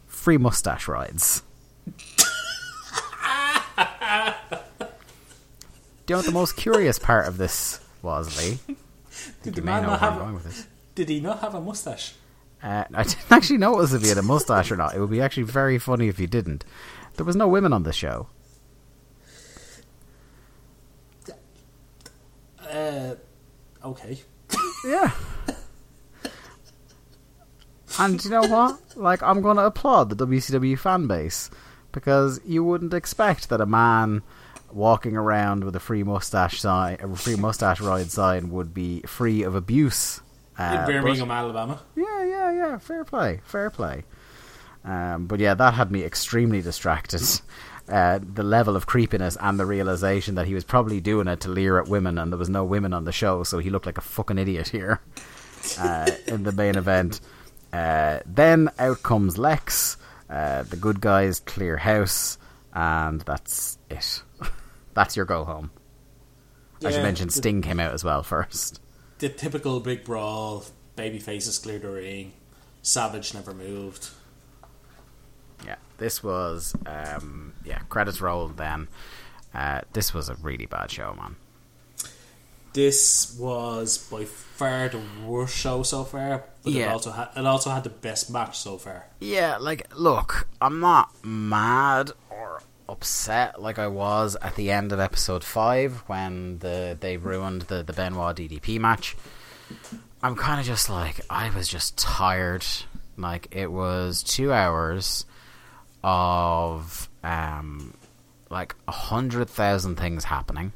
free 0.06 0.38
mustache 0.38 0.86
rides. 0.86 1.42
Do 6.06 6.14
you 6.14 6.16
know 6.16 6.18
what 6.18 6.26
the 6.26 6.32
most 6.32 6.56
curious 6.56 6.98
part 6.98 7.28
of 7.28 7.36
this 7.38 7.80
was, 8.02 8.36
Lee? 8.38 8.58
Did 9.42 9.54
the 9.54 9.62
man 9.62 9.84
not 9.84 10.00
have 10.00 10.20
a, 10.20 10.40
Did 10.94 11.08
he 11.08 11.20
not 11.20 11.40
have 11.40 11.54
a 11.54 11.60
mustache? 11.60 12.14
Uh, 12.62 12.84
I 12.92 13.02
didn't 13.04 13.30
actually 13.30 13.58
notice 13.58 13.92
if 13.92 14.02
he 14.02 14.08
had 14.08 14.18
a 14.18 14.22
mustache 14.22 14.70
or 14.70 14.76
not. 14.76 14.94
It 14.94 15.00
would 15.00 15.10
be 15.10 15.20
actually 15.20 15.44
very 15.44 15.78
funny 15.78 16.08
if 16.08 16.18
he 16.18 16.26
didn't. 16.26 16.64
There 17.16 17.24
was 17.24 17.36
no 17.36 17.48
women 17.48 17.72
on 17.72 17.84
the 17.84 17.92
show. 17.92 18.26
Uh, 22.68 23.14
okay. 23.84 24.20
Yeah. 24.82 25.10
and 27.98 28.24
you 28.24 28.30
know 28.30 28.46
what? 28.46 28.80
Like, 28.96 29.22
I'm 29.22 29.42
going 29.42 29.58
to 29.58 29.66
applaud 29.66 30.08
the 30.08 30.26
WCW 30.26 30.78
fan 30.78 31.06
base 31.06 31.50
because 31.92 32.40
you 32.44 32.64
wouldn't 32.64 32.94
expect 32.94 33.48
that 33.48 33.60
a 33.60 33.66
man 33.66 34.22
walking 34.72 35.16
around 35.16 35.64
with 35.64 35.74
a 35.74 35.80
free 35.80 36.02
mustache 36.02 36.60
sign, 36.60 36.98
a 37.00 37.16
free 37.16 37.36
mustache 37.36 37.80
ride 37.80 38.10
sign, 38.10 38.50
would 38.50 38.72
be 38.72 39.00
free 39.02 39.42
of 39.42 39.54
abuse. 39.54 40.20
Uh, 40.58 40.86
In 40.88 41.02
Birmingham, 41.02 41.28
but, 41.28 41.34
Alabama. 41.34 41.80
Yeah, 41.96 42.24
yeah, 42.24 42.52
yeah. 42.52 42.78
Fair 42.78 43.04
play, 43.04 43.40
fair 43.44 43.70
play. 43.70 44.04
Um, 44.84 45.26
but 45.26 45.40
yeah, 45.40 45.54
that 45.54 45.74
had 45.74 45.90
me 45.90 46.04
extremely 46.04 46.62
distracted. 46.62 47.22
Uh, 47.88 48.20
the 48.22 48.44
level 48.44 48.76
of 48.76 48.86
creepiness 48.86 49.36
and 49.40 49.58
the 49.58 49.66
realization 49.66 50.36
that 50.36 50.46
he 50.46 50.54
was 50.54 50.62
probably 50.62 51.00
doing 51.00 51.26
it 51.26 51.40
to 51.40 51.48
leer 51.48 51.76
at 51.76 51.88
women, 51.88 52.18
and 52.18 52.30
there 52.30 52.38
was 52.38 52.48
no 52.48 52.62
women 52.62 52.92
on 52.92 53.04
the 53.04 53.10
show, 53.10 53.42
so 53.42 53.58
he 53.58 53.68
looked 53.68 53.86
like 53.86 53.98
a 53.98 54.02
fucking 54.02 54.38
idiot 54.38 54.68
here 54.68 55.00
uh, 55.80 56.08
in 56.28 56.44
the 56.44 56.52
main 56.52 56.76
event. 56.76 57.20
Uh, 57.72 58.20
then 58.24 58.70
out 58.78 59.02
comes 59.02 59.38
Lex. 59.38 59.96
Uh, 60.30 60.62
the 60.62 60.76
good 60.76 61.00
guys 61.00 61.40
clear 61.40 61.76
house, 61.76 62.38
and 62.72 63.20
that's 63.22 63.78
it. 63.90 64.22
That's 64.94 65.16
your 65.16 65.24
go 65.24 65.44
home. 65.44 65.70
Yeah, 66.80 66.88
I 66.88 66.92
should 66.92 67.02
mention 67.02 67.30
Sting 67.30 67.62
came 67.62 67.78
out 67.78 67.94
as 67.94 68.02
well 68.02 68.22
first. 68.24 68.80
The 69.18 69.28
typical 69.28 69.80
big 69.80 70.04
brawl, 70.04 70.64
baby 70.96 71.18
faces 71.18 71.58
cleared 71.58 71.82
the 71.82 71.90
ring, 71.90 72.32
Savage 72.82 73.34
never 73.34 73.54
moved. 73.54 74.10
Yeah, 75.64 75.76
this 75.98 76.22
was 76.22 76.74
um, 76.86 77.54
yeah 77.64 77.78
credits 77.88 78.20
rolled. 78.20 78.56
Then 78.56 78.88
uh, 79.54 79.82
this 79.92 80.14
was 80.14 80.28
a 80.28 80.34
really 80.36 80.66
bad 80.66 80.90
show, 80.90 81.14
man. 81.14 81.36
This 82.72 83.36
was 83.38 83.98
by 83.98 84.24
far 84.24 84.88
the 84.88 85.00
worst 85.26 85.56
show 85.56 85.82
so 85.82 86.04
far, 86.04 86.44
but 86.62 86.72
yeah. 86.72 86.86
it 86.86 86.92
also 86.92 87.10
had 87.10 87.28
it 87.36 87.46
also 87.46 87.70
had 87.70 87.84
the 87.84 87.90
best 87.90 88.30
match 88.30 88.58
so 88.58 88.78
far. 88.78 89.06
Yeah, 89.18 89.56
like 89.56 89.88
look, 89.96 90.46
I'm 90.60 90.80
not 90.80 91.10
mad 91.24 92.12
or 92.30 92.62
upset 92.88 93.60
like 93.60 93.78
I 93.78 93.86
was 93.86 94.36
at 94.42 94.56
the 94.56 94.70
end 94.70 94.92
of 94.92 95.00
episode 95.00 95.44
five 95.44 96.02
when 96.06 96.58
the 96.58 96.96
they 96.98 97.16
ruined 97.16 97.62
the 97.62 97.82
the 97.82 97.92
Benoit 97.92 98.36
DDP 98.36 98.78
match. 98.78 99.16
I'm 100.22 100.36
kind 100.36 100.60
of 100.60 100.66
just 100.66 100.90
like 100.90 101.20
I 101.30 101.50
was 101.50 101.66
just 101.68 101.96
tired. 101.96 102.64
Like 103.16 103.48
it 103.50 103.70
was 103.72 104.22
two 104.22 104.52
hours 104.52 105.24
of 106.02 107.08
um, 107.22 107.94
like 108.50 108.74
a 108.88 108.92
hundred 108.92 109.48
thousand 109.48 109.96
things 109.96 110.24
happening. 110.24 110.72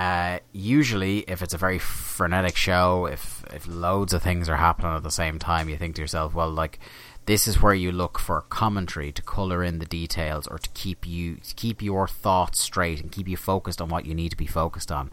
Uh, 0.00 0.38
usually, 0.52 1.18
if 1.28 1.42
it's 1.42 1.52
a 1.52 1.58
very 1.58 1.78
frenetic 1.78 2.56
show, 2.56 3.04
if 3.04 3.44
if 3.52 3.68
loads 3.68 4.14
of 4.14 4.22
things 4.22 4.48
are 4.48 4.56
happening 4.56 4.96
at 4.96 5.02
the 5.02 5.10
same 5.10 5.38
time, 5.38 5.68
you 5.68 5.76
think 5.76 5.94
to 5.94 6.00
yourself, 6.00 6.32
well, 6.32 6.48
like 6.48 6.78
this 7.26 7.46
is 7.46 7.60
where 7.60 7.74
you 7.74 7.92
look 7.92 8.18
for 8.18 8.40
commentary 8.40 9.12
to 9.12 9.20
color 9.20 9.62
in 9.62 9.78
the 9.78 9.84
details 9.84 10.46
or 10.46 10.56
to 10.56 10.70
keep 10.70 11.06
you 11.06 11.34
to 11.34 11.54
keep 11.54 11.82
your 11.82 12.08
thoughts 12.08 12.60
straight 12.60 13.02
and 13.02 13.12
keep 13.12 13.28
you 13.28 13.36
focused 13.36 13.82
on 13.82 13.90
what 13.90 14.06
you 14.06 14.14
need 14.14 14.30
to 14.30 14.38
be 14.38 14.46
focused 14.46 14.90
on. 14.90 15.10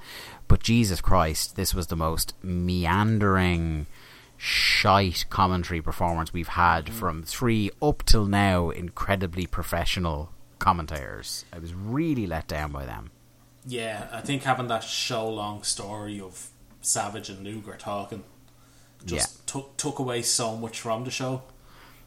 But 0.47 0.63
Jesus 0.63 1.01
Christ, 1.01 1.57
this 1.57 1.75
was 1.75 1.87
the 1.87 1.97
most 1.97 2.33
meandering 2.41 3.87
shite 4.37 5.25
commentary 5.29 5.81
performance 5.81 6.31
we've 6.31 6.47
had 6.47 6.85
mm. 6.85 6.93
from 6.93 7.23
three 7.23 7.71
up 7.81 8.03
till 8.05 8.25
now 8.25 8.69
incredibly 8.69 9.47
professional 9.47 10.29
commentators. 10.59 11.43
I 11.51 11.59
was 11.59 11.73
really 11.73 12.25
let 12.25 12.47
down 12.47 12.71
by 12.71 12.85
them. 12.85 13.11
Yeah, 13.67 14.07
I 14.13 14.21
think 14.21 14.43
having 14.43 14.67
that 14.67 14.83
show 14.83 15.27
long 15.27 15.63
story 15.63 16.21
of 16.21 16.49
Savage 16.81 17.29
and 17.29 17.43
Luger 17.43 17.75
talking 17.77 18.23
just 19.05 19.35
yeah. 19.35 19.41
took 19.45 19.77
took 19.77 19.99
away 19.99 20.21
so 20.21 20.55
much 20.55 20.79
from 20.79 21.03
the 21.03 21.11
show. 21.11 21.43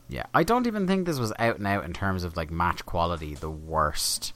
Yeah, 0.08 0.24
I 0.34 0.42
don't 0.42 0.66
even 0.66 0.86
think 0.86 1.06
this 1.06 1.20
was 1.20 1.32
out 1.38 1.58
and 1.58 1.66
out 1.66 1.84
in 1.84 1.92
terms 1.92 2.24
of 2.24 2.36
like 2.36 2.50
match 2.50 2.84
quality 2.86 3.34
the 3.34 3.50
worst 3.50 4.32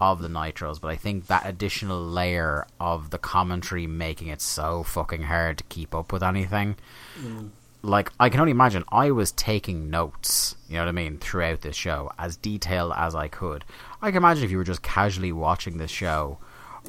of 0.00 0.20
the 0.20 0.28
nitros, 0.28 0.80
but 0.80 0.88
I 0.88 0.96
think 0.96 1.26
that 1.26 1.46
additional 1.46 2.00
layer 2.00 2.66
of 2.78 3.10
the 3.10 3.18
commentary 3.18 3.86
making 3.86 4.28
it 4.28 4.40
so 4.40 4.82
fucking 4.84 5.22
hard 5.22 5.58
to 5.58 5.64
keep 5.64 5.94
up 5.94 6.12
with 6.12 6.22
anything. 6.22 6.76
Mm. 7.18 7.50
Like 7.82 8.12
I 8.20 8.28
can 8.28 8.40
only 8.40 8.52
imagine 8.52 8.84
I 8.92 9.10
was 9.10 9.32
taking 9.32 9.88
notes, 9.88 10.54
you 10.68 10.74
know 10.74 10.82
what 10.82 10.88
I 10.88 10.92
mean, 10.92 11.18
throughout 11.18 11.62
this 11.62 11.76
show 11.76 12.12
as 12.18 12.36
detailed 12.36 12.92
as 12.94 13.14
I 13.14 13.28
could. 13.28 13.64
I 14.02 14.10
can 14.10 14.18
imagine 14.18 14.44
if 14.44 14.50
you 14.50 14.58
were 14.58 14.64
just 14.64 14.82
casually 14.82 15.32
watching 15.32 15.78
this 15.78 15.90
show 15.90 16.38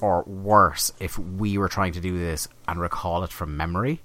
or 0.02 0.24
worse 0.24 0.92
if 1.00 1.18
we 1.18 1.58
were 1.58 1.70
trying 1.70 1.94
to 1.94 2.02
do 2.02 2.18
this 2.18 2.48
and 2.68 2.80
recall 2.80 3.24
it 3.24 3.32
from 3.32 3.56
memory. 3.58 4.02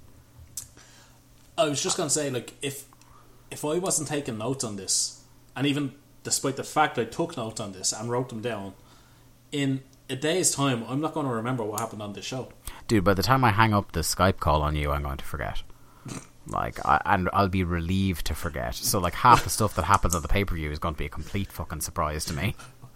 I 1.57 1.65
was 1.65 1.81
just 1.81 1.97
going 1.97 2.07
to 2.07 2.13
say 2.13 2.29
like 2.29 2.53
if 2.61 2.85
if 3.49 3.63
I 3.63 3.77
wasn't 3.77 4.09
taking 4.09 4.37
notes 4.37 4.63
on 4.63 4.75
this 4.75 5.23
and 5.55 5.65
even 5.65 5.93
despite 6.23 6.57
the 6.57 6.63
fact 6.63 6.97
I 6.97 7.05
took 7.05 7.37
notes 7.37 7.61
on 7.61 7.71
this 7.71 7.93
and 7.93 8.09
wrote 8.09 8.29
them 8.29 8.41
down 8.41 8.73
in 9.51 9.81
a 10.09 10.15
day's 10.15 10.53
time, 10.53 10.83
I'm 10.87 11.01
not 11.01 11.13
going 11.13 11.27
to 11.27 11.33
remember 11.33 11.63
what 11.63 11.79
happened 11.79 12.01
on 12.01 12.13
this 12.13 12.25
show. 12.25 12.49
Dude, 12.87 13.03
by 13.03 13.13
the 13.13 13.23
time 13.23 13.43
I 13.43 13.51
hang 13.51 13.73
up 13.73 13.93
the 13.93 14.01
Skype 14.01 14.39
call 14.39 14.61
on 14.61 14.75
you, 14.75 14.91
I'm 14.91 15.03
going 15.03 15.17
to 15.17 15.25
forget. 15.25 15.63
like, 16.47 16.83
I, 16.85 17.01
and 17.05 17.29
I'll 17.33 17.47
be 17.47 17.63
relieved 17.63 18.25
to 18.27 18.35
forget. 18.35 18.75
So, 18.75 18.99
like, 18.99 19.13
half 19.13 19.43
the 19.43 19.49
stuff 19.49 19.75
that 19.75 19.85
happens 19.85 20.13
at 20.15 20.21
the 20.21 20.27
pay 20.27 20.45
per 20.45 20.55
view 20.55 20.71
is 20.71 20.79
going 20.79 20.93
to 20.93 20.99
be 20.99 21.05
a 21.05 21.09
complete 21.09 21.51
fucking 21.51 21.81
surprise 21.81 22.25
to 22.25 22.33
me. 22.33 22.55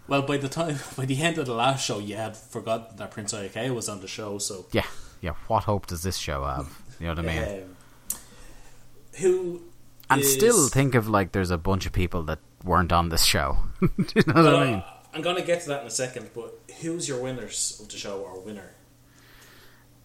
Well, 0.10 0.24
by 0.24 0.38
the 0.38 0.50
time, 0.50 0.80
by 0.98 1.06
the 1.06 1.22
end 1.22 1.38
of 1.38 1.46
the 1.46 1.54
last 1.54 1.86
show, 1.86 2.00
you 2.00 2.16
had 2.16 2.36
forgotten 2.36 2.98
that 2.98 3.12
Prince 3.12 3.34
Iaukea 3.34 3.74
was 3.74 3.88
on 3.88 4.02
the 4.02 4.08
show. 4.08 4.38
So, 4.40 4.66
yeah, 4.72 4.86
yeah. 5.22 5.34
What 5.48 5.64
hope 5.64 5.88
does 5.88 6.04
this 6.04 6.18
show 6.18 6.44
have? 6.46 6.82
You 7.00 7.08
know 7.08 7.14
what 7.14 7.20
I 7.20 7.22
mean? 7.22 7.64
Um, 7.64 7.76
who 9.20 9.62
and 10.10 10.22
is... 10.22 10.34
still 10.34 10.68
think 10.68 10.96
of 10.96 11.08
like 11.08 11.32
there's 11.32 11.52
a 11.52 11.58
bunch 11.58 11.86
of 11.86 11.94
people 11.94 12.24
that 12.24 12.40
weren't 12.64 12.92
on 12.92 13.10
this 13.10 13.24
show. 13.24 13.58
Do 13.82 13.90
you 13.98 14.24
know 14.28 14.44
what 14.44 14.56
I 14.56 14.72
mean? 14.72 14.84
I'm 15.14 15.22
gonna 15.22 15.42
get 15.42 15.62
to 15.62 15.70
that 15.70 15.82
in 15.82 15.88
a 15.88 15.92
second, 15.92 16.30
but 16.36 16.60
who's 16.82 17.08
your 17.08 17.22
winners 17.22 17.80
of 17.82 17.90
the 17.90 17.98
show 17.98 18.20
or 18.20 18.40
winner? 18.42 18.76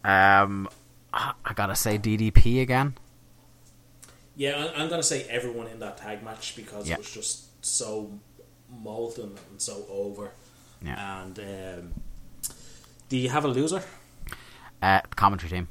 Um, 0.03 0.69
I 1.13 1.53
gotta 1.55 1.77
say 1.77 1.99
DDP 1.99 2.63
again. 2.63 2.95
Yeah, 4.37 4.71
I'm 4.77 4.89
gonna 4.89 5.03
say 5.03 5.25
everyone 5.25 5.69
in 5.69 5.79
that 5.81 5.99
tag 5.99 6.23
match 6.23 6.57
because 6.57 6.89
yeah. 6.89 6.95
it 6.95 6.99
was 6.99 7.11
just 7.11 7.65
so 7.65 8.11
molten 8.83 9.37
and 9.51 9.61
so 9.61 9.87
over. 9.91 10.33
Yeah. 10.83 11.23
And 11.23 11.39
um, 11.39 11.93
do 13.09 13.17
you 13.17 13.29
have 13.29 13.45
a 13.45 13.49
loser? 13.49 13.83
Uh, 14.83 15.01
commentary 15.17 15.51
team. 15.51 15.69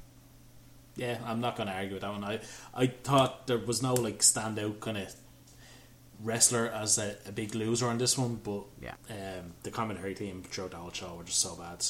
Yeah, 0.95 1.17
I'm 1.25 1.39
not 1.39 1.55
going 1.55 1.67
to 1.67 1.75
argue 1.75 1.93
with 1.93 2.01
that 2.01 2.11
one. 2.11 2.23
I 2.23 2.39
I 2.73 2.87
thought 2.87 3.47
there 3.47 3.57
was 3.57 3.81
no 3.81 3.93
like 3.93 4.19
standout 4.19 4.79
kind 4.79 4.97
of 4.97 5.13
wrestler 6.23 6.67
as 6.67 6.97
a, 6.97 7.15
a, 7.27 7.31
big 7.31 7.53
loser 7.53 7.87
on 7.87 7.97
this 7.97 8.17
one, 8.17 8.39
but 8.43 8.63
yeah, 8.81 8.93
um, 9.09 9.53
the 9.63 9.71
commentary 9.71 10.15
team 10.15 10.43
throughout 10.43 10.71
the 10.71 10.77
whole 10.77 10.91
show 10.91 11.15
were 11.15 11.23
just 11.23 11.39
so 11.39 11.55
bad. 11.55 11.85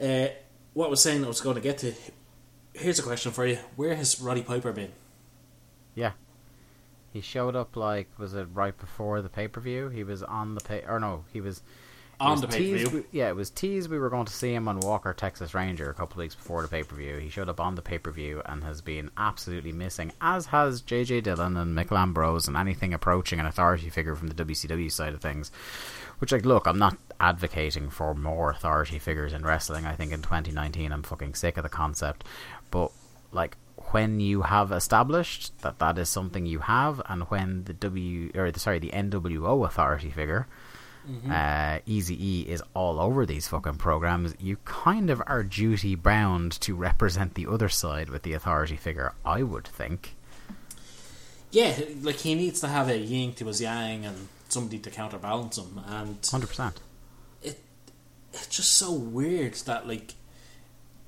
Uh, 0.00 0.32
what 0.72 0.86
I 0.86 0.88
was 0.90 1.02
saying, 1.02 1.24
I 1.24 1.28
was 1.28 1.40
going 1.40 1.56
to 1.56 1.60
get 1.60 1.78
to. 1.78 1.92
Here's 2.74 2.98
a 2.98 3.02
question 3.02 3.32
for 3.32 3.46
you: 3.46 3.58
Where 3.76 3.94
has 3.94 4.20
Roddy 4.20 4.42
Piper 4.42 4.72
been? 4.72 4.92
Yeah, 5.94 6.12
he 7.18 7.22
showed 7.22 7.56
up 7.56 7.74
like 7.74 8.08
was 8.16 8.32
it 8.34 8.46
right 8.54 8.78
before 8.78 9.22
the 9.22 9.28
pay 9.28 9.48
per 9.48 9.60
view? 9.60 9.88
He 9.88 10.04
was 10.04 10.22
on 10.22 10.54
the 10.54 10.60
pay 10.60 10.84
or 10.86 11.00
no, 11.00 11.24
he 11.32 11.40
was 11.40 11.62
on 12.20 12.40
the 12.40 12.46
pay 12.46 12.84
per 12.84 12.90
view. 12.90 13.06
Yeah, 13.10 13.28
it 13.28 13.34
was 13.34 13.50
teased 13.50 13.90
we 13.90 13.98
were 13.98 14.08
going 14.08 14.26
to 14.26 14.32
see 14.32 14.54
him 14.54 14.68
on 14.68 14.78
Walker 14.78 15.12
Texas 15.12 15.52
Ranger 15.52 15.90
a 15.90 15.94
couple 15.94 16.14
of 16.14 16.18
weeks 16.18 16.36
before 16.36 16.62
the 16.62 16.68
pay 16.68 16.84
per 16.84 16.94
view. 16.94 17.16
He 17.16 17.28
showed 17.28 17.48
up 17.48 17.58
on 17.58 17.74
the 17.74 17.82
pay 17.82 17.98
per 17.98 18.12
view 18.12 18.40
and 18.46 18.62
has 18.62 18.80
been 18.80 19.10
absolutely 19.16 19.72
missing, 19.72 20.12
as 20.20 20.46
has 20.46 20.80
JJ 20.80 21.24
Dillon 21.24 21.56
and 21.56 21.74
Nick 21.74 21.88
Lambros 21.88 22.46
and 22.46 22.56
anything 22.56 22.94
approaching 22.94 23.40
an 23.40 23.46
authority 23.46 23.90
figure 23.90 24.14
from 24.14 24.28
the 24.28 24.44
WCW 24.44 24.90
side 24.90 25.12
of 25.12 25.20
things. 25.20 25.50
Which, 26.20 26.30
like, 26.30 26.44
look, 26.44 26.66
I'm 26.66 26.78
not 26.78 26.98
advocating 27.18 27.90
for 27.90 28.14
more 28.14 28.50
authority 28.50 29.00
figures 29.00 29.32
in 29.32 29.44
wrestling. 29.44 29.86
I 29.86 29.94
think 29.94 30.12
in 30.12 30.22
2019 30.22 30.92
I'm 30.92 31.02
fucking 31.02 31.34
sick 31.34 31.56
of 31.56 31.64
the 31.64 31.68
concept. 31.68 32.24
But, 32.70 32.92
like, 33.32 33.56
when 33.92 34.20
you 34.20 34.42
have 34.42 34.72
established 34.72 35.56
that 35.62 35.78
that 35.78 35.98
is 35.98 36.08
something 36.08 36.46
you 36.46 36.60
have, 36.60 37.00
and 37.08 37.22
when 37.24 37.64
the 37.64 37.72
W 37.72 38.30
or 38.34 38.50
the, 38.50 38.60
sorry 38.60 38.78
the 38.78 38.90
NWO 38.90 39.66
authority 39.66 40.10
figure 40.10 40.46
mm-hmm. 41.08 41.30
uh, 41.30 41.78
Easy 41.86 42.16
E 42.24 42.42
is 42.42 42.62
all 42.74 43.00
over 43.00 43.24
these 43.26 43.48
fucking 43.48 43.76
programs, 43.76 44.34
you 44.38 44.56
kind 44.64 45.10
of 45.10 45.22
are 45.26 45.42
duty 45.42 45.94
bound 45.94 46.52
to 46.60 46.74
represent 46.74 47.34
the 47.34 47.46
other 47.46 47.68
side 47.68 48.10
with 48.10 48.22
the 48.22 48.32
authority 48.32 48.76
figure. 48.76 49.14
I 49.24 49.42
would 49.42 49.66
think. 49.66 50.16
Yeah, 51.50 51.78
like 52.02 52.16
he 52.16 52.34
needs 52.34 52.60
to 52.60 52.68
have 52.68 52.88
a 52.88 52.98
yin 52.98 53.32
to 53.34 53.46
his 53.46 53.60
yang 53.60 54.04
and 54.04 54.28
somebody 54.48 54.78
to 54.80 54.90
counterbalance 54.90 55.56
him, 55.56 55.80
and 55.86 56.18
hundred 56.30 56.48
percent. 56.48 56.80
It 57.42 57.60
it's 58.32 58.48
just 58.48 58.74
so 58.74 58.92
weird 58.92 59.54
that 59.54 59.88
like 59.88 60.14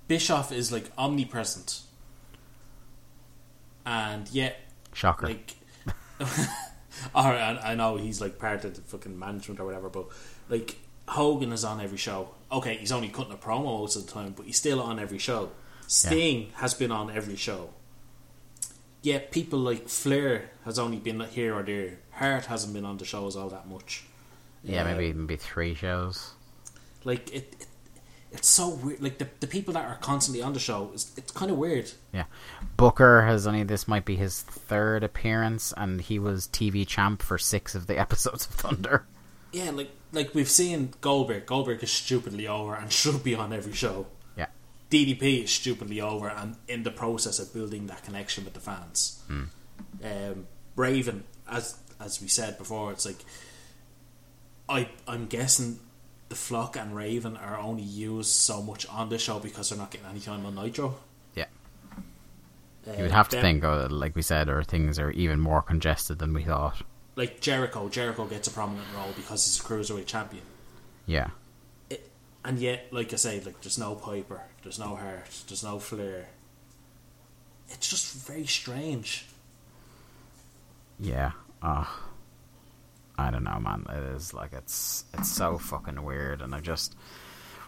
Bischoff 0.08 0.50
is 0.50 0.72
like 0.72 0.90
omnipresent, 0.96 1.82
and 3.90 4.30
yet 4.30 4.58
shocker. 4.94 5.26
Like 5.26 5.56
Or 7.14 7.22
I, 7.22 7.58
I 7.62 7.74
know 7.74 7.96
he's 7.96 8.20
like 8.20 8.38
part 8.38 8.64
of 8.64 8.74
the 8.74 8.82
fucking 8.82 9.18
management 9.18 9.58
or 9.60 9.64
whatever, 9.64 9.88
but 9.88 10.06
like 10.48 10.76
Hogan 11.08 11.52
is 11.52 11.64
on 11.64 11.80
every 11.80 11.98
show. 11.98 12.30
Okay, 12.52 12.76
he's 12.76 12.92
only 12.92 13.08
cutting 13.08 13.32
a 13.32 13.36
promo 13.36 13.80
most 13.80 13.96
of 13.96 14.06
the 14.06 14.12
time, 14.12 14.34
but 14.36 14.46
he's 14.46 14.56
still 14.56 14.80
on 14.80 14.98
every 14.98 15.18
show. 15.18 15.50
Sting 15.86 16.42
yeah. 16.42 16.60
has 16.60 16.74
been 16.74 16.92
on 16.92 17.10
every 17.10 17.36
show. 17.36 17.70
Yet 19.02 19.30
people 19.30 19.58
like 19.58 19.88
Flair 19.88 20.50
has 20.64 20.78
only 20.78 20.98
been 20.98 21.20
here 21.20 21.54
or 21.54 21.62
there. 21.62 21.98
Hart 22.12 22.46
hasn't 22.46 22.74
been 22.74 22.84
on 22.84 22.98
the 22.98 23.04
shows 23.04 23.34
all 23.34 23.48
that 23.48 23.66
much. 23.66 24.04
Yeah, 24.62 24.84
maybe 24.84 25.06
uh, 25.06 25.08
even 25.08 25.26
be 25.26 25.36
three 25.36 25.74
shows. 25.74 26.32
Like 27.04 27.34
it, 27.34 27.54
it 27.60 27.66
it's 28.32 28.48
so 28.48 28.68
weird. 28.68 29.02
Like 29.02 29.18
the, 29.18 29.28
the 29.40 29.46
people 29.46 29.74
that 29.74 29.84
are 29.84 29.96
constantly 29.96 30.42
on 30.42 30.52
the 30.52 30.60
show, 30.60 30.90
it's, 30.92 31.12
it's 31.16 31.32
kind 31.32 31.50
of 31.50 31.58
weird. 31.58 31.90
Yeah, 32.12 32.24
Booker 32.76 33.22
has 33.22 33.46
only 33.46 33.64
this 33.64 33.88
might 33.88 34.04
be 34.04 34.16
his 34.16 34.42
third 34.42 35.02
appearance, 35.02 35.74
and 35.76 36.00
he 36.00 36.18
was 36.18 36.46
TV 36.48 36.86
champ 36.86 37.22
for 37.22 37.38
six 37.38 37.74
of 37.74 37.86
the 37.86 37.98
episodes 38.04 38.46
of 38.46 38.52
Thunder. 38.52 39.06
Yeah, 39.52 39.70
like 39.70 39.90
like 40.12 40.34
we've 40.34 40.48
seen 40.48 40.94
Goldberg. 41.00 41.46
Goldberg 41.46 41.82
is 41.82 41.90
stupidly 41.90 42.46
over 42.46 42.74
and 42.74 42.92
should 43.00 43.24
be 43.24 43.34
on 43.34 43.52
every 43.52 43.72
show. 43.72 44.06
Yeah, 44.36 44.46
DDP 44.90 45.44
is 45.44 45.50
stupidly 45.50 46.00
over 46.00 46.28
and 46.28 46.56
in 46.68 46.84
the 46.84 46.92
process 46.92 47.38
of 47.38 47.52
building 47.52 47.88
that 47.88 48.04
connection 48.04 48.44
with 48.44 48.54
the 48.54 48.60
fans. 48.60 49.22
Mm. 49.28 49.48
Um, 50.04 50.46
Raven, 50.76 51.24
as 51.50 51.78
as 51.98 52.22
we 52.22 52.28
said 52.28 52.58
before, 52.58 52.92
it's 52.92 53.04
like 53.04 53.24
I 54.68 54.88
I'm 55.08 55.26
guessing 55.26 55.80
the 56.30 56.36
Flock 56.36 56.76
and 56.76 56.96
Raven 56.96 57.36
are 57.36 57.58
only 57.58 57.82
used 57.82 58.30
so 58.30 58.62
much 58.62 58.86
on 58.86 59.08
the 59.08 59.18
show 59.18 59.40
because 59.40 59.68
they're 59.68 59.78
not 59.78 59.90
getting 59.90 60.06
any 60.06 60.20
time 60.20 60.46
on 60.46 60.54
Nitro. 60.54 60.94
Yeah. 61.34 61.46
Uh, 62.86 62.92
you 62.92 63.02
would 63.02 63.10
have 63.10 63.28
to 63.30 63.40
think, 63.40 63.64
uh, 63.64 63.88
like 63.90 64.14
we 64.14 64.22
said, 64.22 64.48
or 64.48 64.62
things 64.62 64.98
are 65.00 65.10
even 65.10 65.40
more 65.40 65.60
congested 65.60 66.20
than 66.20 66.32
we 66.32 66.44
thought. 66.44 66.82
Like 67.16 67.40
Jericho, 67.40 67.88
Jericho 67.88 68.26
gets 68.26 68.46
a 68.46 68.52
prominent 68.52 68.86
role 68.94 69.12
because 69.16 69.44
he's 69.44 69.58
a 69.58 69.62
cruiserweight 69.62 70.06
champion. 70.06 70.44
Yeah. 71.04 71.30
It, 71.90 72.08
and 72.44 72.60
yet, 72.60 72.86
like 72.92 73.12
I 73.12 73.16
say, 73.16 73.40
like 73.40 73.60
there's 73.60 73.78
no 73.78 73.96
Piper, 73.96 74.40
there's 74.62 74.78
no 74.78 74.94
Hart, 74.94 75.42
there's 75.48 75.64
no 75.64 75.80
Flair. 75.80 76.28
It's 77.70 77.90
just 77.90 78.24
very 78.24 78.46
strange. 78.46 79.26
Yeah. 81.00 81.32
Uh, 81.60 81.86
I 83.20 83.30
don't 83.30 83.44
know, 83.44 83.60
man. 83.60 83.86
It 83.88 84.14
is 84.16 84.34
like 84.34 84.52
it's 84.52 85.04
it's 85.14 85.30
so 85.30 85.58
fucking 85.58 86.02
weird, 86.02 86.40
and 86.42 86.54
I 86.54 86.60
just 86.60 86.96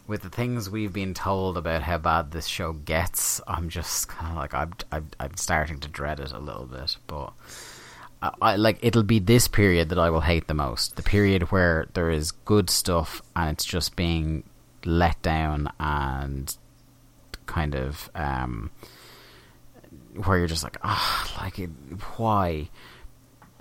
with 0.07 0.23
the 0.23 0.31
things 0.31 0.69
we've 0.69 0.93
been 0.93 1.15
told 1.15 1.57
about 1.57 1.83
how 1.83 1.99
bad 1.99 2.33
this 2.33 2.47
show 2.47 2.73
gets, 2.73 3.41
I'm 3.47 3.69
just 3.69 4.09
kind 4.09 4.31
of 4.31 4.37
like 4.37 4.55
I'm, 4.55 4.73
I'm 4.91 5.09
I'm 5.21 5.37
starting 5.37 5.79
to 5.81 5.89
dread 5.89 6.21
it 6.21 6.33
a 6.33 6.39
little 6.39 6.67
bit. 6.67 6.97
But 7.07 7.33
I, 8.21 8.31
I 8.41 8.57
like 8.57 8.79
it'll 8.83 9.03
be 9.03 9.19
this 9.19 9.49
period 9.49 9.91
that 9.91 9.99
I 9.99 10.11
will 10.11 10.21
hate 10.21 10.49
the 10.49 10.55
most. 10.55 10.97
The 10.97 11.03
period 11.03 11.51
where 11.53 11.87
there 11.95 12.11
is 12.11 12.33
good 12.33 12.71
stuff 12.71 13.23
and 13.37 13.51
it's 13.51 13.65
just 13.65 13.95
being 13.97 14.45
let 14.85 15.21
down 15.23 15.71
and 15.79 16.57
kind 17.47 17.75
of 17.75 18.11
um, 18.15 18.71
where 20.25 20.39
you're 20.39 20.47
just 20.47 20.65
like 20.65 20.79
ah, 20.83 21.41
like 21.43 21.59
it, 21.59 21.71
why? 22.17 22.69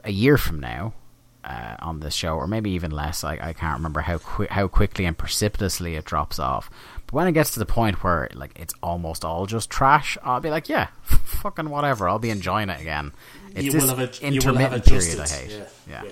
A 0.04 0.12
year 0.12 0.38
from 0.38 0.60
now, 0.60 0.94
uh, 1.44 1.76
on 1.80 2.00
this 2.00 2.14
show, 2.14 2.36
or 2.36 2.48
maybe 2.48 2.72
even 2.72 2.92
less. 2.92 3.24
I, 3.24 3.38
I 3.42 3.54
can't 3.54 3.78
remember 3.78 4.02
how 4.02 4.18
qui- 4.18 4.48
how 4.50 4.68
quickly 4.68 5.06
and 5.06 5.18
precipitously 5.18 5.96
it 5.96 6.06
drops 6.06 6.40
off. 6.40 6.70
But 7.08 7.14
when 7.14 7.28
it 7.28 7.34
gets 7.34 7.52
to 7.52 7.60
the 7.60 7.66
point 7.66 8.04
where 8.04 8.30
like 8.34 8.58
it's 8.60 8.74
almost 8.84 9.26
all 9.26 9.46
just 9.46 9.70
trash, 9.70 10.18
I'll 10.24 10.40
be 10.40 10.50
like, 10.50 10.70
yeah, 10.70 10.88
fucking 11.04 11.70
whatever. 11.70 12.08
I'll 12.08 12.20
be 12.20 12.30
enjoying 12.30 12.70
it 12.70 12.80
again. 12.80 13.12
It's 13.56 13.66
you 13.66 13.72
this 13.72 13.82
will 13.82 13.96
have 13.96 14.00
will 14.00 14.28
intermittent 14.28 14.74
have 14.74 14.86
period 14.86 15.20
I 15.20 15.28
hate. 15.28 15.52
Yeah, 15.52 15.68
yeah. 15.90 16.04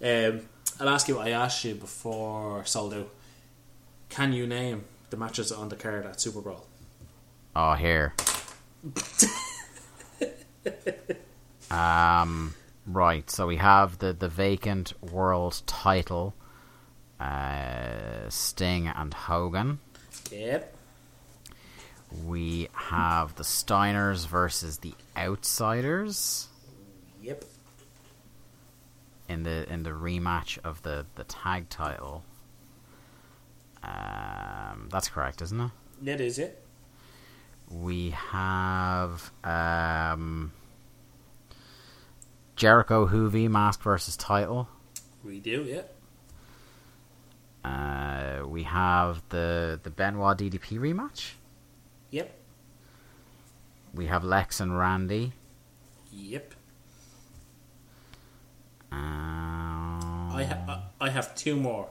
yeah. 0.00 0.28
Um, 0.28 0.40
I'll 0.80 0.88
ask 0.88 1.08
you 1.08 1.16
what 1.16 1.26
I 1.26 1.30
asked 1.30 1.64
you 1.64 1.74
before 1.74 2.64
Souled 2.64 2.94
Out. 2.94 3.10
Can 4.08 4.32
you 4.32 4.46
name 4.46 4.84
the 5.10 5.16
matches 5.16 5.52
on 5.52 5.68
the 5.68 5.76
card 5.76 6.06
at 6.06 6.20
Super 6.20 6.40
Brawl? 6.40 6.66
Oh, 7.54 7.74
here. 7.74 8.14
um. 11.70 12.54
Right. 12.86 13.30
So 13.30 13.46
we 13.46 13.56
have 13.56 13.98
the 13.98 14.12
the 14.12 14.28
vacant 14.28 14.92
world 15.02 15.62
title. 15.66 16.34
Uh, 17.20 18.28
Sting 18.28 18.88
and 18.88 19.14
Hogan. 19.14 19.78
Yep. 20.32 20.74
We 22.26 22.68
have 22.74 23.36
the 23.36 23.44
Steiners 23.44 24.26
versus 24.26 24.78
the 24.78 24.92
Outsiders 25.16 26.48
Yep. 27.22 27.44
in 29.28 29.44
the 29.44 29.72
in 29.72 29.84
the 29.84 29.90
rematch 29.90 30.58
of 30.64 30.82
the 30.82 31.06
the 31.14 31.24
tag 31.24 31.68
title. 31.68 32.24
Um, 33.84 34.88
that's 34.90 35.08
correct, 35.08 35.40
isn't 35.42 35.60
it? 35.60 35.70
That 36.02 36.20
is 36.20 36.38
it. 36.38 36.60
We 37.70 38.10
have 38.10 39.30
um, 39.44 40.52
Jericho 42.56 43.06
Juvi 43.06 43.48
mask 43.48 43.82
versus 43.82 44.16
title. 44.16 44.68
We 45.24 45.40
do, 45.40 45.62
yeah. 45.64 45.82
Uh, 47.68 48.46
we 48.46 48.64
have 48.64 49.22
the 49.28 49.78
the 49.82 49.90
Benoit 49.90 50.36
DDP 50.36 50.78
rematch. 50.78 51.32
Yep. 52.10 52.36
We 53.94 54.06
have 54.06 54.24
Lex 54.24 54.58
and 54.60 54.76
Randy. 54.76 55.32
Yep. 56.12 56.54
Um, 58.90 60.30
I 60.34 60.44
ha- 60.44 60.82
I 61.00 61.10
have 61.10 61.34
two 61.34 61.56
more. 61.56 61.88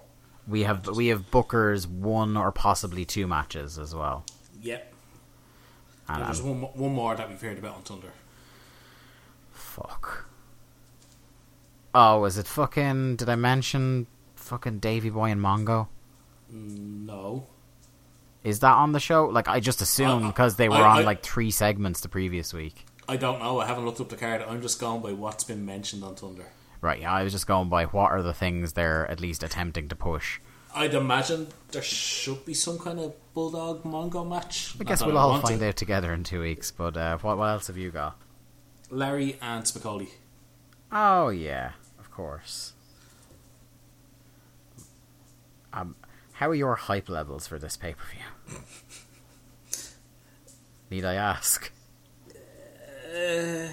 we 0.47 0.63
have 0.63 0.87
we 0.87 1.07
have 1.07 1.31
Booker's 1.31 1.87
one 1.87 2.37
or 2.37 2.51
possibly 2.51 3.05
two 3.05 3.25
matches 3.27 3.79
as 3.79 3.95
well. 3.95 4.25
Yep. 4.61 4.93
And, 6.07 6.17
And 6.17 6.27
there's 6.27 6.41
one 6.41 6.61
one 6.61 6.93
more 6.93 7.15
that 7.15 7.29
we've 7.29 7.41
heard 7.41 7.57
about 7.57 7.75
on 7.75 7.81
Thunder. 7.83 8.11
fuck. 9.51 10.25
Oh, 11.93 12.23
is 12.25 12.37
it 12.37 12.47
fucking? 12.47 13.17
Did 13.17 13.29
I 13.29 13.35
mention 13.35 14.07
fucking 14.35 14.79
Davy 14.79 15.09
Boy 15.09 15.29
and 15.31 15.41
Mongo? 15.41 15.87
No. 16.49 17.47
Is 18.43 18.59
that 18.61 18.73
on 18.73 18.91
the 18.91 18.99
show? 18.99 19.25
Like 19.25 19.47
I 19.47 19.59
just 19.59 19.81
assumed 19.81 20.25
Uh, 20.25 20.27
because 20.27 20.55
they 20.55 20.69
were 20.69 20.75
I- 20.75 20.91
on 20.91 20.97
I- 20.99 21.01
like 21.03 21.21
three 21.23 21.51
segments 21.51 22.01
the 22.01 22.09
previous 22.09 22.53
week. 22.53 22.85
I 23.07 23.17
don't 23.17 23.39
know. 23.39 23.59
I 23.59 23.65
haven't 23.65 23.85
looked 23.85 23.99
up 23.99 24.09
the 24.09 24.15
card. 24.15 24.41
I'm 24.47 24.61
just 24.61 24.79
going 24.79 25.01
by 25.01 25.11
what's 25.13 25.43
been 25.43 25.65
mentioned 25.65 26.03
on 26.03 26.15
Thunder. 26.15 26.45
Right, 26.79 27.01
yeah, 27.01 27.11
I 27.11 27.23
was 27.23 27.31
just 27.33 27.45
going 27.45 27.69
by 27.69 27.85
what 27.85 28.11
are 28.11 28.23
the 28.23 28.33
things 28.33 28.73
they're 28.73 29.05
at 29.11 29.19
least 29.19 29.43
attempting 29.43 29.87
to 29.89 29.95
push. 29.95 30.39
I'd 30.73 30.93
imagine 30.93 31.47
there 31.71 31.81
should 31.81 32.45
be 32.45 32.53
some 32.53 32.79
kind 32.79 32.99
of 32.99 33.13
Bulldog 33.33 33.83
Mongo 33.83 34.27
match. 34.27 34.75
I 34.79 34.85
guess 34.85 35.03
we'll 35.05 35.17
I 35.17 35.21
all 35.21 35.39
find 35.41 35.61
it. 35.61 35.67
out 35.67 35.75
together 35.75 36.13
in 36.13 36.23
two 36.23 36.39
weeks. 36.41 36.71
But 36.71 36.95
uh, 36.97 37.17
what 37.17 37.37
what 37.37 37.47
else 37.47 37.67
have 37.67 37.77
you 37.77 37.91
got? 37.91 38.17
Larry 38.89 39.37
and 39.41 39.63
Spicolli. 39.65 40.07
Oh 40.91 41.29
yeah, 41.29 41.71
of 42.11 42.15
course. 42.17 42.73
Um, 45.73 45.95
how 46.33 46.49
are 46.49 46.55
your 46.55 46.75
hype 46.75 47.07
levels 47.07 47.47
for 47.47 47.57
this 47.57 47.77
pay 47.77 47.93
per 47.93 48.03
view? 48.11 48.57
Need 50.89 51.05
I 51.05 51.13
ask? 51.13 51.71
Uh, 53.15 53.67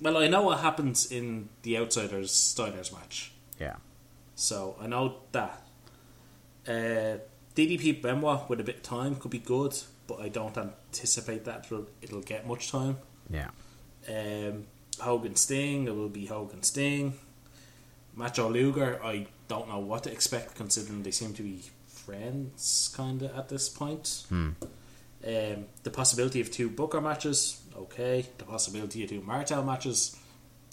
well, 0.00 0.16
I 0.16 0.28
know 0.28 0.42
what 0.42 0.60
happens 0.60 1.10
in 1.10 1.48
the 1.62 1.76
Outsiders 1.78 2.30
Steiners 2.32 2.92
match, 2.92 3.32
Yeah, 3.60 3.76
so 4.34 4.76
I 4.80 4.86
know 4.86 5.16
that. 5.32 5.62
Uh, 6.66 7.18
DDP 7.56 8.00
Benoit 8.02 8.48
with 8.48 8.60
a 8.60 8.64
bit 8.64 8.76
of 8.76 8.82
time 8.82 9.16
could 9.16 9.30
be 9.32 9.38
good, 9.38 9.76
but 10.06 10.20
I 10.20 10.28
don't 10.28 10.56
anticipate 10.56 11.44
that 11.46 11.64
it'll, 11.66 11.86
it'll 12.02 12.20
get 12.20 12.46
much 12.46 12.70
time. 12.70 12.98
yeah, 13.30 13.48
Um, 14.08 14.66
Hogan 15.00 15.36
Sting, 15.36 15.86
it 15.86 15.94
will 15.94 16.08
be 16.08 16.26
Hogan 16.26 16.62
Sting. 16.62 17.14
Macho 18.14 18.48
Luger, 18.48 19.00
I 19.02 19.26
don't 19.46 19.68
know 19.68 19.78
what 19.78 20.02
to 20.04 20.12
expect 20.12 20.56
considering 20.56 21.02
they 21.02 21.10
seem 21.12 21.34
to 21.34 21.42
be 21.42 21.62
friends 21.86 22.92
kind 22.96 23.22
of 23.22 23.36
at 23.36 23.48
this 23.48 23.68
point. 23.68 24.24
Hmm. 24.28 24.50
Um, 25.26 25.66
the 25.82 25.90
possibility 25.90 26.40
of 26.40 26.50
two 26.50 26.68
Booker 26.68 27.00
matches, 27.00 27.60
okay. 27.76 28.26
The 28.38 28.44
possibility 28.44 29.02
of 29.04 29.10
two 29.10 29.20
Martel 29.20 29.64
matches, 29.64 30.16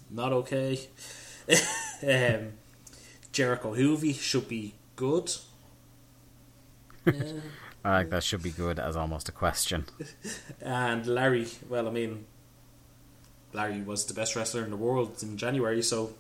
not 0.09 0.31
okay. 0.33 0.79
um, 2.03 2.53
Jericho 3.31 3.75
Juvi 3.75 4.17
should 4.19 4.47
be 4.47 4.75
good. 4.95 5.31
Uh, 7.05 7.11
I 7.83 7.91
like 7.91 8.09
that. 8.09 8.23
Should 8.23 8.41
be 8.41 8.51
good 8.51 8.79
as 8.79 8.95
almost 8.95 9.29
a 9.29 9.31
question. 9.31 9.85
and 10.61 11.05
Larry, 11.05 11.47
well, 11.69 11.87
I 11.87 11.91
mean, 11.91 12.25
Larry 13.53 13.81
was 13.81 14.05
the 14.05 14.13
best 14.13 14.35
wrestler 14.35 14.63
in 14.63 14.69
the 14.71 14.77
world 14.77 15.21
in 15.23 15.37
January, 15.37 15.81
so 15.81 16.13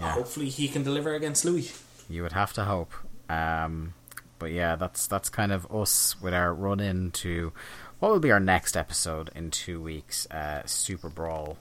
Yeah. 0.00 0.12
hopefully 0.12 0.48
he 0.48 0.68
can 0.68 0.82
deliver 0.82 1.14
against 1.14 1.44
Louis. 1.44 1.72
You 2.08 2.22
would 2.22 2.32
have 2.32 2.52
to 2.54 2.64
hope. 2.64 2.92
Um, 3.28 3.94
but 4.38 4.52
yeah, 4.52 4.76
that's 4.76 5.06
that's 5.06 5.28
kind 5.28 5.52
of 5.52 5.70
us 5.72 6.20
with 6.20 6.34
our 6.34 6.52
run 6.52 6.80
into 6.80 7.52
what 8.00 8.10
will 8.12 8.20
be 8.20 8.32
our 8.32 8.40
next 8.40 8.76
episode 8.76 9.30
in 9.34 9.50
two 9.50 9.80
weeks, 9.80 10.26
uh, 10.30 10.62
Super 10.66 11.08
Brawl. 11.08 11.58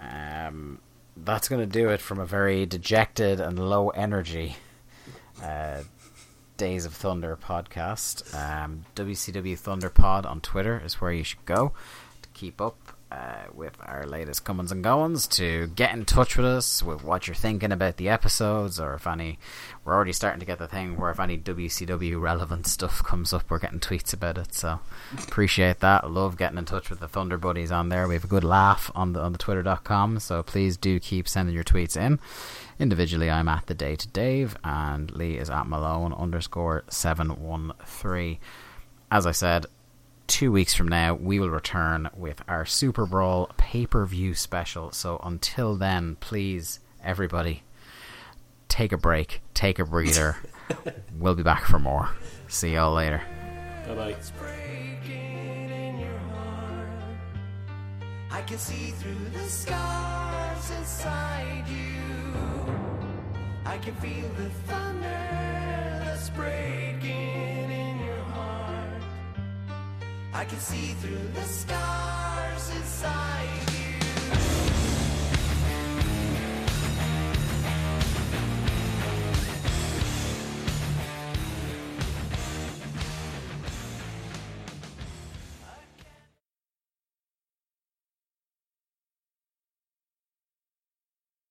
Um, 0.00 0.80
that's 1.16 1.48
going 1.48 1.60
to 1.60 1.66
do 1.66 1.88
it 1.90 2.00
from 2.00 2.18
a 2.18 2.26
very 2.26 2.66
dejected 2.66 3.40
and 3.40 3.58
low 3.58 3.90
energy 3.90 4.56
uh, 5.42 5.82
Days 6.56 6.84
of 6.84 6.92
Thunder 6.94 7.36
podcast. 7.40 8.34
Um, 8.34 8.84
WCW 8.96 9.56
Thunder 9.58 9.88
Pod 9.90 10.26
on 10.26 10.40
Twitter 10.40 10.80
is 10.84 11.00
where 11.00 11.12
you 11.12 11.24
should 11.24 11.44
go 11.46 11.72
to 12.22 12.28
keep 12.30 12.60
up 12.60 12.93
uh, 13.10 13.44
with 13.52 13.76
our 13.80 14.06
latest 14.06 14.44
comings 14.44 14.72
and 14.72 14.82
goings, 14.82 15.26
to 15.28 15.68
get 15.68 15.92
in 15.92 16.04
touch 16.04 16.36
with 16.36 16.46
us 16.46 16.82
with 16.82 17.04
what 17.04 17.26
you're 17.26 17.34
thinking 17.34 17.72
about 17.72 17.96
the 17.96 18.08
episodes, 18.08 18.80
or 18.80 18.94
if 18.94 19.06
any, 19.06 19.38
we're 19.84 19.94
already 19.94 20.12
starting 20.12 20.40
to 20.40 20.46
get 20.46 20.58
the 20.58 20.66
thing 20.66 20.96
where 20.96 21.10
if 21.10 21.20
any 21.20 21.38
WCW 21.38 22.20
relevant 22.20 22.66
stuff 22.66 23.02
comes 23.04 23.32
up, 23.32 23.50
we're 23.50 23.58
getting 23.58 23.80
tweets 23.80 24.12
about 24.12 24.38
it. 24.38 24.54
So 24.54 24.80
appreciate 25.16 25.80
that. 25.80 26.10
Love 26.10 26.36
getting 26.36 26.58
in 26.58 26.64
touch 26.64 26.90
with 26.90 27.00
the 27.00 27.08
Thunder 27.08 27.38
buddies 27.38 27.70
on 27.70 27.88
there. 27.88 28.08
We 28.08 28.14
have 28.14 28.24
a 28.24 28.28
good 28.28 28.44
laugh 28.44 28.90
on 28.94 29.12
the 29.12 29.20
on 29.20 29.32
the 29.32 29.38
Twitter.com. 29.38 30.18
So 30.18 30.42
please 30.42 30.76
do 30.76 30.98
keep 30.98 31.28
sending 31.28 31.54
your 31.54 31.64
tweets 31.64 31.96
in. 31.96 32.18
Individually, 32.78 33.30
I'm 33.30 33.48
at 33.48 33.66
the 33.66 33.74
day 33.74 33.94
to 33.94 34.08
Dave, 34.08 34.56
and 34.64 35.10
Lee 35.12 35.36
is 35.36 35.50
at 35.50 35.66
Malone 35.68 36.12
underscore 36.12 36.84
seven 36.88 37.40
one 37.40 37.72
three. 37.84 38.40
As 39.10 39.26
I 39.26 39.32
said, 39.32 39.66
two 40.26 40.52
weeks 40.52 40.74
from 40.74 40.88
now, 40.88 41.14
we 41.14 41.38
will 41.40 41.50
return 41.50 42.08
with 42.14 42.42
our 42.48 42.64
Super 42.64 43.06
Brawl 43.06 43.50
pay 43.56 43.86
per 43.86 44.04
view 44.04 44.34
special. 44.34 44.90
So 44.92 45.20
until 45.22 45.76
then, 45.76 46.16
please, 46.16 46.80
everybody, 47.02 47.62
take 48.68 48.92
a 48.92 48.98
break, 48.98 49.42
take 49.54 49.78
a 49.78 49.84
breather. 49.84 50.36
we'll 51.18 51.34
be 51.34 51.42
back 51.42 51.64
for 51.64 51.78
more. 51.78 52.10
See 52.48 52.74
y'all 52.74 52.94
later. 52.94 53.22
Bye 53.86 53.94
bye. 53.94 54.16
breaking 54.38 55.70
in 55.70 55.98
your 55.98 56.18
heart. 56.18 56.88
I 58.30 58.42
can 58.42 58.58
see 58.58 58.90
through 58.92 59.28
the 59.32 59.48
scars 59.48 60.70
inside 60.78 61.64
you. 61.68 62.74
I 63.66 63.78
can 63.78 63.94
feel 63.96 64.28
the 64.36 64.50
thunder 64.68 65.00
that's 66.04 66.30
breaking 66.30 67.02
in 67.02 67.02
your 67.02 67.44
heart. 67.46 67.53
I 70.36 70.44
can 70.44 70.58
see 70.58 70.94
through 70.94 71.28
the 71.32 71.42
scars 71.42 72.70
inside. 72.76 73.73